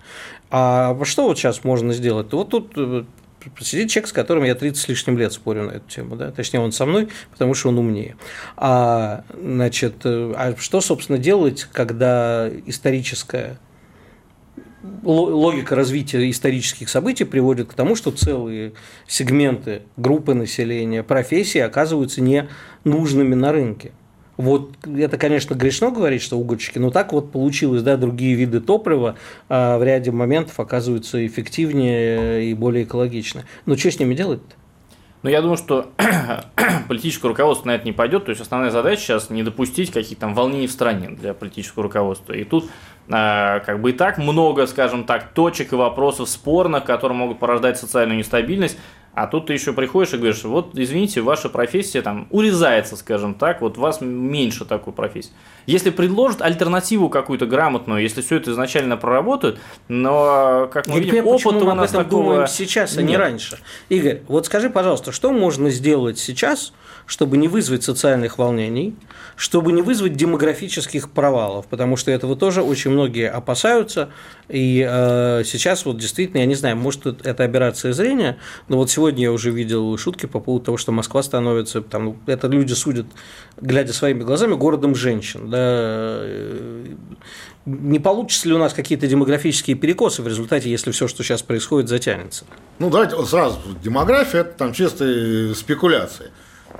А 0.51 0.97
что 1.03 1.23
вот 1.23 1.37
сейчас 1.37 1.63
можно 1.63 1.93
сделать? 1.93 2.27
Вот 2.35 2.49
тут 2.49 2.73
э, 2.77 3.03
сидит 3.59 3.89
человек, 3.89 4.09
с 4.09 4.13
которым 4.13 4.43
я 4.43 4.55
30 4.55 4.81
с 4.81 4.87
лишним 4.87 5.17
лет 5.17 5.33
спорю 5.33 5.63
на 5.63 5.71
эту 5.71 5.89
тему, 5.89 6.15
да, 6.15 6.31
точнее, 6.31 6.59
он 6.59 6.71
со 6.71 6.85
мной, 6.85 7.09
потому 7.31 7.53
что 7.53 7.69
он 7.69 7.79
умнее. 7.79 8.15
А, 8.57 9.23
значит, 9.33 10.05
э, 10.05 10.33
а 10.35 10.55
что, 10.57 10.81
собственно, 10.81 11.17
делать, 11.17 11.67
когда 11.71 12.49
историческая 12.65 13.59
логика 15.03 15.75
развития 15.75 16.29
исторических 16.29 16.89
событий 16.89 17.23
приводит 17.23 17.69
к 17.69 17.73
тому, 17.73 17.95
что 17.95 18.11
целые 18.11 18.73
сегменты 19.07 19.83
группы 19.97 20.33
населения, 20.33 21.03
профессии 21.03 21.59
оказываются 21.59 22.21
не 22.21 22.47
нужными 22.83 23.35
на 23.35 23.51
рынке. 23.51 23.91
Вот 24.37 24.71
это, 24.85 25.17
конечно, 25.17 25.55
грешно 25.55 25.91
говорить, 25.91 26.21
что 26.21 26.37
угольщики, 26.37 26.77
но 26.77 26.91
так 26.91 27.13
вот 27.13 27.31
получилось, 27.31 27.83
да, 27.83 27.97
другие 27.97 28.35
виды 28.35 28.59
топлива 28.59 29.15
а, 29.47 29.77
в 29.77 29.83
ряде 29.83 30.11
моментов 30.11 30.59
оказываются 30.59 31.25
эффективнее 31.25 32.45
и 32.45 32.53
более 32.53 32.83
экологичны. 32.83 33.45
Но 33.65 33.77
что 33.77 33.91
с 33.91 33.99
ними 33.99 34.13
делать-то? 34.13 34.55
Ну, 35.25 35.31
я 35.31 35.41
думаю, 35.41 35.57
что 35.57 35.89
политическое 36.87 37.29
руководство 37.29 37.69
на 37.69 37.71
это 37.71 37.83
не 37.83 37.93
пойдет. 37.93 38.25
То 38.25 38.29
есть 38.29 38.41
основная 38.41 38.69
задача 38.69 39.01
сейчас 39.01 39.31
не 39.31 39.41
допустить 39.41 39.91
каких-то 39.91 40.21
там 40.21 40.35
волнений 40.35 40.67
в 40.67 40.71
стране 40.71 41.09
для 41.09 41.33
политического 41.33 41.81
руководства. 41.81 42.33
И 42.33 42.43
тут 42.43 42.65
э, 43.07 43.59
как 43.65 43.81
бы 43.81 43.89
и 43.89 43.93
так 43.93 44.19
много, 44.19 44.67
скажем 44.67 45.03
так, 45.03 45.33
точек 45.33 45.73
и 45.73 45.75
вопросов 45.75 46.29
спорных, 46.29 46.83
которые 46.83 47.17
могут 47.17 47.39
порождать 47.39 47.79
социальную 47.79 48.19
нестабильность. 48.19 48.77
А 49.15 49.27
тут 49.27 49.47
ты 49.47 49.53
еще 49.53 49.71
приходишь 49.71 50.13
и 50.13 50.17
говоришь, 50.17 50.43
вот, 50.43 50.77
извините, 50.77 51.21
ваша 51.21 51.47
профессия 51.47 52.01
там 52.01 52.27
урезается, 52.31 52.97
скажем 52.97 53.33
так, 53.33 53.61
вот 53.61 53.77
у 53.77 53.81
вас 53.81 54.01
меньше 54.01 54.65
такой 54.65 54.91
профессии. 54.91 55.31
Если 55.65 55.89
предложат 55.89 56.41
альтернативу 56.41 57.09
какую-то 57.09 57.45
грамотную, 57.45 58.01
если 58.01 58.21
все 58.21 58.35
это 58.35 58.51
изначально 58.51 58.97
проработают, 58.97 59.57
но, 59.87 60.69
как 60.71 60.87
мы 60.87 60.99
Игорь, 60.99 61.05
видим, 61.05 61.27
опыт 61.27 61.45
у 61.45 61.73
нас 61.73 61.91
такого... 61.91 62.45
сейчас, 62.47 62.97
а 62.97 63.01
не 63.01 63.15
раньше. 63.15 63.59
Игорь, 63.87 64.21
вот 64.27 64.47
скажи, 64.47 64.69
пожалуйста, 64.69 65.13
что 65.13 65.31
можно 65.31 65.69
сделать 65.69 66.19
сейчас, 66.19 66.73
чтобы 67.05 67.37
не 67.37 67.47
вызвать 67.47 67.83
социальных 67.83 68.37
волнений, 68.37 68.95
чтобы 69.35 69.71
не 69.71 69.81
вызвать 69.81 70.15
демографических 70.15 71.09
провалов, 71.09 71.67
потому 71.67 71.97
что 71.97 72.11
этого 72.11 72.35
тоже 72.35 72.61
очень 72.63 72.91
многие 72.91 73.29
опасаются. 73.29 74.09
И 74.47 74.85
э, 74.87 75.43
сейчас 75.45 75.85
вот 75.85 75.97
действительно, 75.97 76.39
я 76.39 76.45
не 76.45 76.55
знаю, 76.55 76.77
может 76.77 77.05
это 77.05 77.43
операция 77.43 77.93
зрения, 77.93 78.37
но 78.67 78.77
вот 78.77 78.89
сегодня 78.89 79.23
я 79.23 79.31
уже 79.31 79.51
видел 79.51 79.97
шутки 79.97 80.25
по 80.25 80.39
поводу 80.39 80.65
того, 80.65 80.77
что 80.77 80.91
Москва 80.91 81.21
становится, 81.21 81.81
там, 81.81 82.05
ну, 82.05 82.17
это 82.27 82.47
люди 82.47 82.73
судят, 82.73 83.07
глядя 83.59 83.93
своими 83.93 84.23
глазами, 84.23 84.53
городом 84.55 84.95
женщин. 84.95 85.49
Да, 85.49 85.57
э, 85.61 86.85
не 87.65 87.99
получится 87.99 88.47
ли 88.47 88.53
у 88.53 88.59
нас 88.59 88.73
какие-то 88.73 89.07
демографические 89.07 89.75
перекосы 89.75 90.21
в 90.21 90.27
результате, 90.27 90.69
если 90.69 90.91
все, 90.91 91.07
что 91.07 91.23
сейчас 91.23 91.41
происходит, 91.41 91.89
затянется? 91.89 92.45
Ну, 92.79 92.89
давайте 92.89 93.15
сразу. 93.25 93.59
Демография– 93.83 94.39
это 94.41 94.51
там 94.51 94.73
чистые 94.73 95.55
спекуляции. 95.55 96.31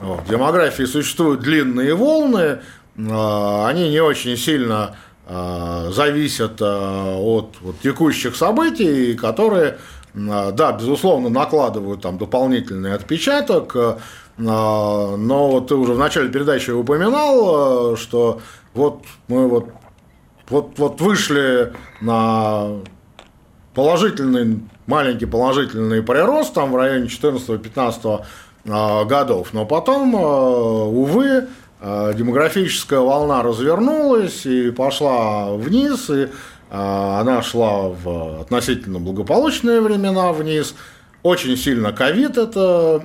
В 0.02 0.30
демографии 0.30 0.84
существуют 0.84 1.42
длинные 1.42 1.96
волны, 1.96 2.60
а, 2.98 3.68
они 3.68 3.90
не 3.90 4.00
очень 4.02 4.38
сильно 4.38 4.96
а, 5.26 5.90
зависят 5.92 6.62
а, 6.62 7.18
от 7.18 7.56
вот, 7.62 7.80
текущих 7.82 8.36
событий, 8.36 9.16
которые, 9.16 9.78
да, 10.14 10.72
безусловно, 10.74 11.30
накладывают 11.30 12.02
там 12.02 12.18
дополнительный 12.18 12.94
отпечаток, 12.94 13.76
но 14.38 15.18
вот 15.18 15.68
ты 15.68 15.76
уже 15.76 15.94
в 15.94 16.00
начале 16.00 16.30
передачи 16.30 16.72
упоминал, 16.72 17.96
что 17.96 18.42
вот 18.74 19.04
мы 19.28 19.48
вот, 19.48 19.70
вот, 20.50 20.78
вот 20.78 21.02
вышли 21.02 21.74
на 22.02 22.82
положительный, 23.76 24.62
маленький 24.88 25.26
положительный 25.26 26.02
прирост 26.02 26.54
там 26.54 26.72
в 26.72 26.76
районе 26.76 27.08
14-15 27.08 28.00
а, 28.06 28.26
годов. 28.66 29.50
Но 29.54 29.66
потом, 29.66 30.16
а, 30.16 30.86
увы, 30.86 31.48
а, 31.80 32.14
демографическая 32.14 33.00
волна 33.00 33.44
развернулась 33.44 34.46
и 34.46 34.72
пошла 34.72 35.54
вниз, 35.54 36.10
и 36.10 36.30
она 36.72 37.44
шла 37.44 37.90
в 37.90 38.42
относительно 38.42 39.00
благополучные 39.00 39.82
времена 39.82 40.34
вниз. 40.34 40.74
очень 41.22 41.58
сильно 41.58 41.92
ковид 41.94 42.38
это 42.38 43.04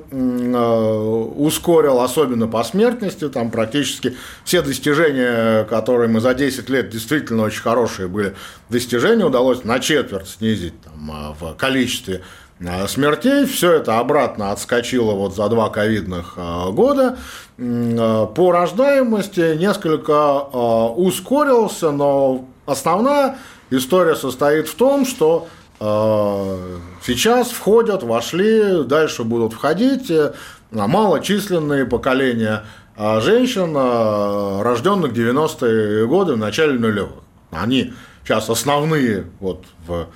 ускорил, 1.36 2.00
особенно 2.00 2.48
по 2.48 2.64
смертности. 2.64 3.28
Там 3.28 3.50
практически 3.50 4.16
все 4.44 4.62
достижения, 4.62 5.64
которые 5.64 6.08
мы 6.08 6.20
за 6.20 6.34
10 6.34 6.68
лет 6.70 6.90
действительно 6.90 7.44
очень 7.44 7.62
хорошие 7.62 8.08
были 8.08 8.34
достижения, 8.70 9.24
удалось 9.24 9.62
на 9.64 9.78
четверть 9.78 10.28
снизить 10.28 10.74
там, 10.82 11.34
в 11.38 11.54
количестве 11.54 12.22
смертей. 12.88 13.46
Все 13.46 13.72
это 13.72 13.98
обратно 13.98 14.52
отскочило 14.52 15.12
вот 15.12 15.34
за 15.34 15.48
два 15.48 15.70
ковидных 15.70 16.36
года. 16.72 17.18
По 17.56 18.52
рождаемости 18.52 19.56
несколько 19.56 20.40
ускорился, 20.40 21.90
но 21.90 22.44
основная 22.66 23.38
история 23.70 24.14
состоит 24.14 24.68
в 24.68 24.74
том, 24.74 25.06
что 25.06 25.48
сейчас 25.78 27.50
входят, 27.50 28.02
вошли, 28.02 28.84
дальше 28.84 29.24
будут 29.24 29.54
входить 29.54 30.10
э, 30.10 30.34
малочисленные 30.70 31.86
поколения 31.86 32.64
женщин, 32.98 33.74
рожденных 34.62 35.12
в 35.12 35.14
90-е 35.14 36.06
годы, 36.06 36.34
в 36.34 36.36
начале 36.36 36.78
нулевых. 36.78 37.22
Они 37.50 37.94
сейчас 38.24 38.50
основные 38.50 39.24
вот 39.40 39.64
в 39.86 40.06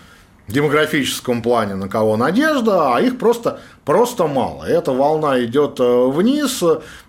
демографическом 0.48 1.42
плане, 1.42 1.74
на 1.74 1.88
кого 1.88 2.16
надежда, 2.16 2.94
а 2.94 3.00
их 3.00 3.18
просто, 3.18 3.60
просто 3.84 4.26
мало. 4.26 4.64
Эта 4.64 4.92
волна 4.92 5.42
идет 5.42 5.78
вниз, 5.78 6.62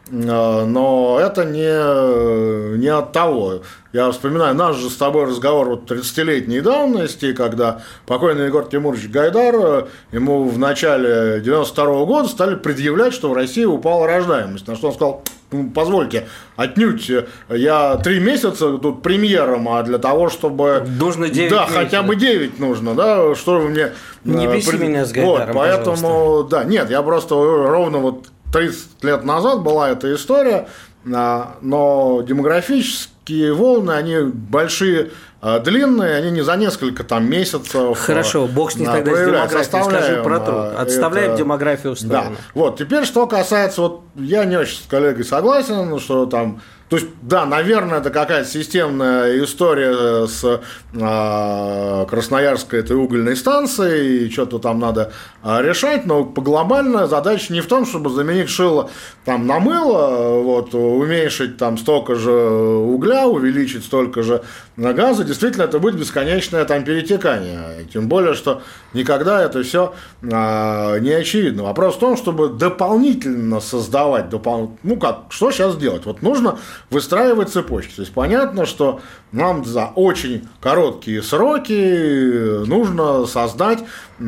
но 0.09 1.19
это 1.19 1.43
не, 1.45 2.77
не 2.77 2.87
от 2.87 3.11
того. 3.11 3.61
Я 3.91 4.11
вспоминаю 4.11 4.55
наш 4.55 4.77
же 4.77 4.89
с 4.89 4.95
тобой 4.95 5.25
разговор 5.25 5.69
вот 5.69 5.91
30-летней 5.91 6.61
давности, 6.61 7.33
когда 7.33 7.81
покойный 8.05 8.45
Егор 8.45 8.65
Тимурович 8.65 9.09
Гайдар, 9.09 9.87
ему 10.11 10.47
в 10.47 10.57
начале 10.57 11.41
92 11.41 11.85
-го 11.85 12.05
года 12.05 12.27
стали 12.27 12.55
предъявлять, 12.55 13.13
что 13.13 13.29
в 13.29 13.33
России 13.33 13.65
упала 13.65 14.07
рождаемость. 14.07 14.67
На 14.67 14.75
что 14.75 14.87
он 14.87 14.93
сказал, 14.93 15.23
«Ну, 15.23 15.34
позвольте, 15.73 16.27
отнюдь, 16.55 17.09
я 17.49 17.95
три 17.97 18.19
месяца 18.19 18.77
тут 18.77 19.01
премьером, 19.01 19.69
а 19.69 19.83
для 19.83 19.97
того, 19.97 20.29
чтобы... 20.29 20.85
Нужно 20.99 21.29
9 21.29 21.49
Да, 21.51 21.61
месяцев. 21.61 21.77
хотя 21.77 22.03
бы 22.03 22.15
9 22.15 22.59
нужно, 22.59 22.93
да, 22.95 23.35
что 23.35 23.59
вы 23.59 23.69
мне... 23.69 23.91
Не 24.23 24.45
э, 24.47 24.53
беси 24.55 24.69
пред- 24.71 24.81
меня 24.81 25.05
с 25.05 25.11
Гайдаром, 25.11 25.47
Вот, 25.47 25.55
поэтому, 25.55 25.95
пожалуйста. 25.95 26.57
да, 26.57 26.63
нет, 26.63 26.89
я 26.89 27.01
просто 27.01 27.35
ровно 27.35 27.99
вот 27.99 28.25
30 28.51 29.03
лет 29.03 29.23
назад 29.23 29.61
была 29.61 29.89
эта 29.89 30.13
история, 30.13 30.67
а, 31.13 31.55
но 31.61 32.21
демографические 32.27 33.53
волны, 33.53 33.91
они 33.91 34.17
большие, 34.21 35.11
длинные, 35.59 36.15
они 36.15 36.31
не 36.31 36.41
за 36.41 36.55
несколько 36.55 37.03
там 37.03 37.29
месяцев. 37.29 37.97
Хорошо, 37.99 38.45
а, 38.45 38.47
бог 38.47 38.71
с 38.71 38.75
ней 38.75 38.87
а, 38.87 38.93
тогда 38.93 39.11
с 39.15 39.19
демографией. 39.19 39.63
Скажи 39.83 40.23
про 40.23 40.39
труд. 40.39 40.55
а, 40.57 40.81
Отставляем 40.81 41.31
это- 41.31 41.37
демографию 41.37 41.95
в 41.95 42.01
Да. 42.01 42.07
сторону. 42.21 42.37
Вот, 42.53 42.77
теперь, 42.77 43.05
что 43.05 43.27
касается, 43.27 43.81
вот 43.81 44.01
я 44.15 44.45
не 44.45 44.57
очень 44.57 44.77
с 44.77 44.87
коллегой 44.87 45.23
согласен, 45.23 45.99
что 45.99 46.25
там 46.25 46.61
то 46.87 46.97
есть, 46.97 47.07
да, 47.23 47.47
наверное, 47.47 47.97
это 47.97 48.11
какая-то 48.11 48.47
системная 48.47 49.43
история 49.43 50.27
с 50.27 50.61
а, 51.01 52.05
Красноярской 52.05 52.79
этой 52.79 52.95
угольной 52.95 53.35
станцией, 53.35 54.27
и 54.27 54.31
что-то 54.31 54.59
там 54.59 54.79
надо 54.79 55.01
а, 55.01 55.34
решать, 55.45 56.05
но 56.05 56.23
глобальная 56.23 57.05
задача 57.05 57.53
не 57.53 57.61
в 57.61 57.67
том, 57.67 57.85
чтобы 57.85 58.09
заменить 58.09 58.49
шило 58.49 58.89
там, 59.25 59.45
на 59.45 59.59
мыло, 59.59 60.41
вот, 60.41 60.73
уменьшить 60.73 61.57
там 61.57 61.77
столько 61.77 62.15
же 62.15 62.31
угля, 62.31 63.27
увеличить 63.27 63.85
столько 63.85 64.23
же 64.23 64.41
газа, 64.75 65.23
действительно, 65.23 65.63
это 65.63 65.79
будет 65.79 65.99
бесконечное 65.99 66.65
там 66.65 66.83
перетекание. 66.83 67.85
Тем 67.93 68.07
более, 68.07 68.33
что 68.33 68.63
никогда 68.93 69.43
это 69.43 69.61
все 69.63 69.93
не 70.21 71.11
очевидно. 71.11 71.63
Вопрос 71.63 71.95
в 71.95 71.99
том, 71.99 72.17
чтобы 72.17 72.49
дополнительно 72.49 73.59
создавать, 73.59 74.25
допол- 74.25 74.77
ну 74.83 74.97
как, 74.97 75.25
что 75.29 75.51
сейчас 75.51 75.77
делать? 75.77 76.05
Вот 76.05 76.21
нужно 76.21 76.57
выстраивать 76.89 77.49
цепочки. 77.49 77.95
То 77.95 78.01
есть 78.01 78.13
понятно, 78.13 78.65
что 78.65 78.99
нам 79.35 79.65
за 79.65 79.87
очень 79.95 80.47
короткие 80.61 81.21
сроки 81.21 82.65
нужно 82.65 83.25
создать 83.25 83.79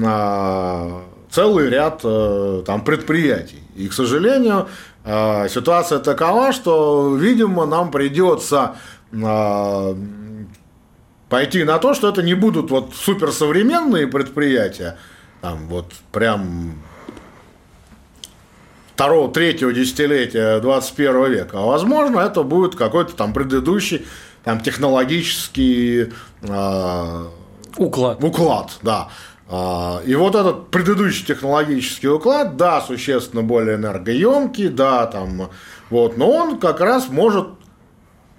а, 0.04 1.02
целый 1.32 1.70
ряд 1.70 2.02
э, 2.04 2.64
там, 2.66 2.84
предприятий. 2.84 3.64
И, 3.76 3.88
к 3.88 3.94
сожалению, 3.94 4.68
э, 5.06 5.48
ситуация 5.50 6.00
такова, 6.00 6.52
что, 6.52 7.16
видимо, 7.16 7.66
нам 7.66 7.90
придется 7.90 8.76
а, 9.24 9.96
пойти 11.30 11.64
на 11.64 11.80
то, 11.80 11.94
что 11.94 12.10
это 12.10 12.22
не 12.22 12.34
будут 12.34 12.70
вот 12.70 12.94
суперсовременные 12.94 14.08
предприятия, 14.08 14.98
там 15.42 15.68
вот 15.68 15.94
прям 16.12 16.74
второго, 18.94 19.32
третьего 19.32 19.72
десятилетия 19.72 20.60
21 20.60 21.32
века, 21.32 21.60
а 21.60 21.66
возможно 21.66 22.20
это 22.20 22.44
будет 22.44 22.76
какой-то 22.76 23.14
там 23.14 23.32
предыдущий 23.32 24.06
там 24.48 24.62
технологический 24.62 26.14
э, 26.42 27.26
Уклад. 27.76 28.24
уклад, 28.24 28.78
да. 28.82 29.10
А, 29.50 30.02
И 30.06 30.16
вот 30.16 30.36
этот 30.36 30.72
предыдущий 30.72 31.26
технологический 31.26 32.08
уклад, 32.08 32.56
да, 32.56 32.80
существенно 32.80 33.44
более 33.44 33.76
энергоемкий, 33.76 34.70
да, 34.70 35.06
там, 35.08 35.50
вот, 35.90 36.16
но 36.18 36.32
он 36.32 36.60
как 36.60 36.80
раз 36.80 37.10
может 37.10 37.50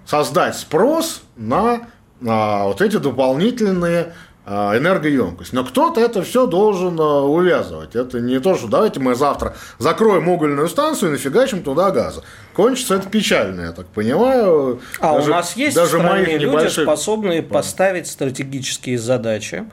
создать 0.03 0.57
спрос 0.57 1.21
на, 1.35 1.81
на 2.21 2.63
вот 2.63 2.81
эти 2.81 2.97
дополнительные 2.97 4.01
а, 4.01 4.13
энергоемкость. 4.49 5.53
Но 5.53 5.63
кто-то 5.63 6.01
это 6.01 6.23
все 6.23 6.47
должен 6.47 6.99
а, 6.99 7.21
увязывать. 7.21 7.95
Это 7.95 8.19
не 8.19 8.39
то, 8.39 8.55
что 8.55 8.67
давайте 8.67 8.99
мы 8.99 9.15
завтра 9.15 9.55
закроем 9.77 10.27
угольную 10.27 10.67
станцию 10.69 11.09
и 11.09 11.11
нафигачим 11.13 11.61
туда 11.63 11.91
газа. 11.91 12.23
Кончится 12.53 12.95
это 12.95 13.07
печально, 13.09 13.61
я 13.61 13.71
так 13.71 13.87
понимаю. 13.87 14.81
А 14.99 15.13
Даже- 15.15 15.29
у 15.31 15.33
нас 15.33 15.55
есть 15.55 15.75
даже 15.75 15.97
в 15.97 16.01
стране 16.01 16.37
люди, 16.37 16.45
небольших- 16.45 16.83
способные 16.83 17.43
поставить 17.43 18.07
стратегические 18.07 18.97
задачи, 18.97 19.65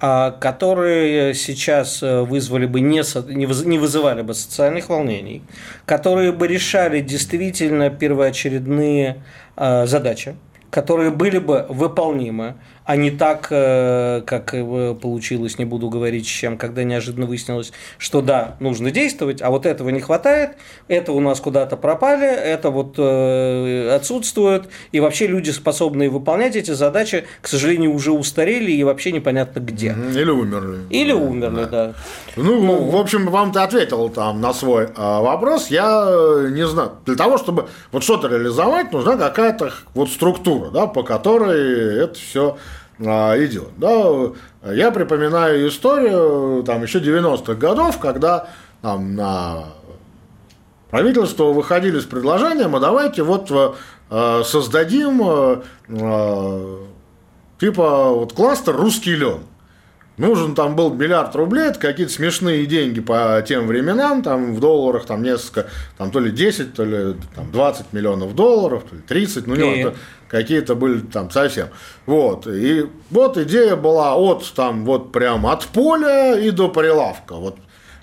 а, 0.00 0.32
которые 0.32 1.32
сейчас 1.34 2.02
э, 2.02 2.22
вызвали 2.22 2.66
бы 2.66 2.80
не, 2.80 2.96
не 3.32 3.44
выз- 3.46 3.64
не 3.64 3.78
вызывали 3.78 4.22
бы 4.22 4.34
социальных 4.34 4.88
волнений, 4.88 5.42
которые 5.86 6.32
бы 6.32 6.48
решали 6.48 7.00
действительно 7.00 7.88
первоочередные 7.90 9.22
а, 9.56 9.86
задачи, 9.86 10.34
которые 10.70 11.10
были 11.10 11.38
бы 11.38 11.66
выполнимы, 11.68 12.54
а 12.84 12.96
не 12.96 13.10
так, 13.10 13.48
э, 13.50 14.22
как 14.26 14.54
э, 14.54 14.94
получилось, 15.00 15.58
не 15.58 15.64
буду 15.64 15.88
говорить 15.88 16.26
с 16.26 16.30
чем, 16.30 16.58
когда 16.58 16.82
неожиданно 16.82 17.26
выяснилось, 17.26 17.72
что 17.98 18.20
да, 18.20 18.56
нужно 18.60 18.90
действовать, 18.90 19.40
а 19.40 19.50
вот 19.50 19.66
этого 19.66 19.90
не 19.90 20.00
хватает, 20.00 20.56
это 20.88 21.12
у 21.12 21.20
нас 21.20 21.40
куда-то 21.40 21.76
пропали, 21.76 22.26
это 22.26 22.70
вот 22.70 22.94
э, 22.98 23.94
отсутствует, 23.94 24.68
и 24.90 25.00
вообще 25.00 25.26
люди, 25.26 25.50
способные 25.50 26.10
выполнять 26.10 26.56
эти 26.56 26.72
задачи, 26.72 27.24
к 27.40 27.48
сожалению, 27.48 27.92
уже 27.92 28.10
устарели 28.10 28.72
и 28.72 28.82
вообще 28.82 29.12
непонятно 29.12 29.60
где. 29.60 29.94
Или 30.14 30.30
умерли. 30.30 30.80
Или 30.90 31.12
умерли, 31.12 31.66
да. 31.70 31.94
Ну, 32.36 32.90
в 32.90 32.96
общем, 32.96 33.26
вам 33.28 33.52
ты 33.52 33.60
ответил 33.60 34.08
там 34.08 34.40
на 34.40 34.52
свой 34.52 34.88
а, 34.96 35.20
вопрос. 35.20 35.68
Я 35.68 36.48
не 36.50 36.66
знаю. 36.66 36.92
Для 37.04 37.14
того, 37.14 37.38
чтобы 37.38 37.68
вот 37.90 38.02
что-то 38.02 38.28
реализовать, 38.28 38.92
нужна 38.92 39.16
какая-то 39.16 39.72
вот 39.94 40.08
структура, 40.08 40.70
да, 40.70 40.86
по 40.86 41.02
которой 41.02 42.04
это 42.04 42.14
все 42.14 42.56
идет. 43.02 43.70
Да. 43.76 44.32
Я 44.72 44.90
припоминаю 44.90 45.68
историю 45.68 46.62
там 46.64 46.82
еще 46.82 47.00
90-х 47.00 47.54
годов, 47.54 47.98
когда 47.98 48.48
там 48.80 49.14
на 49.14 49.64
правительство 50.90 51.44
выходили 51.44 51.98
с 51.98 52.04
предложением, 52.04 52.76
а 52.76 52.80
давайте 52.80 53.22
вот 53.22 53.50
э, 53.50 54.42
создадим 54.44 55.22
э, 55.24 55.62
э, 55.88 56.76
типа 57.58 58.10
вот 58.10 58.34
кластер 58.34 58.76
русский 58.76 59.16
лен. 59.16 59.40
Нужен 60.18 60.54
там 60.54 60.76
был 60.76 60.92
миллиард 60.92 61.34
рублей, 61.34 61.68
это 61.68 61.78
какие-то 61.78 62.12
смешные 62.12 62.66
деньги 62.66 63.00
по 63.00 63.42
тем 63.48 63.66
временам, 63.66 64.22
там 64.22 64.54
в 64.54 64.60
долларах 64.60 65.06
там 65.06 65.22
несколько, 65.22 65.68
там 65.96 66.10
то 66.10 66.20
ли 66.20 66.30
10, 66.30 66.74
то 66.74 66.84
ли 66.84 67.16
там, 67.34 67.50
20 67.50 67.94
миллионов 67.94 68.34
долларов, 68.34 68.84
то 68.88 68.94
ли 68.94 69.00
30, 69.00 69.46
ну 69.46 69.56
не 69.56 69.80
это 69.80 69.96
какие-то 70.32 70.74
были 70.74 71.00
там 71.00 71.30
совсем. 71.30 71.68
Вот, 72.06 72.48
и 72.48 72.86
вот 73.10 73.38
идея 73.38 73.76
была 73.76 74.16
от 74.16 74.44
там 74.56 74.84
вот 74.84 75.12
прям 75.12 75.46
от 75.46 75.66
поля 75.66 76.36
и 76.36 76.50
до 76.50 76.68
прилавка, 76.68 77.34
вот 77.34 77.58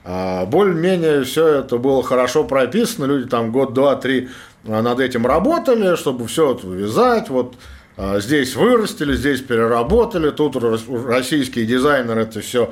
а, 0.05 0.45
более-менее 0.45 1.23
все 1.25 1.47
это 1.47 1.77
было 1.77 2.01
хорошо 2.03 2.45
прописано, 2.45 3.05
люди 3.05 3.27
там 3.27 3.51
год, 3.51 3.73
два, 3.73 3.95
три 3.95 4.29
а, 4.65 4.81
над 4.81 4.99
этим 5.01 5.25
работали, 5.25 5.95
чтобы 5.97 6.27
все 6.27 6.53
это 6.53 6.67
вывязать, 6.67 7.29
вот 7.29 7.55
а, 7.97 8.19
здесь 8.19 8.55
вырастили, 8.55 9.15
здесь 9.15 9.41
переработали, 9.41 10.29
тут 10.29 10.55
рос- 10.55 10.85
российские 10.87 11.65
дизайнеры 11.65 12.21
это 12.21 12.39
все. 12.41 12.71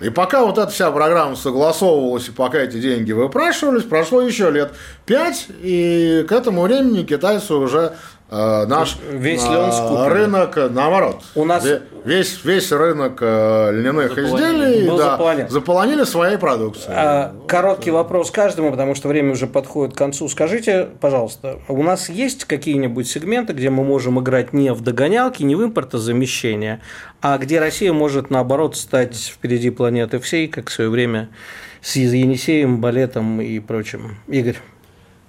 И 0.00 0.10
пока 0.10 0.44
вот 0.44 0.58
эта 0.58 0.70
вся 0.70 0.90
программа 0.92 1.34
согласовывалась, 1.34 2.28
и 2.28 2.32
пока 2.32 2.58
эти 2.58 2.78
деньги 2.80 3.12
выпрашивались, 3.12 3.82
прошло 3.82 4.20
еще 4.20 4.50
лет 4.50 4.72
пять, 5.06 5.48
и 5.62 6.24
к 6.28 6.32
этому 6.32 6.62
времени 6.62 7.02
китайцы 7.02 7.54
уже 7.54 7.94
наш 8.30 8.96
Весь 9.10 9.40
скуплен? 9.40 10.12
рынок, 10.12 10.56
наоборот, 10.70 11.22
У 11.34 11.44
нас- 11.44 11.64
ве- 11.64 11.82
весь, 12.04 12.44
весь 12.44 12.70
рынок 12.70 13.18
э, 13.20 13.70
льняных 13.72 14.14
Заполонили. 14.14 14.68
изделий 14.78 14.86
да, 14.96 15.10
заполонен. 15.12 15.48
заполонили 15.48 16.04
своей 16.04 16.38
продукцией. 16.38 16.94
А, 16.96 17.34
Короткий 17.48 17.90
вопрос 17.90 18.30
каждому, 18.30 18.70
потому 18.70 18.94
что 18.94 19.08
время 19.08 19.32
уже 19.32 19.46
подходит 19.46 19.94
к 19.94 19.98
концу. 19.98 20.28
Скажите, 20.28 20.88
пожалуйста, 21.00 21.58
у 21.68 21.82
нас 21.82 22.08
есть 22.08 22.44
какие-нибудь 22.44 23.08
сегменты, 23.08 23.52
где 23.52 23.68
мы 23.70 23.82
можем 23.84 24.20
играть 24.20 24.52
не 24.52 24.72
в 24.72 24.80
догонялки, 24.80 25.42
не 25.42 25.56
в 25.56 25.64
импортозамещение, 25.64 26.80
а 27.20 27.36
где 27.38 27.58
Россия 27.58 27.92
может, 27.92 28.30
наоборот, 28.30 28.76
стать 28.76 29.16
впереди 29.16 29.70
планеты 29.70 30.20
всей, 30.20 30.46
как 30.48 30.68
в 30.68 30.72
свое 30.72 30.88
время 30.90 31.28
с 31.82 31.96
Енисеем, 31.96 32.80
балетом 32.80 33.40
и 33.40 33.58
прочим? 33.58 34.18
Игорь. 34.28 34.56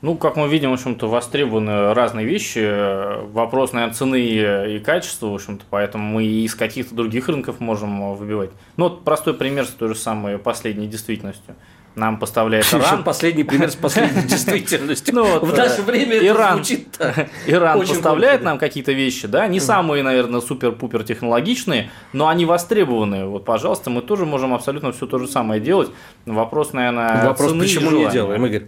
Ну, 0.01 0.15
как 0.15 0.35
мы 0.35 0.47
видим, 0.47 0.71
в 0.71 0.73
общем-то, 0.73 1.07
востребованы 1.07 1.93
разные 1.93 2.25
вещи. 2.25 3.27
Вопрос, 3.31 3.71
наверное, 3.71 3.93
цены 3.93 4.19
и 4.19 4.79
качества, 4.79 5.27
в 5.27 5.35
общем-то, 5.35 5.65
поэтому 5.69 6.03
мы 6.03 6.23
и 6.23 6.43
из 6.43 6.55
каких-то 6.55 6.95
других 6.95 7.29
рынков 7.29 7.59
можем 7.59 8.15
выбивать. 8.15 8.49
Ну, 8.77 8.85
вот 8.85 9.03
простой 9.03 9.35
пример 9.35 9.65
с 9.65 9.69
той 9.69 9.89
же 9.89 9.95
самой 9.95 10.39
последней 10.39 10.87
действительностью. 10.87 11.55
Нам 11.93 12.19
поставляет 12.19 12.63
Еще 12.63 12.77
Иран. 12.77 13.03
последний 13.03 13.43
пример 13.43 13.69
с 13.69 13.75
последней 13.75 14.21
действительностью. 14.27 15.13
Ну, 15.13 15.25
вот, 15.25 15.43
в 15.43 15.57
наше 15.57 15.81
э, 15.81 15.83
время 15.83 16.15
это 16.15 16.27
Иран, 16.27 16.55
звучит 16.55 16.97
Иран 17.47 17.77
очень 17.77 17.95
поставляет 17.95 18.41
да. 18.41 18.51
нам 18.51 18.59
какие-то 18.59 18.93
вещи, 18.93 19.27
да, 19.27 19.45
не 19.47 19.59
самые, 19.59 20.01
наверное, 20.01 20.39
супер-пупер 20.39 21.03
технологичные, 21.03 21.91
но 22.13 22.29
они 22.29 22.45
востребованы. 22.45 23.25
Вот, 23.25 23.43
пожалуйста, 23.43 23.89
мы 23.89 24.01
тоже 24.01 24.25
можем 24.25 24.53
абсолютно 24.53 24.93
все 24.93 25.05
то 25.05 25.19
же 25.19 25.27
самое 25.27 25.59
делать. 25.59 25.91
Вопрос, 26.25 26.71
наверное, 26.71 27.25
Вопрос, 27.25 27.49
цены 27.49 27.63
и 27.63 27.65
почему 27.65 27.91
не 27.91 28.09
делаем, 28.09 28.45
Игорь? 28.45 28.67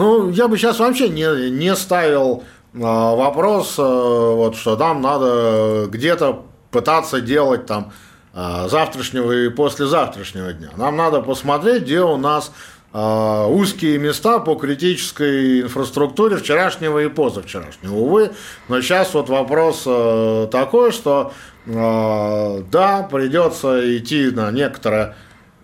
Ну, 0.00 0.30
я 0.30 0.48
бы 0.48 0.56
сейчас 0.56 0.78
вообще 0.78 1.10
не, 1.10 1.50
не 1.50 1.76
ставил 1.76 2.42
э, 2.72 2.78
вопрос, 2.78 3.74
э, 3.78 3.82
вот, 3.82 4.56
что 4.56 4.74
нам 4.78 5.02
надо 5.02 5.88
где-то 5.90 6.46
пытаться 6.70 7.20
делать 7.20 7.66
там 7.66 7.92
э, 8.32 8.68
завтрашнего 8.70 9.30
и 9.30 9.50
послезавтрашнего 9.50 10.54
дня. 10.54 10.70
Нам 10.78 10.96
надо 10.96 11.20
посмотреть, 11.20 11.82
где 11.82 12.00
у 12.00 12.16
нас 12.16 12.50
э, 12.94 13.46
узкие 13.50 13.98
места 13.98 14.38
по 14.38 14.54
критической 14.54 15.60
инфраструктуре 15.60 16.38
вчерашнего 16.38 17.00
и 17.00 17.08
позавчерашнего. 17.08 17.94
Увы, 17.94 18.30
но 18.68 18.80
сейчас 18.80 19.12
вот 19.12 19.28
вопрос 19.28 19.82
э, 19.84 20.48
такой, 20.50 20.92
что 20.92 21.34
э, 21.66 22.62
да, 22.72 23.02
придется 23.02 23.98
идти 23.98 24.30
на 24.30 24.50
некоторое 24.50 25.14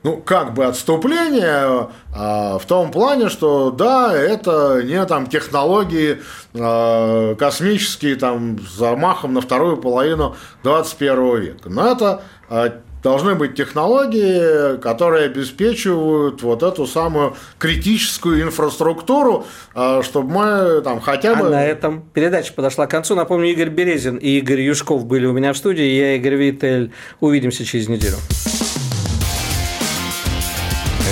ну, 0.07 0.19
как 0.19 0.55
бы 0.55 0.67
отступление 0.67 1.89
а, 2.15 2.59
в 2.59 2.65
том 2.65 2.93
плане, 2.93 3.29
что 3.29 3.73
да, 3.73 4.17
это 4.17 4.81
не 4.85 5.05
там 5.05 5.27
технологии 5.27 6.19
а, 6.55 7.35
космические 7.35 8.15
там 8.15 8.57
с 8.61 8.77
замахом 8.77 9.35
на 9.35 9.41
вторую 9.41 9.79
половину 9.79 10.37
21 10.63 11.41
века. 11.41 11.69
Но 11.71 11.91
это 11.91 12.23
а, 12.49 12.73
должны 13.03 13.35
быть 13.35 13.57
технологии, 13.57 14.79
которые 14.79 15.25
обеспечивают 15.25 16.41
вот 16.41 16.63
эту 16.63 16.87
самую 16.87 17.35
критическую 17.59 18.43
инфраструктуру, 18.43 19.45
а, 19.75 20.05
чтобы 20.05 20.31
мы 20.31 20.83
там 20.83 21.01
хотя 21.01 21.33
А 21.33 21.43
бы... 21.43 21.49
на 21.49 21.67
этом 21.67 22.05
передача 22.15 22.53
подошла 22.53 22.87
к 22.87 22.91
концу. 22.93 23.17
Напомню, 23.17 23.51
Игорь 23.51 23.71
Березин 23.71 24.19
и 24.19 24.39
Игорь 24.39 24.61
Юшков 24.61 25.05
были 25.05 25.27
у 25.27 25.33
меня 25.33 25.53
в 25.53 25.57
студии. 25.57 25.83
Я 25.83 26.15
Игорь 26.15 26.37
Виттель. 26.37 26.93
Увидимся 27.19 27.65
через 27.65 27.89
неделю. 27.89 28.19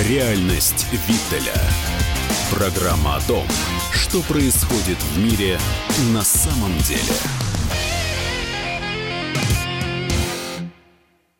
Реальность 0.03 0.87
Виттеля. 0.91 1.53
Программа 2.51 3.15
о 3.15 3.21
том, 3.21 3.47
что 3.93 4.21
происходит 4.23 4.97
в 5.01 5.19
мире 5.19 5.57
на 6.11 6.21
самом 6.21 6.77
деле. 6.79 7.44